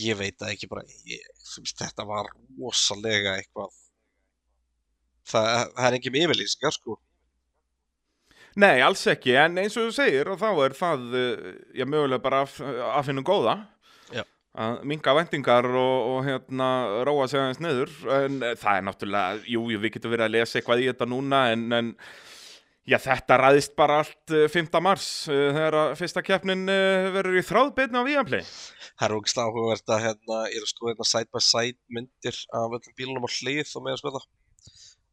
ég 0.00 0.18
veit 0.18 0.38
það 0.40 0.54
ekki 0.54 0.70
bara. 0.70 0.82
Ég, 1.06 1.30
veist, 1.60 1.78
þetta 1.78 2.06
var 2.08 2.30
rosalega 2.58 3.36
eitthvað 3.38 3.70
það, 5.30 5.70
það 5.76 5.86
er 5.86 6.10
með 6.10 6.26
yfirlýsingar 6.26 6.74
sko 6.74 6.98
Nei, 8.58 8.80
alls 8.82 9.04
ekki, 9.10 9.36
en 9.38 9.60
eins 9.62 9.76
og 9.78 9.88
þú 9.88 9.92
segir 9.94 10.30
og 10.32 10.40
þá 10.40 10.48
er 10.64 10.74
það, 10.74 11.04
eh, 11.14 11.52
já, 11.78 11.84
mögulega 11.86 12.22
bara 12.24 12.42
af, 12.46 12.56
af 12.60 13.06
hennu 13.06 13.22
góða 13.26 13.60
Já. 14.10 14.24
að 14.58 14.80
minga 14.90 15.14
vendingar 15.14 15.68
og, 15.70 16.08
og 16.14 16.24
hérna 16.26 16.70
róa 17.06 17.28
sig 17.30 17.38
aðeins 17.38 17.62
niður 17.62 17.94
en 18.16 18.42
eh, 18.42 18.56
það 18.58 18.80
er 18.80 18.88
náttúrulega, 18.88 19.44
jú, 19.46 19.62
jú, 19.70 19.78
við 19.84 19.94
getum 19.94 20.16
verið 20.16 20.26
að 20.26 20.34
lesa 20.34 20.58
eitthvað 20.58 20.82
í 20.82 20.90
þetta 20.90 21.08
núna 21.12 21.44
en, 21.52 21.68
en 21.78 21.94
já, 22.90 22.98
þetta 22.98 23.38
ræðist 23.40 23.76
bara 23.78 24.00
allt 24.02 24.34
eh, 24.34 24.48
5. 24.50 24.70
mars 24.82 25.06
eh, 25.30 25.46
þegar 25.54 25.78
að 25.84 25.94
fyrsta 26.00 26.24
keppnin 26.26 26.66
eh, 26.72 27.08
verður 27.14 27.38
í 27.40 27.46
þráðbyrni 27.46 28.02
á 28.02 28.08
Víampli 28.08 28.42
Það 28.42 29.06
er 29.06 29.16
ógæslega 29.16 29.46
áhugavert 29.46 29.94
að 29.94 30.04
hérna, 30.06 30.42
ég 30.50 30.58
er 30.58 30.66
að 30.66 30.72
skoða 30.72 30.92
hérna 30.94 31.08
side 31.12 31.30
by 31.30 31.42
side 31.46 31.78
myndir 31.96 32.40
af 32.58 32.78
öllum 32.78 32.96
bílunum 32.98 33.28
á 33.28 33.30
hlið 33.30 33.74
og 33.76 33.86
með 33.86 33.96
að 33.96 34.02
spila 34.02 34.22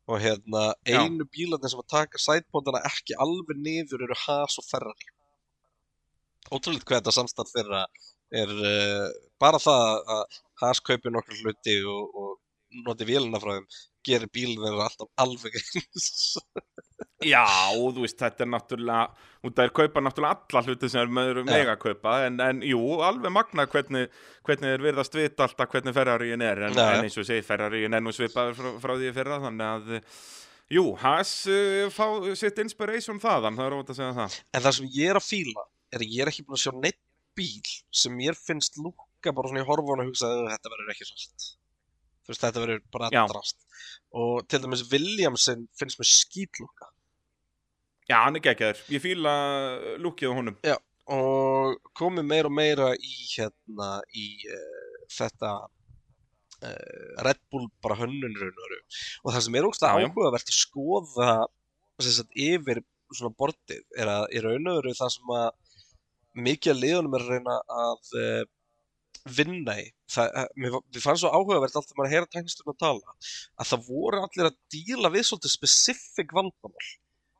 og 0.08 0.22
hérna 0.24 0.63
einu 0.88 1.28
bílarnir 1.36 1.72
sem 1.72 1.82
að 1.84 1.91
taka 1.93 2.22
sidepóndana 2.22 2.84
ekki 2.88 3.17
alveg 3.24 3.60
niður 3.60 4.06
eru 4.08 4.17
Haas 4.26 4.58
og 4.62 4.67
Ferrari. 4.70 5.10
Ótrúlega 6.48 6.88
hvað 6.88 7.02
þetta 7.02 7.15
samstætt 7.17 7.52
þeirra 7.52 7.82
er 8.41 8.54
uh, 8.56 9.08
bara 9.41 9.60
það 9.60 10.12
að 10.15 10.39
Haas 10.62 10.82
kaupir 10.84 11.13
nokkur 11.13 11.41
hluti 11.43 11.78
og, 11.84 12.15
og 12.22 12.84
noti 12.88 13.08
vélina 13.08 13.41
frá 13.43 13.58
þeim 13.58 13.67
gerir 14.08 14.32
þeirra 14.32 14.88
alltaf 14.88 15.12
alveg 15.24 15.60
eins 15.60 16.08
Já, 17.25 17.45
þú 17.73 18.03
veist, 18.03 18.19
þetta 18.19 18.45
er 18.45 18.49
náttúrulega 18.53 19.06
út 19.47 19.53
að 19.58 19.63
þeir 19.63 19.73
kaupa 19.80 20.03
náttúrulega 20.06 20.38
alla 20.38 20.63
hluti 20.67 20.89
sem 20.93 21.01
er 21.01 21.13
með 21.17 21.39
mega 21.47 21.73
að 21.73 21.82
kaupa 21.86 22.17
en, 22.27 22.38
en 22.45 22.60
jú, 22.65 22.82
alveg 23.08 23.34
magnað 23.34 23.71
hvernig, 23.73 24.19
hvernig 24.45 24.73
þeir 24.73 24.86
virðast 24.86 25.17
vita 25.17 25.47
alltaf 25.47 25.71
hvernig 25.71 25.95
Ferraríin 25.97 26.45
er 26.45 26.62
en, 26.67 26.77
en 26.77 27.08
eins 27.08 27.17
og 27.17 27.23
ég 27.23 27.32
segi, 27.32 27.47
Ferraríin 27.47 27.97
er 27.97 28.06
nú 28.06 28.13
svipaður 28.13 28.60
frá, 28.60 28.69
frá 28.84 28.93
því 28.99 29.15
fyrra 29.15 29.39
þannig 29.47 29.71
að 29.71 29.97
jú, 30.77 30.86
Haas 31.01 31.34
uh, 31.49 31.88
fá 31.95 32.06
sitt 32.38 32.62
inspiration 32.62 33.21
þaðan, 33.23 33.58
það 33.58 33.69
er 33.69 33.77
óvægt 33.80 33.95
að 33.95 33.99
segja 34.01 34.13
það 34.19 34.39
En 34.53 34.65
það 34.67 34.77
sem 34.77 34.93
ég 34.99 35.13
er 35.15 35.21
að 35.21 35.27
fíla 35.32 35.67
er 35.93 36.03
að 36.03 36.13
ég 36.13 36.23
er 36.23 36.32
ekki 36.32 36.45
búin 36.45 36.60
að 36.60 36.65
sjá 36.67 36.73
neitt 36.77 37.01
bíl 37.38 37.71
sem 37.93 38.15
mér 38.17 38.38
finnst 38.38 38.77
lúka 38.82 39.34
bara 39.36 39.49
svona 39.49 39.63
í 39.63 39.67
horfun 39.67 40.03
og 40.03 40.10
hugsa 40.10 40.30
að 40.30 40.49
þetta 40.53 40.73
verður 40.73 40.93
ekki 40.93 41.08
rætt. 41.08 41.47
Þú 42.25 42.34
veist, 42.34 42.43
þetta 42.43 42.63
verður 42.63 42.84
bara 42.95 43.10
Já. 43.13 43.23
drast. 43.30 43.60
Og 44.17 44.47
til 44.49 44.62
dæmis 44.63 44.86
Williamson 44.91 45.67
finnst 45.80 46.01
mér 46.01 46.10
skítlúka. 46.10 46.89
Já, 48.08 48.17
hann 48.24 48.38
er 48.39 48.43
geggjaður, 48.46 48.82
ég 48.96 49.02
fíla 49.04 49.34
lúkið 50.04 50.32
á 50.32 50.38
honum 50.38 50.58
Og 51.17 51.78
komið 51.96 52.26
meira 52.28 52.50
og 52.50 52.56
meira 52.56 52.88
í 53.00 53.13
hérna, 53.34 53.88
í 54.15 54.26
uh, 54.52 54.98
þetta 55.15 55.52
uh, 56.67 57.22
Red 57.28 57.39
Bull 57.52 57.70
bara 57.84 57.96
hönnun 58.02 58.36
raun 58.39 58.60
og 59.24 59.32
það 59.32 59.41
sem 59.46 59.56
er 59.60 59.67
Já, 59.72 59.88
já. 60.04 60.08
áhugavert 60.10 60.52
að 60.52 60.58
skoða 60.58 61.30
sagt, 62.04 62.36
yfir 62.36 62.84
svona 63.15 63.32
bortið 63.39 63.84
er 64.04 64.12
að 64.12 64.26
í 64.36 64.43
raun 64.43 64.67
og 64.67 64.82
veru 64.82 64.96
það 65.00 65.13
sem 65.15 65.34
að 65.38 65.48
mikið 66.48 66.74
að 66.76 66.82
liðunum 66.84 67.15
er 67.17 67.24
að 67.26 67.32
reyna 67.34 67.58
að 67.82 68.12
uh, 68.20 68.43
vinna 69.38 69.74
í. 69.82 69.88
Það, 70.12 70.36
uh, 70.43 70.52
mér, 70.60 70.76
fa- 70.76 70.84
mér 70.91 71.04
fannst 71.08 71.24
svo 71.24 71.32
áhugavert 71.34 71.76
alltaf 71.80 71.96
maður 71.98 72.10
að 72.12 72.15
heyra 72.17 72.32
tæknistum 72.36 72.72
að 72.72 72.80
tala 72.84 73.15
að 73.63 73.72
það 73.72 73.88
voru 73.88 74.22
allir 74.28 74.50
að 74.52 74.60
díla 74.76 75.12
við 75.15 75.26
svolítið 75.32 75.56
specific 75.56 76.36
vandamál. 76.36 76.91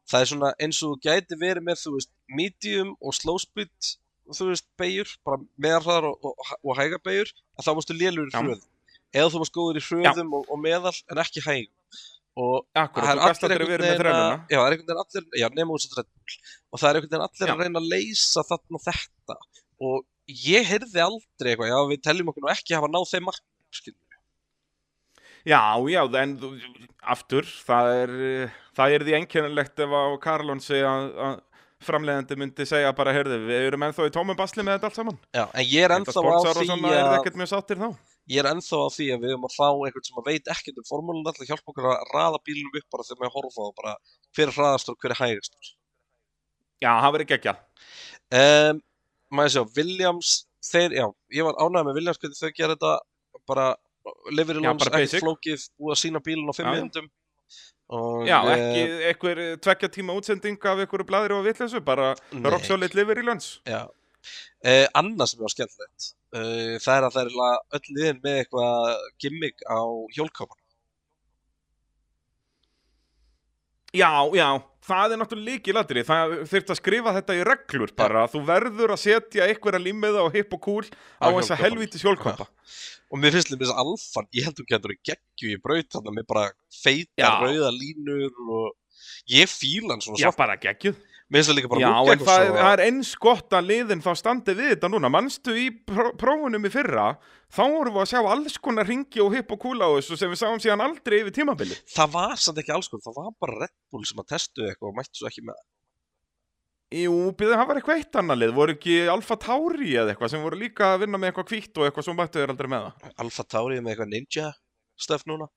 Það 0.08 0.22
er 0.24 0.30
svona 0.32 0.52
eins 0.64 0.82
og 0.84 0.94
þú 0.94 1.00
gæti 1.08 1.38
verið 1.42 1.66
með, 1.68 1.80
þú 1.84 1.94
veist, 1.98 2.12
medium 2.40 2.94
og 3.04 3.16
slow 3.18 3.38
speed, 3.44 3.90
þú 4.32 4.50
veist, 4.52 4.68
beigur, 4.80 5.10
bara 5.28 5.42
meðarhraðar 5.66 6.10
og, 6.14 6.30
og, 6.32 6.54
og 6.64 6.78
hæga 6.80 7.00
beigur, 7.04 7.32
að 7.60 7.68
þá 7.68 7.72
mástu 7.80 7.98
lélur 7.98 8.30
í 8.30 8.36
hröðum. 8.48 8.70
Eða 9.18 9.32
þú 9.34 9.42
mást 9.44 9.56
góður 9.56 9.80
í 9.82 9.84
hröðum 9.88 10.32
og, 10.40 10.48
og 10.52 10.62
meðal, 10.64 10.96
en 11.12 11.22
ekki 11.24 11.44
hægum. 11.44 11.74
Og 12.38 12.68
það 13.02 13.08
er 13.12 13.22
aldrei 13.26 13.56
einhvern 13.58 13.82
veginn 13.82 14.08
að- 14.14 14.52
Já, 14.52 14.58
það 14.58 14.68
er 14.68 14.74
einhvern 14.76 14.88
veginn 14.88 15.04
allir, 15.04 15.24
já, 15.42 15.48
nema 15.58 15.72
úr. 15.74 15.86
Og 16.72 16.80
það 16.80 16.90
er 16.90 17.00
einhvern 17.00 17.10
veginn 17.10 17.26
allir 17.28 17.48
Já. 17.48 17.54
að 17.56 17.62
reyna 17.64 17.80
að 17.82 17.88
leysa 17.94 18.44
þarna 18.46 18.82
þetta. 18.88 19.38
Og 19.82 20.06
ég 20.48 20.68
heyrði 20.70 21.02
aldrei 21.02 21.50
eitthvað, 21.56 21.72
já, 21.72 21.80
við 21.92 22.04
teljum 22.06 22.30
okkur 22.32 22.52
ekki 22.54 22.76
hafa 22.78 22.92
náð 22.94 23.08
þeim 23.12 23.32
skilur. 23.74 24.04
Já, 25.48 25.62
já, 25.88 26.02
en 26.22 26.38
aftur, 27.08 27.48
það 27.68 27.90
er, 28.04 28.14
eh, 28.28 28.56
það 28.78 28.96
er 28.96 29.06
því 29.08 29.16
einkennilegt 29.20 29.84
ef 29.86 29.94
á 29.98 30.04
Karlon 30.24 30.64
segja 30.64 30.90
að, 30.94 31.08
að 31.28 31.38
framleiðandi 31.88 32.38
myndi 32.42 32.66
segja 32.66 32.94
bara, 32.98 33.14
heyrðu, 33.14 33.38
við 33.46 33.68
erum 33.68 33.84
ennþá 33.86 34.08
í 34.10 34.14
tómum 34.14 34.38
basli 34.38 34.64
með 34.66 34.78
þetta 34.78 34.90
allt 34.90 34.98
saman. 34.98 35.18
Já, 35.36 35.44
en 35.46 35.68
ég 35.68 35.86
er 35.86 35.94
ennþá 35.94 36.24
á 36.26 36.40
því 36.58 36.70
er 36.74 36.96
að, 37.04 37.16
ekkert 37.20 37.38
mjög 37.38 37.52
sáttir 37.52 37.82
þá. 37.82 37.90
ég 38.34 38.42
er 38.42 38.50
ennþá 38.50 38.80
á 38.82 38.88
því 38.96 39.10
að 39.14 39.26
við 39.26 39.34
höfum 39.34 39.48
að 39.48 39.58
fá 39.58 39.68
einhvern 39.70 40.08
sem 40.08 40.22
að 40.22 40.30
veit 40.32 40.52
ekkert 40.56 40.82
um 40.82 40.88
formúluna 40.90 41.34
til 41.36 41.44
að 41.46 41.52
hjálpa 41.52 41.74
okkur 41.74 41.90
að 41.92 42.14
raða 42.16 42.42
bílunum 42.50 42.80
upp 42.82 42.88
bara 42.96 43.06
þegar 43.08 43.22
maður 43.22 43.36
horfa 43.38 43.68
á 43.68 43.72
bara 43.82 43.94
hver 44.38 44.48
er 44.48 44.58
hraðastur 44.58 44.96
og 44.96 45.04
hver 45.04 45.14
er 45.14 45.22
hægastur. 45.22 45.70
Já, 46.82 46.92
það 46.98 47.14
verið 47.18 47.32
geggjað. 47.34 47.62
Um, 48.42 48.82
maður 49.38 49.54
sjá, 49.54 49.64
Williams, 49.78 50.34
þeir, 50.66 50.98
já, 50.98 51.06
ég 51.38 51.48
var 51.48 51.62
ánægð 51.62 51.88
með 51.92 52.02
Williams 52.02 52.22
hvernig 52.24 52.42
þau 52.42 52.58
gera 52.58 52.74
þetta 52.76 52.96
bara 53.48 53.70
lifir 54.34 54.58
í 54.58 54.66
lóns, 54.66 54.90
ekkert 54.90 55.24
flókið, 55.24 55.70
búið 55.78 55.94
að 55.94 56.02
sína 56.02 56.22
bílun 56.24 56.52
á 56.52 56.58
fimm 56.58 56.68
Já, 56.68 56.74
já. 56.74 56.82
myndum. 56.82 57.08
Og, 57.88 58.28
Já, 58.28 58.42
eh, 58.52 58.58
ekki 58.58 58.82
einhver 59.08 59.60
tvekja 59.64 59.90
tíma 59.90 60.16
útsending 60.18 60.60
af 60.60 60.82
einhverju 60.84 61.08
blæðir 61.08 61.38
og 61.38 61.46
vitleysu, 61.46 61.80
bara 61.80 62.16
solid 62.68 62.96
liver 62.98 63.22
í 63.22 63.24
lönns. 63.24 63.60
Já. 63.66 63.88
Uh, 64.66 64.84
annað 64.98 65.30
sem 65.32 65.44
er 65.46 65.54
skemmtilegt, 65.54 66.08
uh, 66.36 66.76
það 66.84 66.96
er 66.98 67.06
að 67.08 67.14
það 67.16 67.28
er 67.30 67.36
öll 67.78 67.92
liðin 67.96 68.24
með 68.26 68.40
eitthvað 68.42 68.96
gimmick 69.24 69.62
á 69.64 69.80
hjólkápan. 70.18 70.60
Já, 73.96 74.12
já, 74.36 74.50
það 74.88 75.14
er 75.14 75.20
náttúrulega 75.22 75.52
líkilatri, 75.52 76.04
það 76.08 76.34
þurft 76.52 76.72
að 76.74 76.80
skrifa 76.80 77.14
þetta 77.18 77.36
í 77.38 77.44
reglur 77.48 77.94
bara, 77.98 78.24
þú 78.32 78.42
verður 78.48 78.94
að 78.96 79.02
setja 79.04 79.48
einhverja 79.48 79.84
límiða 79.84 80.24
og 80.26 80.36
hipp 80.38 80.56
og 80.58 80.64
kúl 80.64 80.86
á 81.20 81.28
þessa 81.28 81.58
hjólkoppann. 81.58 81.64
helvíti 81.66 82.02
hjólkoppa. 82.04 82.48
Og 83.08 83.22
mér 83.22 83.38
finnst 83.38 83.54
þess 83.54 83.72
að 83.72 83.82
alfan, 83.84 84.28
ég 84.36 84.48
held 84.48 84.58
að 84.58 84.64
hún 84.64 84.72
getur 84.74 84.96
í 84.96 85.00
geggju 85.10 85.52
í 85.54 85.60
braut 85.64 85.92
þarna 85.96 86.16
með 86.18 86.26
bara 86.28 86.46
Já. 86.48 86.56
feitar 86.84 87.38
rauða 87.44 87.72
línur 87.76 88.42
og 88.48 88.74
ég 89.32 89.48
fíla 89.52 89.94
hann 89.96 90.04
svona 90.04 90.20
Já, 90.20 90.28
svart 90.28 90.42
bara 90.42 90.58
geggjuð. 90.60 90.98
Mér 91.28 91.42
finnst 91.42 91.52
það 91.52 91.58
líka 91.58 91.70
bara 91.72 91.82
Já, 91.84 92.12
en 92.14 92.22
það, 92.24 92.50
það 92.56 92.70
er 92.72 92.82
eins 92.86 93.10
gott 93.20 93.56
að 93.58 93.66
liðin 93.68 94.04
þá 94.04 94.12
standi 94.16 94.54
við 94.56 94.70
þetta 94.72 94.90
núna. 94.94 95.10
Manstu 95.12 95.56
í 95.60 95.66
pró 95.84 96.14
prófunum 96.16 96.68
í 96.68 96.72
fyrra, 96.72 97.08
þá 97.52 97.64
vorum 97.66 97.98
við 97.98 98.04
að 98.06 98.12
sjá 98.14 98.20
alls 98.32 98.56
konar 98.64 98.88
ringi 98.88 99.20
og 99.24 99.36
hipp 99.36 99.52
og 99.52 99.60
kúla 99.66 99.90
á 99.92 99.96
þessu 99.98 100.16
sem 100.22 100.32
við 100.32 100.40
sáum 100.40 100.62
síðan 100.64 100.86
aldrei 100.86 101.18
yfir 101.20 101.36
tímabili. 101.36 101.76
Það 101.92 102.14
var 102.14 102.40
samt 102.40 102.62
ekki 102.64 102.72
alls 102.78 102.88
konar, 102.94 103.04
það 103.10 103.18
var 103.20 103.34
bara 103.44 103.58
Red 103.66 103.76
Bull 103.92 104.08
sem 104.08 104.24
að 104.24 104.30
testu 104.32 104.70
eitthvað 104.70 104.94
og 104.94 104.96
mættu 105.02 105.20
svo 105.20 105.28
ekki 105.28 105.44
með. 105.50 105.60
Jú, 106.96 107.18
býðu, 107.36 107.52
það 107.60 107.68
var 107.68 107.82
eitthvað 107.82 108.00
eitt 108.00 108.18
annað 108.22 108.40
lið, 108.40 108.56
voru 108.56 108.76
ekki 108.78 108.96
Alfa 109.12 109.36
Tauri 109.44 109.90
eða 110.00 110.14
eitthvað 110.14 110.32
sem 110.32 110.48
voru 110.48 110.62
líka 110.62 110.94
að 110.94 111.02
vinna 111.04 111.20
með 111.20 111.34
eitthvað 111.34 111.50
kvítt 111.50 111.82
og 111.82 111.90
eitthvað 111.90 112.08
sem 112.08 112.16
mættu 112.16 112.40
þeir 112.40 112.54
aldrei 112.54 112.72
með 112.72 112.86
það. 112.86 113.10
Alfa 113.26 113.48
Tauri 113.52 113.82
með 113.82 113.92
eitthvað 113.92 114.14
ninja 114.14 114.54
stöf 114.96 115.28
núna. 115.28 115.50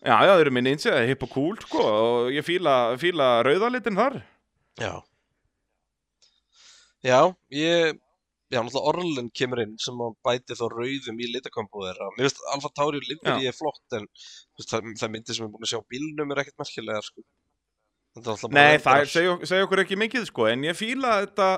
Já, 0.00 0.14
já, 0.24 0.32
þeir 0.32 0.48
eru 0.48 0.64
eins 0.70 0.88
eða 0.88 1.04
hipp 1.10 1.28
og 1.28 1.34
kúl, 1.34 1.54
sko, 1.60 1.84
og 1.84 2.32
ég 2.32 2.46
fíla, 2.46 2.78
fíla 2.96 3.28
rauðalitin 3.44 4.00
þar. 4.00 4.20
Já. 4.78 4.92
Já, 7.06 7.20
ég, 7.54 7.98
já, 8.50 8.58
náttúrulega 8.58 8.90
Orlen 8.90 9.28
kemur 9.30 9.62
inn 9.62 9.76
sem 9.78 9.98
að 10.02 10.16
bæti 10.26 10.56
þá 10.58 10.64
rauðum 10.72 11.20
í 11.22 11.28
litakomboð 11.30 11.88
þeirra. 11.88 12.08
Mér 12.16 12.26
finnst 12.26 12.46
Alfa 12.54 12.70
Tauri 12.74 13.02
liður 13.04 13.42
ég 13.44 13.52
er 13.52 13.56
flott 13.56 13.98
en 13.98 14.08
veist, 14.08 14.70
það, 14.70 14.88
það 14.98 15.12
myndi 15.14 15.36
sem 15.36 15.44
ég 15.44 15.48
er 15.48 15.52
búin 15.54 15.68
að 15.68 15.72
sjá 15.74 15.84
bílnum 15.94 16.34
er 16.34 16.42
ekkert 16.42 16.64
merkilega, 16.64 17.02
sko. 17.06 17.22
Þetta 18.16 18.24
er 18.24 18.32
alltaf 18.34 18.50
bara 18.50 18.64
Nei, 18.64 18.80
það 18.82 19.04
segja 19.14 19.36
seg 19.52 19.66
okkur 19.66 19.84
ekki 19.84 20.00
mikið, 20.02 20.26
sko, 20.32 20.48
en 20.50 20.66
ég 20.66 20.78
fíla 20.78 21.14
þetta, 21.22 21.48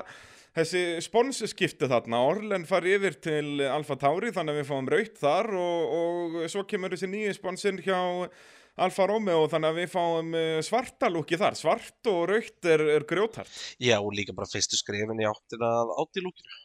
þessi 0.61 0.85
sponsorskipti 1.07 1.89
þarna, 1.89 2.21
Orlen 2.29 2.69
fari 2.69 2.95
yfir 2.99 3.17
til 3.23 3.65
Alfa 3.65 3.97
Tauri, 3.97 4.33
þannig 4.35 4.59
að 4.59 4.61
við 4.61 4.69
fáum 4.69 4.93
raut 4.93 5.21
þar 5.25 5.53
og, 5.57 6.01
og 6.01 6.41
svo 6.53 6.67
kemur 6.69 6.93
þessi 6.93 7.09
nýju 7.09 7.37
sponsor 7.39 7.81
hjá 7.81 8.01
Alfa 8.81 9.07
Romeo, 9.09 9.45
þannig 9.51 9.71
að 9.71 9.79
við 9.81 9.89
fáum 9.91 10.35
eh, 10.39 10.59
svarta 10.63 11.09
lúki 11.11 11.39
þar, 11.39 11.57
svart 11.59 12.09
og 12.11 12.21
raut 12.31 12.69
er, 12.71 12.83
er 12.95 13.05
grjótart. 13.07 13.51
Já, 13.83 13.97
og 13.99 14.13
líka 14.15 14.35
bara 14.37 14.49
fyrstu 14.49 14.79
skrefin 14.79 15.19
í 15.19 15.27
áttina 15.27 15.73
að 15.81 15.91
átilúkinu. 15.99 16.59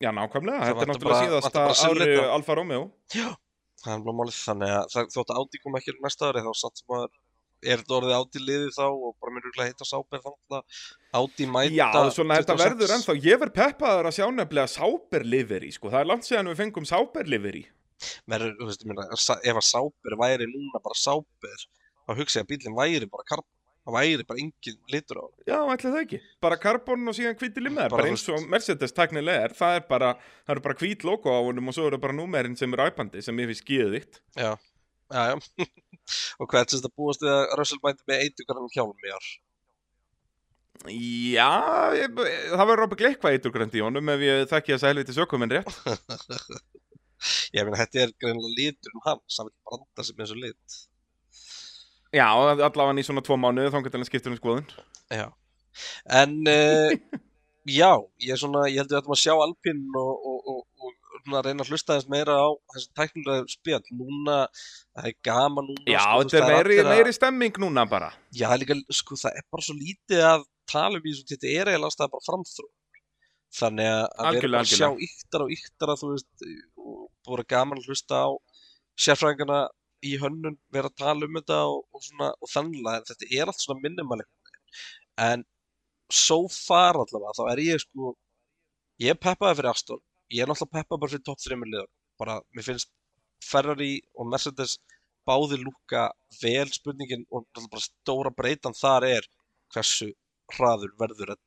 Já, 0.00 0.10
nákvæmlega, 0.16 0.58
Það 0.58 0.68
þetta 0.70 0.82
er 0.82 0.90
náttúrulega 0.90 1.24
síðasta 1.28 1.64
ári. 1.86 2.12
Alfa 2.26 2.56
Romeo. 2.58 2.84
Já. 3.14 3.28
Það 3.80 3.96
er 3.96 4.16
málið 4.20 4.36
þannig 4.36 4.76
að 4.76 5.10
þótt 5.14 5.32
að 5.32 5.40
áti 5.40 5.60
kom 5.62 5.76
ekki 5.78 5.96
næsta 6.00 6.30
ári 6.30 6.44
þá 6.44 6.52
satt 6.56 6.82
að 6.84 7.06
er 7.60 7.80
þetta 7.82 7.96
orðið 7.98 8.14
áti 8.16 8.42
liðið 8.42 8.70
þá 8.76 8.84
og 8.88 9.10
bara 9.20 9.34
mér 9.34 9.46
rúglega 9.46 9.72
hitta 9.72 9.86
sáber 9.88 10.22
þannig 10.24 10.56
að 10.56 11.20
áti 11.20 11.48
mæta 11.48 11.74
Já, 11.76 11.88
svona 12.14 12.38
þetta 12.40 12.56
26. 12.56 12.62
verður 12.64 12.94
ennþá, 12.96 13.16
ég 13.26 13.42
verð 13.42 13.56
peppaður 13.58 14.08
að 14.08 14.16
sjá 14.16 14.24
nefnilega 14.36 14.72
sáberliferi, 14.74 15.72
sko, 15.76 15.92
það 15.92 16.00
er 16.00 16.10
langt 16.10 16.28
síðan 16.28 16.50
við 16.50 16.62
fengum 16.62 16.88
sáberliferi. 16.88 17.62
Verður, 18.30 18.56
þú 18.58 18.68
veist, 18.70 18.84
ég 18.84 18.90
meina, 18.90 19.06
ef 19.12 19.60
að 19.60 19.66
sáber 19.68 20.18
væri 20.20 20.48
núna 20.50 20.82
bara 20.82 20.98
sáber 20.98 21.64
þá 22.06 22.14
hugsa 22.18 22.40
ég 22.40 22.46
að 22.46 22.52
bílinn 22.54 22.78
væri 22.78 23.10
bara 23.10 23.26
karbon 23.28 23.56
það 23.80 23.96
væri 23.96 24.26
bara 24.28 24.42
engin 24.42 24.78
litur 24.92 25.20
á 25.20 25.22
honum. 25.24 25.44
Já, 25.48 25.58
ætli 25.74 25.90
það 25.90 26.00
ekki. 26.04 26.20
Bara 26.44 26.58
karbon 26.60 27.10
og 27.10 27.16
síðan 27.16 27.36
hvíti 27.40 27.64
limmiðar, 27.64 27.92
Bara, 27.92 28.04
bara 28.04 28.12
eins 28.12 28.24
og 28.32 28.48
Mercedes 28.52 28.96
tæknilega 28.96 29.46
er, 29.46 29.54
það 29.56 29.76
er 29.78 29.86
bara, 29.90 30.10
það 30.44 30.54
eru 30.54 30.64
bara 30.66 30.78
hvít 30.82 31.06
logo 31.08 31.32
á 31.32 31.40
honum 31.46 31.70
og 31.70 31.76
svo 31.76 31.86
eru 31.88 32.00
bara 32.02 32.16
númerinn 32.16 32.58
sem 32.60 32.76
er 32.76 32.84
æpandi, 32.88 33.22
sem 33.24 33.40
ég 33.40 33.50
finnst 33.50 33.64
skíðið 33.64 33.94
þitt. 33.96 34.20
Já, 34.36 34.50
já, 35.14 35.22
já. 35.32 35.68
og 36.40 36.50
hvað 36.50 36.60
er 36.60 36.72
þetta 36.74 36.92
búast 36.96 37.24
við 37.24 37.32
að 37.36 37.54
Russell 37.60 37.80
mæti 37.84 38.10
með 38.10 38.26
eitugarinn 38.26 38.74
hjálm 38.74 39.08
í 39.08 39.14
ár? 39.14 39.30
Já, 40.88 41.48
ég, 41.98 42.20
það 42.54 42.68
verður 42.70 42.86
ábygglega 42.86 43.14
eitthvað 43.14 43.34
eiturgrönd 43.36 43.74
í 43.76 43.82
honum 43.84 44.12
ef 44.14 44.22
ég 44.24 44.46
þekki 44.48 44.76
að 44.78 45.56
rétt. 45.56 45.74
Ég 47.56 47.66
meina, 47.66 47.80
þetta 47.82 48.04
er 48.04 48.14
greinlega 48.20 48.54
litur 48.58 48.94
um 48.96 49.04
hans, 49.06 49.38
hann 49.40 49.50
vil 49.50 49.56
branda 49.68 50.06
sig 50.06 50.16
með 50.16 50.26
þessu 50.26 50.40
lit. 50.44 50.78
Já, 52.10 52.26
allavega 52.26 52.98
í 52.98 53.06
svona 53.06 53.22
tvo 53.26 53.36
mánuði, 53.38 53.70
þá 53.70 53.82
getur 53.86 54.00
hann 54.00 54.08
skiptur 54.08 54.34
um 54.34 54.38
skoðun. 54.40 54.70
Já. 55.14 55.26
En, 56.20 56.32
uh, 56.50 57.20
já, 57.80 57.92
ég 58.24 58.34
er 58.34 58.40
svona, 58.40 58.64
ég 58.70 58.80
held 58.82 58.90
við 58.90 58.98
ættum 59.02 59.14
að 59.14 59.22
sjá 59.22 59.34
Alpinn 59.36 59.84
og, 60.00 60.24
og, 60.32 60.48
og, 60.50 60.64
og 60.88 61.44
reyna 61.46 61.62
að 61.62 61.70
hlusta 61.70 61.98
þess 61.98 62.10
meira 62.10 62.34
á 62.34 62.48
þessi 62.74 62.90
tæknilega 62.98 63.52
spjall. 63.52 63.84
Núna, 63.94 64.38
það 64.96 65.10
er 65.12 65.16
gaman 65.28 65.70
núna. 65.70 65.86
Já, 65.86 66.02
sko, 66.02 66.26
þetta 66.32 66.42
er 66.42 66.56
meiri, 66.56 66.80
að- 66.82 66.90
meiri 66.96 67.14
stemming 67.14 67.62
núna 67.62 67.86
bara. 67.90 68.10
Já, 68.34 68.48
það 68.48 68.56
er 68.56 68.62
líka, 68.64 68.78
sko, 69.02 69.20
það 69.20 69.38
er 69.42 69.46
bara 69.54 69.68
svo 69.68 69.78
lítið 69.78 70.24
að 70.32 70.46
tala 70.70 70.98
um 70.98 71.06
í 71.06 71.14
þessu, 71.14 71.28
þetta 71.34 71.54
er 71.54 71.72
eiginlega 71.74 71.94
staðar 71.94 72.14
bara 72.16 72.26
framþró. 72.26 72.68
Þannig 73.50 73.88
að 73.90 74.00
að 74.00 74.06
við 74.06 74.40
erum 74.40 74.56
Algjörlega, 74.56 74.60
að 74.60 74.72
sjá 74.78 75.06
yktar 75.06 75.44
og 75.44 75.52
yktar 75.56 75.92
að 75.92 76.00
þú 76.00 76.10
veist, 76.12 76.44
búið 77.26 77.46
gaman 77.50 77.80
að 77.80 77.88
hlusta 77.90 78.20
á 78.22 78.28
sérfræðingana 79.00 79.60
í 80.06 80.12
hönnun 80.20 80.58
vera 80.72 80.90
að 80.90 81.00
tala 81.02 81.26
um 81.26 81.38
þetta 81.38 81.58
og, 81.68 81.80
og 81.92 82.04
svona, 82.04 82.30
og 82.40 82.52
þannig 82.52 82.86
að 82.92 83.08
þetta 83.10 83.30
er 83.36 83.50
allt 83.50 83.64
svona 83.64 83.84
minnumalegt. 83.84 84.52
En 85.20 85.44
so 86.10 86.44
far 86.52 86.98
allavega, 86.98 87.34
þá 87.36 87.42
er 87.52 87.64
ég 87.64 87.82
sko, 87.82 88.14
ég 89.02 89.14
er 89.14 89.20
peppaði 89.20 89.58
fyrir 89.60 89.72
Aston, 89.72 90.00
ég 90.30 90.44
er 90.44 90.50
náttúrulega 90.50 90.78
peppaði 90.78 91.02
bara 91.02 91.14
fyrir 91.14 91.26
topp 91.26 91.44
þreymur 91.44 91.72
liður. 91.74 91.90
Bara, 92.20 92.38
mér 92.54 92.66
finnst 92.66 92.90
Ferrari 93.44 93.92
og 94.14 94.30
Mercedes 94.30 94.78
báði 95.28 95.60
lúka 95.60 96.08
vel 96.40 96.68
spurningin 96.72 97.26
og 97.28 97.44
náttúrulega 97.44 97.74
bara 97.74 97.86
stóra 97.86 98.34
breytan 98.36 98.76
þar 98.76 99.08
er 99.10 99.30
hversu 99.74 100.10
hraður 100.56 100.96
verður 101.00 101.34
þetta. 101.34 101.46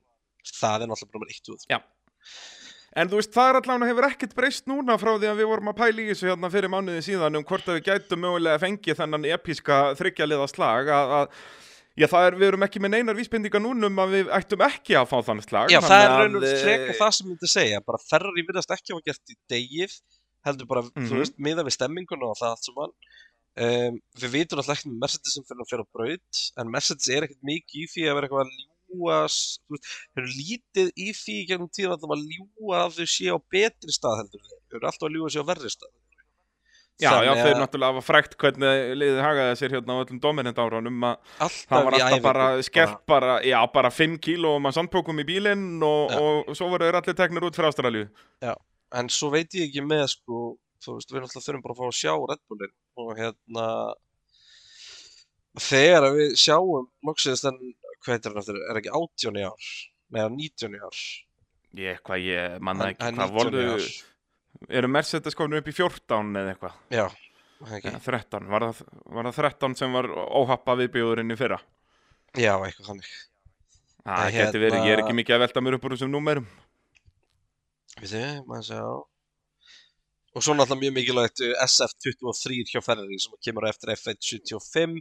Það 0.54 0.86
er 0.86 0.92
náttúrulega 0.92 1.12
bara 1.12 1.24
nummer 1.24 1.36
1 1.36 1.54
og 1.54 1.68
Já. 1.72 1.80
En 2.96 3.10
þú 3.10 3.18
veist, 3.18 3.32
það 3.34 3.50
er 3.50 3.58
allavega 3.58 3.90
hefur 3.90 4.06
ekkert 4.06 4.36
breyst 4.38 4.68
núna 4.70 5.00
frá 5.02 5.16
því 5.18 5.30
að 5.32 5.40
við 5.42 5.48
vorum 5.50 5.72
að 5.72 5.80
pæla 5.80 6.04
í 6.04 6.10
þessu 6.12 6.30
hérna 6.30 6.50
fyrir 6.54 6.70
mánuði 6.70 7.02
síðan 7.02 7.40
um 7.40 7.46
hvort 7.50 7.66
að 7.66 7.80
við 7.80 7.88
gætum 7.88 8.22
mögulega 8.22 8.60
að 8.60 8.66
fengi 8.68 8.96
þennan 9.00 9.26
episka 9.34 9.80
þryggjaliða 9.98 10.48
slag 10.52 10.92
að, 10.94 11.14
að 11.24 11.38
Já, 11.94 12.08
það 12.10 12.24
er, 12.26 12.36
við 12.42 12.48
erum 12.48 12.64
ekki 12.66 12.80
með 12.82 12.92
neinar 12.96 13.18
vísbendingar 13.20 13.62
núnum 13.62 14.00
að 14.02 14.14
við 14.16 14.30
ættum 14.34 14.64
ekki 14.66 14.96
að 14.98 15.10
fá 15.12 15.18
þann 15.28 15.42
slag. 15.46 15.70
Já, 15.70 15.78
það 15.86 16.06
er 16.06 16.14
raun 16.18 16.38
og 16.40 16.46
að, 16.48 16.64
eh, 16.72 16.88
það 16.98 17.12
sem 17.14 17.28
ég 17.28 17.30
myndi 17.30 17.50
segja, 17.52 17.82
bara 17.86 18.00
Ferrari 18.02 18.46
virðast 18.48 18.74
ekki 18.74 18.96
hafa 18.96 19.06
gert 19.12 19.30
í 19.30 19.36
degið, 19.54 19.94
heldur 20.48 20.70
bara, 20.72 20.82
Mhm. 20.90 21.06
þú 21.06 21.20
veist, 21.22 21.36
miða 21.38 21.66
við 21.68 21.76
stemminguna 21.78 22.32
og 22.32 22.40
það 22.40 22.50
allt 22.50 22.66
saman. 22.66 22.96
Um, 23.54 24.00
við 24.18 24.30
vitum 24.34 24.58
alltaf 24.58 24.74
ekki 24.80 24.90
með 24.90 25.02
Mercedes 25.06 25.34
sem 25.38 25.44
fyrir 25.46 25.62
að 25.62 25.86
á 25.86 25.94
braut, 25.94 26.42
en 26.58 26.72
Mercedes 26.74 27.10
er 27.14 27.28
ekkert 27.28 27.46
mikið 27.46 27.78
í 27.78 27.86
því 27.94 28.08
að 28.10 28.16
vera 28.18 28.28
eitthvað 28.28 28.46
að 28.48 28.58
ljúa, 28.94 29.20
þeir 29.28 30.24
eru 30.24 30.32
lítið 30.38 30.94
í 30.96 31.10
því 31.18 31.36
í 31.42 31.50
gegnum 31.50 31.74
tíðan 31.74 32.16
að 32.16 32.24
ljúa 32.30 32.86
að 32.86 33.02
þau 33.02 33.12
séu 33.18 33.36
á 33.36 33.40
betri 33.52 33.96
stað 33.96 34.22
heldur 34.22 34.48
þeir 34.48 34.80
eru 34.80 34.90
alltaf 34.90 35.10
að 35.10 35.18
ljúa 35.18 35.34
séu 35.34 35.44
á 35.44 35.50
verri 35.52 35.74
stað. 35.74 35.94
Já, 37.02 37.10
já, 37.10 37.32
Þannig 37.34 37.40
þeir 37.42 37.56
að 37.56 37.62
náttúrulega 37.64 37.94
hafa 37.96 38.02
frækt 38.06 38.36
hvernig 38.38 38.92
liðið 39.02 39.22
hagaði 39.26 39.54
sér 39.58 39.74
hérna 39.74 39.96
á 39.98 40.02
öllum 40.04 40.20
dominant 40.22 40.60
árunum 40.62 41.06
að 41.08 41.32
það 41.42 41.88
var 41.88 41.96
alltaf 41.98 42.22
bara 42.28 42.46
skellt 42.68 43.00
bara, 43.10 43.38
já, 43.42 43.58
bara 43.74 43.90
5 43.92 44.20
kílóum 44.22 44.70
að 44.70 44.76
sandpókum 44.78 45.24
í 45.24 45.26
bílinn 45.26 45.66
og, 45.84 46.14
Já. 46.14 46.20
og 46.22 46.54
svo 46.54 46.70
voru 46.70 46.86
þeir 46.86 47.00
allir 47.00 47.18
teknir 47.18 47.48
út 47.50 47.58
fyrir 47.58 47.72
Ástralju. 47.72 48.06
en 48.94 49.10
svo 49.10 49.32
veit 49.34 49.58
ég 49.58 49.72
ekki 49.72 49.82
með 49.90 50.06
sko, 50.14 50.44
þú 50.86 51.00
veist, 51.00 51.16
við 51.16 51.26
þurfum 51.34 51.66
bara 51.66 51.74
að 51.74 51.82
fá 51.82 51.86
að 51.90 51.98
sjá 51.98 52.14
Red 52.14 52.44
Bullin 52.46 52.76
og 53.02 53.12
hérna 53.18 53.68
þegar 55.66 56.08
að 56.12 56.20
við 56.22 56.38
sjáum 56.46 56.88
loksins 57.10 57.44
en 57.50 57.58
hvað 58.04 58.16
heitir 58.18 58.34
hann 58.34 58.42
eftir, 58.44 58.60
er 58.70 58.80
ekki 58.82 58.92
18 59.00 59.40
í 59.42 59.46
ár? 59.48 59.70
Neða 60.14 60.32
19 60.38 60.78
í 60.78 60.82
ár. 60.88 61.04
Ég, 61.84 62.02
hvað 62.06 62.26
ég 62.28 62.58
manna 62.62 62.90
ekki, 62.94 63.04
hann 63.08 63.16
hvað 63.18 63.32
19 63.34 63.60
í 63.64 63.68
voru, 63.68 63.78
ár. 63.82 64.68
eru 64.80 64.90
Mercedes 64.94 65.36
komin 65.40 65.58
upp 65.62 65.70
í 65.72 65.76
14 65.76 66.36
eða 66.42 66.54
eitthvað? 66.54 66.76
já, 66.94 67.06
ekki, 67.74 67.94
Ja, 67.96 68.02
13, 68.06 68.50
var 68.52 68.68
það, 68.70 68.82
var 69.18 69.30
það 69.32 69.40
13 69.42 69.78
sem 69.80 69.96
var 69.98 70.10
óhappa 70.14 70.76
viðbjóðurinn 70.84 71.34
í 71.34 71.40
fyrra? 71.40 71.58
já, 72.38 72.54
eitthvað 72.60 72.92
þannig. 72.92 73.14
Það 74.04 74.28
En 74.28 74.34
geti 74.36 74.60
verið, 74.60 74.78
ég 74.84 74.84
er 74.84 74.98
hérna- 74.98 75.04
ekki 75.08 75.16
mikið 75.22 75.36
að 75.38 75.44
velta 75.46 75.62
mér 75.64 75.76
upp 75.78 75.86
úr 75.88 75.94
þessum 75.96 76.12
númerum. 76.12 76.48
við 78.02 78.10
þið, 78.14 78.46
maður 78.50 78.66
sjá 78.68 78.82
og 80.34 80.42
svo 80.42 80.54
náttúrulega 80.58 80.82
mjög 80.82 80.94
mikilvægt 80.98 81.42
uh, 81.46 81.52
SF23 81.62 82.64
hjá 82.74 82.82
Ferrari 82.82 83.20
sem 83.22 83.36
kemur 83.46 83.68
á 83.68 83.70
eftir 83.70 83.92
F175 83.94 84.96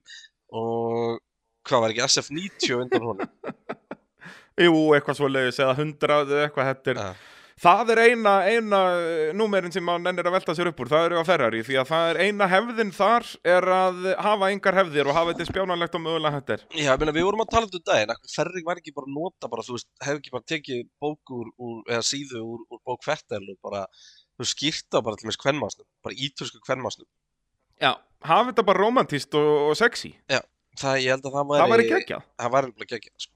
og 0.53 1.21
hvað 1.69 1.85
var 1.87 1.95
ekki 1.95 2.07
SF90 2.09 2.79
undan 2.81 3.07
honum 3.11 3.29
Jú, 4.63 4.73
eitthvað 4.95 5.17
svo 5.21 5.29
leiðis 5.33 5.61
eða 5.65 5.77
100 5.81 6.19
eða 6.23 6.43
eitthvað, 6.47 6.67
þetta 6.73 6.91
er, 6.93 6.99
Ja. 7.03 7.13
það 7.63 7.91
er 7.95 8.01
eina, 8.03 8.33
eina 8.53 8.81
eh, 9.01 9.31
númerin 9.39 9.73
sem 9.73 9.85
mann 9.87 10.05
ennir 10.11 10.27
að 10.29 10.35
velta 10.37 10.55
sér 10.59 10.69
upp 10.73 10.83
úr, 10.85 10.91
það 10.93 11.07
eru 11.07 11.21
á 11.23 11.29
Ferrari, 11.29 11.63
því 11.65 11.79
að 11.81 11.89
það 11.93 12.11
er 12.11 12.21
eina 12.27 12.49
hefðin 12.53 12.93
þar 12.97 13.29
er 13.55 13.67
að 13.77 14.03
hafa 14.27 14.51
engar 14.53 14.77
hefðir 14.83 15.09
og 15.09 15.17
hafa 15.17 15.33
þetta 15.33 15.47
spjánanlegt 15.49 15.97
og 15.97 16.05
mögulega 16.05 16.41
þetta 16.41 16.57
er. 16.59 16.65
Já, 16.77 16.85
ég 16.91 17.01
meina, 17.01 17.15
við 17.17 17.27
vorum 17.31 17.45
að 17.47 17.51
tala 17.55 17.65
um 17.69 17.73
þetta 17.73 17.81
um 17.81 17.89
daginn, 17.93 18.33
Ferring 18.37 18.69
var 18.69 18.83
ekki 18.83 18.95
bara 18.99 19.09
að 19.09 19.17
nota 19.17 19.51
bara, 19.55 19.67
þú 19.69 19.79
veist, 19.79 19.89
hefði 20.05 20.21
ekki 20.25 20.35
bara 20.37 20.49
tekið 20.53 20.85
bók 21.07 21.35
úr, 21.39 21.51
eða 21.89 22.05
síðu 22.13 22.45
úr, 22.45 22.63
úr 22.77 22.83
bók 22.93 23.09
Fettel 23.09 23.43
og 23.55 23.59
bara, 23.65 23.87
þú 24.37 24.51
skýrta 24.53 25.01
bara 25.07 25.17
til 25.23 25.31
með 25.33 25.41
kvennmásnum, 25.47 25.89
bara 26.05 26.19
ítösku 26.29 26.61
kvennmásnum. 26.67 27.09
Já, 27.81 27.95
hafa 28.29 28.51
þetta 28.53 28.69
bara 28.69 28.85
romantíst 28.85 29.33
og, 29.41 29.53
og 29.71 29.79
sexy, 29.81 30.13
Það, 30.81 30.97
ég 31.05 31.13
held 31.13 31.29
að 31.29 31.37
það 31.37 31.47
væri, 31.53 31.61
það 31.63 31.73
væri 31.77 31.87
geggjað. 31.93 32.27
það 32.41 32.53
væri 32.57 32.69
alveg 32.73 32.89
geggjað, 32.95 33.15
sko. 33.27 33.33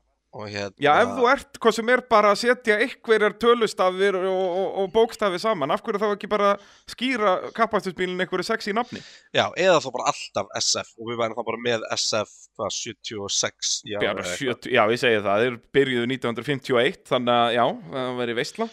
hérna 0.47 0.85
Já, 0.85 0.91
ef 1.01 1.11
þú 1.17 1.27
ert, 1.31 1.59
hvað 1.65 1.75
sem 1.77 1.91
er 1.95 2.01
bara 2.13 2.31
að 2.35 2.41
setja 2.43 2.75
einhverjar 2.85 3.35
tölustafir 3.41 4.17
og, 4.21 4.41
og, 4.61 4.67
og 4.83 4.89
bókstafir 4.93 5.41
saman, 5.41 5.73
af 5.73 5.81
hverju 5.85 6.01
þá 6.03 6.07
ekki 6.11 6.29
bara 6.33 6.51
skýra 6.93 7.31
kapastusbílinn 7.57 8.21
einhverju 8.25 8.45
sexy 8.49 8.75
nafni? 8.77 9.01
Já, 9.37 9.47
eða 9.57 9.79
þá 9.85 9.89
bara 9.95 10.11
alltaf 10.13 10.51
SF 10.61 10.91
og 11.01 11.09
við 11.13 11.21
værum 11.23 11.39
þá 11.39 11.45
bara 11.49 11.63
með 11.69 11.87
SF 11.97 12.35
hvað, 12.57 12.75
76 12.81 13.73
í 13.87 13.95
Já, 13.95 14.01
eitthvað. 14.03 14.35
70, 14.35 14.75
já, 14.77 14.83
ég 14.93 15.03
segi 15.05 15.23
það, 15.29 15.45
þeir 15.47 15.57
byrjuðu 15.79 16.11
1951, 16.17 17.01
þannig 17.13 17.37
að 17.37 17.55
já, 17.57 17.65
það 17.97 18.21
veri 18.21 18.37
veistla. 18.41 18.69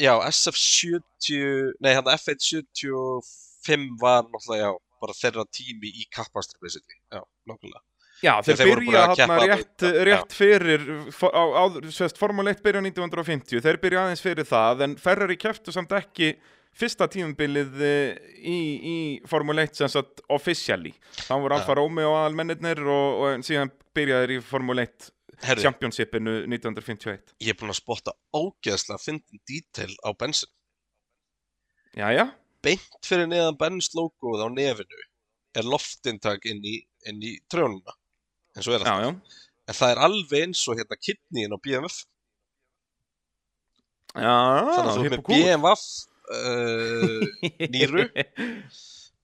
Já, 0.00 0.14
SF 0.32 0.56
70 0.56 1.76
nei, 1.84 1.92
hann 1.98 2.08
F1 2.16 2.40
75 2.48 3.92
var 4.00 4.24
náttúrulega, 4.32 4.70
já, 4.72 4.72
bara 5.02 5.16
þeirra 5.18 5.46
tími 5.50 5.90
í 5.90 6.06
kappastur, 6.12 6.60
basically, 6.62 7.00
já, 7.12 7.22
nokkulega 7.50 7.82
Já, 8.22 8.36
þeir, 8.46 8.58
Þeir 8.60 8.68
byrja 8.78 9.00
að 9.02 9.12
hérna 9.18 9.36
rétt, 9.50 9.84
rétt 10.06 10.34
fyrir, 10.36 10.82
sérst, 11.90 12.18
Formule 12.20 12.52
1 12.54 12.60
byrja 12.62 12.82
1950, 12.84 13.62
þeir 13.64 13.78
byrja 13.82 14.04
aðeins 14.04 14.22
fyrir 14.22 14.46
það, 14.46 14.84
en 14.86 14.94
Ferrari 15.00 15.36
keftu 15.42 15.74
samt 15.74 15.94
ekki 15.98 16.28
fyrsta 16.78 17.08
tímumbilið 17.10 17.82
eh, 17.82 18.20
í, 18.38 18.58
í 18.92 18.96
Formule 19.28 19.64
1 19.66 19.80
sem 19.80 19.90
sagt 19.90 20.22
officially. 20.32 20.94
Þá 21.18 21.34
voru 21.34 21.56
Alfa 21.58 21.76
Romeo 21.76 22.14
aðalmennir 22.20 22.84
og, 22.86 23.24
og 23.26 23.44
síðan 23.46 23.72
byrjaði 23.96 24.28
þeir 24.28 24.36
í 24.36 24.46
Formule 24.52 24.86
1 24.86 25.10
Herri, 25.42 25.64
championshipinu 25.64 26.36
1951. 26.46 27.34
ég 27.42 27.50
er 27.50 27.58
búinn 27.58 27.72
að 27.72 27.80
spotta 27.80 28.14
ógeðslega 28.36 29.02
fyndin 29.02 29.42
detail 29.48 29.90
á 30.06 30.14
bensin 30.14 30.50
Jæja, 31.98 32.28
beint 32.64 33.06
fyrir 33.06 33.28
neðan 33.30 33.58
Benz 33.60 33.90
logoð 33.96 34.44
á 34.44 34.48
nefinu 34.52 35.02
er 35.58 35.68
loftintak 35.68 36.46
inn 36.48 36.62
í, 36.64 36.78
inn 37.08 37.20
í 37.22 37.36
trjónuna 37.52 37.96
eins 38.56 38.68
og 38.68 38.76
er 38.78 38.86
já, 38.86 38.92
alltaf 38.92 39.04
já. 39.04 39.42
en 39.68 39.78
það 39.78 39.94
er 39.94 40.02
alveg 40.06 40.46
eins 40.46 40.64
og 40.68 40.80
hérna 40.80 40.98
kidneyin 41.00 41.56
á 41.56 41.58
BMF 41.64 42.02
Já, 44.12 44.32
þannig 44.68 44.88
að 44.90 44.96
þú 44.96 45.04
er 45.04 45.12
með. 45.14 45.22
BMF 45.30 45.84
uh, 46.36 47.68
nýru 47.72 48.02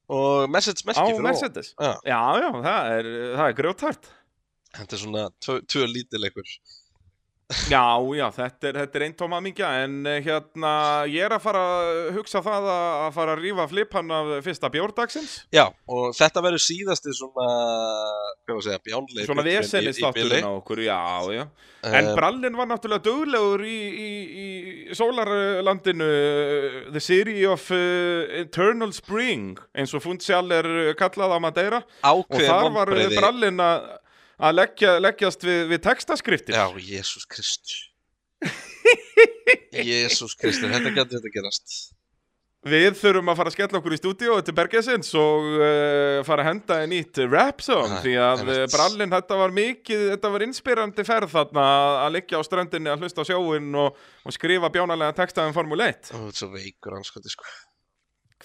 og 0.08 0.46
Á 0.48 0.48
merki 0.48 0.94
fyrir. 0.96 1.24
Mercedes. 1.26 1.74
Já. 1.76 1.90
Já, 2.08 2.20
já, 2.40 2.48
það 2.64 2.92
er, 2.94 3.08
það 3.36 3.44
er 3.44 3.56
grjótart. 3.58 4.08
þetta 4.78 4.96
er 4.96 5.02
svona 5.02 5.24
tvö, 5.44 5.58
tvö 5.68 5.88
lítilegur 5.92 6.54
Já, 7.48 7.96
já, 8.12 8.26
þetta 8.28 8.68
er, 8.68 8.78
er 8.84 9.02
einn 9.06 9.14
tóma 9.16 9.38
mingja 9.40 9.70
en 9.80 10.02
eh, 10.04 10.18
hérna, 10.20 10.70
ég 11.08 11.24
er 11.24 11.32
að 11.32 11.44
fara 11.46 11.60
að 11.64 12.08
hugsa 12.18 12.42
það 12.44 12.66
að, 12.68 12.96
að 13.06 13.14
fara 13.16 13.36
að 13.36 13.44
rífa 13.46 13.64
flipan 13.70 14.10
af 14.12 14.32
fyrsta 14.44 14.68
bjórdagsins. 14.74 15.36
Já 15.56 15.64
og 15.88 16.10
þetta 16.18 16.42
verður 16.44 16.60
síðasti 16.60 17.14
svona 17.16 17.46
hvað 17.48 18.52
var 18.52 18.58
að 18.58 18.66
segja 18.66 18.82
bjánleik 18.84 19.30
Svona 19.30 19.44
vesenis 19.46 20.00
þátturinn 20.02 20.44
á 20.44 20.52
okkur, 20.52 20.82
já, 20.84 20.98
já. 21.38 21.44
En 21.88 22.10
Brallin 22.18 22.58
var 22.58 22.68
náttúrulega 22.68 23.04
duglegur 23.06 23.64
í, 23.64 23.78
í, 23.88 24.10
í 24.44 24.98
sólarlandinu 24.98 26.08
uh, 26.08 26.76
The 26.92 27.00
City 27.00 27.38
of 27.48 27.64
uh, 27.72 28.28
Eternal 28.42 28.92
Spring 28.92 29.56
eins 29.72 29.96
og 29.96 30.04
Fundsjál 30.04 30.44
er 30.52 30.68
kallað 31.00 31.32
á 31.32 31.38
Madeira 31.40 31.80
og 31.80 32.26
ákveðin 32.28 32.52
þar 32.52 32.70
var 32.76 32.94
Brallin 33.16 33.64
að 33.64 33.88
að 34.38 34.56
leggja, 34.60 34.96
leggjast 35.02 35.44
við, 35.46 35.60
við 35.74 35.84
textaskriftir. 35.84 36.56
Já, 36.56 36.66
Jésús 36.94 37.28
Kristur. 37.30 37.84
Jésús 39.90 40.34
Kristur, 40.38 40.72
þetta 40.72 40.94
getur 40.94 41.18
þetta 41.18 41.34
gerast. 41.34 41.78
Við 42.68 42.96
þurfum 42.98 43.30
að 43.30 43.36
fara 43.38 43.50
að 43.52 43.54
skella 43.54 43.78
okkur 43.78 43.94
í 43.94 43.98
stúdíu 44.00 44.36
til 44.42 44.54
Bergesins 44.56 45.12
og 45.16 45.44
uh, 45.60 46.24
fara 46.26 46.42
að 46.42 46.48
henda 46.48 46.78
í 46.82 46.88
nýtt 46.90 47.20
rap 47.30 47.62
song 47.62 47.92
því 48.02 48.16
að 48.18 48.42
uh, 48.48 48.62
Brallin, 48.72 49.12
þetta 49.12 49.38
var 49.38 49.54
mikið, 49.54 50.02
þetta 50.16 50.32
var 50.34 50.44
inspirandi 50.48 51.04
ferð 51.06 51.36
þarna 51.36 51.66
að 52.02 52.16
liggja 52.16 52.42
á 52.42 52.46
ströndinni 52.48 52.90
að 52.90 53.04
hlusta 53.04 53.22
á 53.22 53.28
sjóin 53.30 53.70
og, 53.78 54.02
og 54.26 54.34
skrifa 54.34 54.72
bjánalega 54.74 55.14
texta 55.20 55.46
um 55.46 55.54
Formule 55.54 55.86
1. 55.94 56.10
Ó, 56.10 56.18
þetta 56.18 56.34
er 56.34 56.40
svo 56.42 56.50
veikur 56.56 56.98
anskoti 56.98 57.32
sko. 57.32 57.46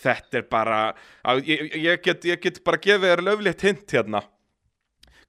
Þetta 0.03 0.39
er 0.39 0.47
bara, 0.49 0.79
að, 1.25 1.43
ég, 1.49 1.73
ég, 1.81 2.05
get, 2.05 2.29
ég 2.29 2.45
get 2.45 2.61
bara 2.65 2.81
gefið 2.85 3.09
þér 3.09 3.25
löflétt 3.31 3.65
hint 3.65 3.97
hérna. 3.97 4.23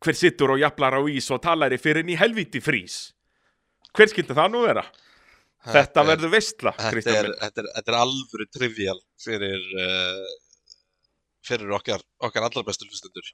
Hver 0.03 0.17
sittur 0.19 0.55
og 0.57 0.61
jaflar 0.63 0.97
á 0.99 1.01
ís 1.11 1.29
og 1.35 1.43
talar 1.45 1.73
í 1.75 1.79
fyrir 1.81 2.07
í 2.11 2.17
helvíti 2.19 2.61
frís? 2.65 3.13
Hver 3.95 4.11
skildi 4.11 4.35
það 4.37 4.51
nú 4.55 4.65
vera? 4.67 4.83
Þetta 5.65 6.03
er- 6.03 6.09
verður 6.13 6.33
veistla, 6.35 6.73
þetta 6.77 7.13
er, 7.15 7.29
þetta, 7.41 7.61
er, 7.63 7.69
þetta 7.79 7.93
er 7.95 7.99
alvöru 8.03 8.47
trivial 8.53 8.99
fyrir 9.25 9.63
uh, 9.81 10.33
fyrir 11.45 11.71
okkar, 11.77 12.03
okkar 12.25 12.45
allra 12.49 12.63
bestu 12.67 12.85
hlustundur 12.89 13.31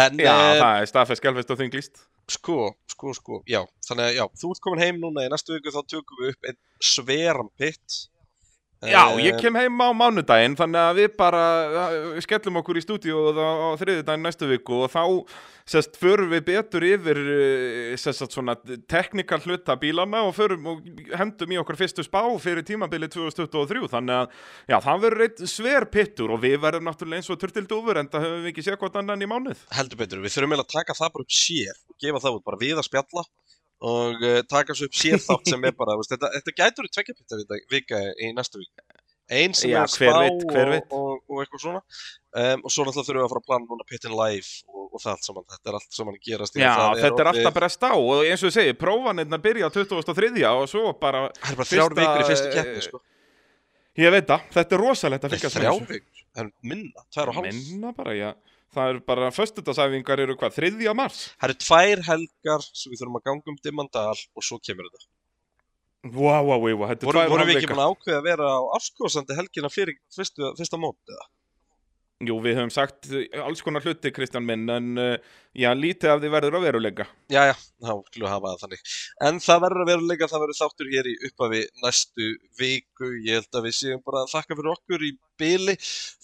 en 0.00 0.20
Já, 0.20 0.32
uh, 0.34 0.58
það 0.60 0.80
er 0.82 0.90
staðfest, 0.90 1.22
skjálfest 1.22 1.54
og 1.54 1.58
þinglist. 1.62 2.02
sko, 2.28 2.58
sko, 2.88 3.14
sko 3.16 3.38
já, 3.48 3.62
þannig 3.88 4.10
að 4.10 4.18
já, 4.18 4.24
þú 4.42 4.52
ert 4.54 4.62
komin 4.64 4.82
heim 4.84 5.00
núna 5.00 5.24
í 5.26 5.32
næstu 5.32 5.56
viku 5.56 5.72
þá 5.72 5.80
tökum 5.94 6.20
við 6.22 6.34
upp 6.34 6.50
einn 6.50 6.60
sveran 6.84 7.50
pitt 7.60 7.98
Já, 8.88 9.02
Eh, 9.14 9.24
ég 9.26 9.40
kem 9.40 9.56
heim 9.56 9.80
á 9.80 9.88
mánudaginn 9.96 10.56
þannig 10.58 10.80
að 10.80 11.00
við 11.00 11.16
bara 11.18 11.42
uh, 11.64 12.20
skellum 12.24 12.60
okkur 12.60 12.78
í 12.80 12.84
stúdíu 12.84 13.18
á, 13.32 13.32
á 13.40 13.68
þriðudaginn 13.80 14.24
næstu 14.26 14.48
viku 14.50 14.84
og 14.84 14.92
þá 14.92 15.02
sest, 15.64 15.96
förum 16.00 16.28
við 16.32 16.42
betur 16.50 16.84
yfir 16.84 17.20
uh, 17.20 17.94
sest, 18.00 18.24
svona 18.34 18.56
teknikal 18.90 19.40
hluta 19.44 19.76
bílana 19.80 20.24
og, 20.28 20.34
förum, 20.36 20.66
og 20.72 20.88
hendum 21.16 21.54
í 21.54 21.60
okkar 21.62 21.78
fyrstu 21.80 22.04
spá 22.04 22.20
fyrir 22.42 22.66
tímabili 22.66 23.08
2023 23.12 23.88
þannig 23.94 24.24
að 24.24 24.42
já, 24.68 24.76
það 24.88 25.04
verður 25.06 25.26
eitt 25.28 25.44
sver 25.54 25.88
pittur 25.92 26.34
og 26.36 26.42
við 26.44 26.58
verðum 26.64 26.90
náttúrulega 26.90 27.22
eins 27.22 27.32
og 27.32 27.40
turtildúfur 27.40 28.02
en 28.02 28.10
það 28.12 28.28
höfum 28.28 28.44
við 28.44 28.52
ekki 28.52 28.66
séð 28.68 28.80
hvort 28.82 29.00
annan 29.00 29.24
í 29.24 29.30
mánuð. 29.30 29.64
Heldur 29.74 30.02
betur, 30.04 30.24
við 30.24 30.36
þurfum 30.36 30.54
eiginlega 30.56 30.68
að 30.68 30.76
taka 30.80 30.98
það 31.00 31.16
bara 31.16 31.26
upp 31.28 31.38
sér 31.40 31.80
og 31.88 31.98
gefa 32.04 32.24
það 32.26 32.38
út 32.40 32.46
bara 32.50 32.60
við 32.60 32.78
að 32.80 32.88
spjalla 32.90 33.24
og 33.80 34.22
uh, 34.22 34.40
taka 34.50 34.76
svo 34.76 34.86
upp 34.90 34.98
sér 34.98 35.18
þátt 35.22 35.50
sem 35.50 35.64
er 35.66 35.74
bara, 35.76 35.96
þetta, 36.06 36.30
þetta 36.38 36.56
gætur 36.60 36.86
í 36.88 36.92
tvekja 36.94 37.16
pitta 37.18 37.62
vika 37.72 38.04
í 38.22 38.30
næstu 38.36 38.62
vika 38.62 38.84
einn 39.32 39.54
sem 39.56 39.72
Já, 39.72 39.80
er 39.82 39.88
spá 39.88 40.10
veit, 40.20 40.42
og, 40.44 40.98
og, 40.98 41.22
og, 41.30 41.38
eitthvað 41.42 41.62
svona. 41.62 41.80
Um, 42.34 42.64
og 42.66 42.72
svo 42.72 42.84
náttúrulega 42.84 43.06
þurfum 43.06 43.20
við 43.20 43.24
að 43.24 43.32
fara 43.32 43.42
að 43.42 43.48
plana 43.48 43.68
núna 43.70 43.86
pittin 43.88 44.16
live 44.18 44.50
og, 44.68 44.86
og 44.90 45.00
það 45.02 45.10
allt 45.14 45.28
saman, 45.28 45.46
þetta 45.54 45.70
er 45.70 45.78
allt 45.78 45.96
saman 45.98 46.18
að 46.18 46.28
gerast 46.28 46.58
Já, 46.58 46.68
það. 46.68 47.00
Þetta 47.00 47.08
er 47.08 47.14
orðið- 47.14 47.30
alltaf 47.32 47.56
brest 47.58 47.86
á 47.88 47.92
og 47.94 48.22
eins 48.28 48.44
og 48.44 48.50
ég 48.50 48.56
segi, 48.58 48.76
prófanirna 48.84 49.40
byrja 49.46 49.70
á 49.70 49.74
2003 49.74 50.44
og 50.50 50.66
svo 50.70 50.84
bara, 51.00 51.24
það 51.40 51.52
er 51.54 51.60
bara 51.62 51.70
þrjár 51.72 51.96
vikur 52.00 52.24
í 52.24 52.28
fyrstu 52.30 52.50
eh, 52.50 52.56
keppni 52.58 52.84
sko. 52.88 53.02
ég 54.04 54.14
veit 54.14 54.28
það, 54.28 54.48
þetta 54.58 54.76
er 54.76 54.84
rosalegt 54.84 55.24
að 55.24 55.38
þrjár 55.38 55.78
þessu. 55.78 55.88
vikur, 55.94 56.24
það 56.34 56.44
er 56.44 56.52
minna, 56.74 57.06
tvær 57.14 57.32
og 57.32 57.38
hálf 57.38 57.54
Minna 57.54 57.94
bara, 57.96 58.18
já. 58.18 58.30
Það 58.74 58.88
er 58.90 59.00
bara, 59.06 59.30
föstudagsæfingar 59.34 60.22
eru 60.24 60.34
hvað, 60.38 60.54
þriðja 60.56 60.94
mars? 60.96 61.18
það 61.38 61.50
eru 61.50 61.58
tvær 61.66 62.04
helgar 62.08 62.64
sem 62.70 62.90
við 62.90 63.02
þurfum 63.02 63.18
að 63.20 63.26
ganga 63.28 63.52
um 63.52 63.58
dimmandal 63.62 64.16
og 64.16 64.46
svo 64.46 64.58
kemur 64.64 64.88
þetta 64.88 65.10
Vá, 66.04 66.36
vá, 66.44 66.56
vá, 66.60 66.86
þetta 66.90 67.06
er 67.06 67.16
tvær 67.16 67.30
vorum 67.32 67.48
við 67.48 67.56
ekki 67.60 67.68
hálfleikar. 67.70 67.78
búin 68.04 68.16
að 68.18 68.26
vera 68.28 68.48
á 68.52 68.60
afskóðsandi 68.76 69.36
helgina 69.38 69.70
fyrir 69.72 69.96
fyrstu, 70.12 70.50
fyrsta 70.58 70.76
mót 70.80 70.98
eða? 71.08 71.24
Jú, 72.22 72.36
við 72.38 72.54
höfum 72.60 72.70
sagt 72.70 73.08
alls 73.42 73.60
konar 73.64 73.82
hluti, 73.82 74.12
Kristján 74.14 74.44
minn, 74.46 74.68
en 74.70 75.00
uh, 75.00 75.32
já, 75.58 75.66
lítið 75.74 76.12
af 76.12 76.20
því 76.22 76.30
verður 76.30 76.56
að 76.60 76.66
veruleika. 76.68 77.06
Já, 77.32 77.40
já, 77.50 77.54
þá 77.82 77.90
skulum 77.90 78.26
við 78.28 78.30
hafa 78.30 78.52
það 78.52 78.62
þannig. 78.62 78.84
En 79.28 79.40
það 79.42 79.62
verður 79.64 79.82
að 79.82 79.90
veruleika, 79.90 80.28
það 80.30 80.44
verður 80.44 80.58
þáttur 80.60 80.92
hér 80.92 81.10
í 81.10 81.14
upphafi 81.28 81.62
næstu 81.82 82.28
viku. 82.60 83.10
Ég 83.26 83.40
held 83.40 83.58
að 83.58 83.66
við 83.66 83.76
séum 83.80 84.04
bara 84.06 84.22
að 84.22 84.32
þakka 84.36 84.58
fyrir 84.60 84.72
okkur 84.76 85.06
í 85.08 85.12
byli. 85.42 85.76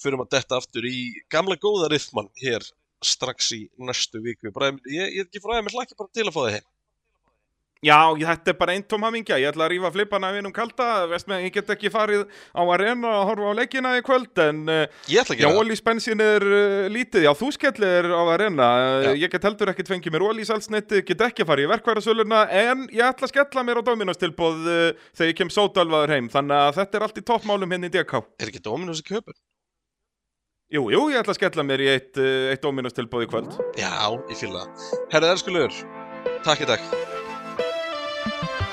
Förum 0.05 0.24
að 0.24 0.30
detta 0.36 0.61
aftur 0.62 0.86
í 0.86 0.99
gamla 1.34 1.59
góða 1.61 1.91
rithman 1.91 2.30
hér 2.38 2.70
strax 3.03 3.51
í 3.59 3.64
næstu 3.82 4.22
viku. 4.22 4.55
Bara, 4.55 4.70
ég, 4.86 5.11
er 5.11 5.26
ekki 5.26 5.43
frá 5.43 5.59
að 5.59 5.66
mér 5.66 5.80
hlakka 5.80 5.99
bara 5.99 6.14
til 6.14 6.28
að 6.28 6.36
fá 6.36 6.43
þið 6.45 6.57
heim. 6.61 6.69
Já, 7.80 8.12
þetta 8.12 8.52
er 8.52 8.56
bara 8.60 8.74
einn 8.76 8.82
tóm 8.84 9.04
hamingja, 9.06 9.38
ég 9.40 9.54
ætla 9.54 9.64
að 9.64 9.70
rífa 9.72 9.88
flipana 9.94 10.28
af 10.28 10.36
einum 10.36 10.52
kalda, 10.52 11.06
veist 11.08 11.24
með, 11.30 11.46
ég 11.46 11.54
get 11.54 11.70
ekki 11.72 11.88
farið 11.92 12.26
á 12.52 12.60
arena 12.74 13.08
og 13.22 13.30
horfa 13.30 13.52
á 13.56 13.56
leikina 13.56 13.92
í 13.96 14.02
kvöld, 14.04 14.36
en 14.44 14.58
að 14.68 15.54
ólísbensin 15.56 16.20
er 16.20 16.44
uh, 16.44 16.92
lítið, 16.92 17.24
já, 17.24 17.32
þú 17.40 17.48
skellir 17.56 18.04
á 18.12 18.20
arena, 18.34 18.66
uh, 18.76 19.06
Já. 19.06 19.12
ég 19.16 19.32
get 19.32 19.46
heldur 19.48 19.72
ekkert 19.72 19.88
fengið 19.94 20.12
mér 20.12 20.26
ólísalsnetti, 20.28 21.00
get 21.08 21.24
ekki 21.24 21.46
farið 21.48 21.64
í 21.64 21.72
verkværasöluna, 21.72 22.42
en 22.52 22.84
ég 22.92 23.00
ætla 23.06 23.24
að 23.30 23.32
skella 23.32 23.64
mér 23.64 23.80
á 23.80 23.82
Dominos-tilbóð 23.88 24.58
uh, 24.60 24.92
þegar 25.16 25.30
ég 25.32 25.38
kem 25.40 25.52
sótölvaður 25.56 26.12
heim, 26.12 26.28
þannig 26.28 26.56
að 26.60 26.76
þetta 26.82 27.00
er 27.00 27.06
allt 27.06 27.16
í 27.16 27.24
toppmálum 27.32 27.72
henni 27.72 27.88
í 27.88 27.94
DK. 27.96 28.12
Er 28.44 28.52
ekki 28.52 28.60
Dominus 28.66 29.00
í 29.00 29.06
köpun? 29.08 29.38
Jú, 30.70 30.84
jú, 30.92 31.00
ég 31.08 31.24
ætla 31.24 31.32
að 31.32 31.40
skella 31.40 31.64
mér 31.64 31.80
í 31.80 31.88
eitt, 31.96 32.20
eitt 32.20 32.60
Dominos-tilbóð 32.60 33.24
í 33.24 33.30
kvöld. 33.32 33.56
Já, 33.80 34.04
ég 38.26 38.32
fýla 38.32 38.69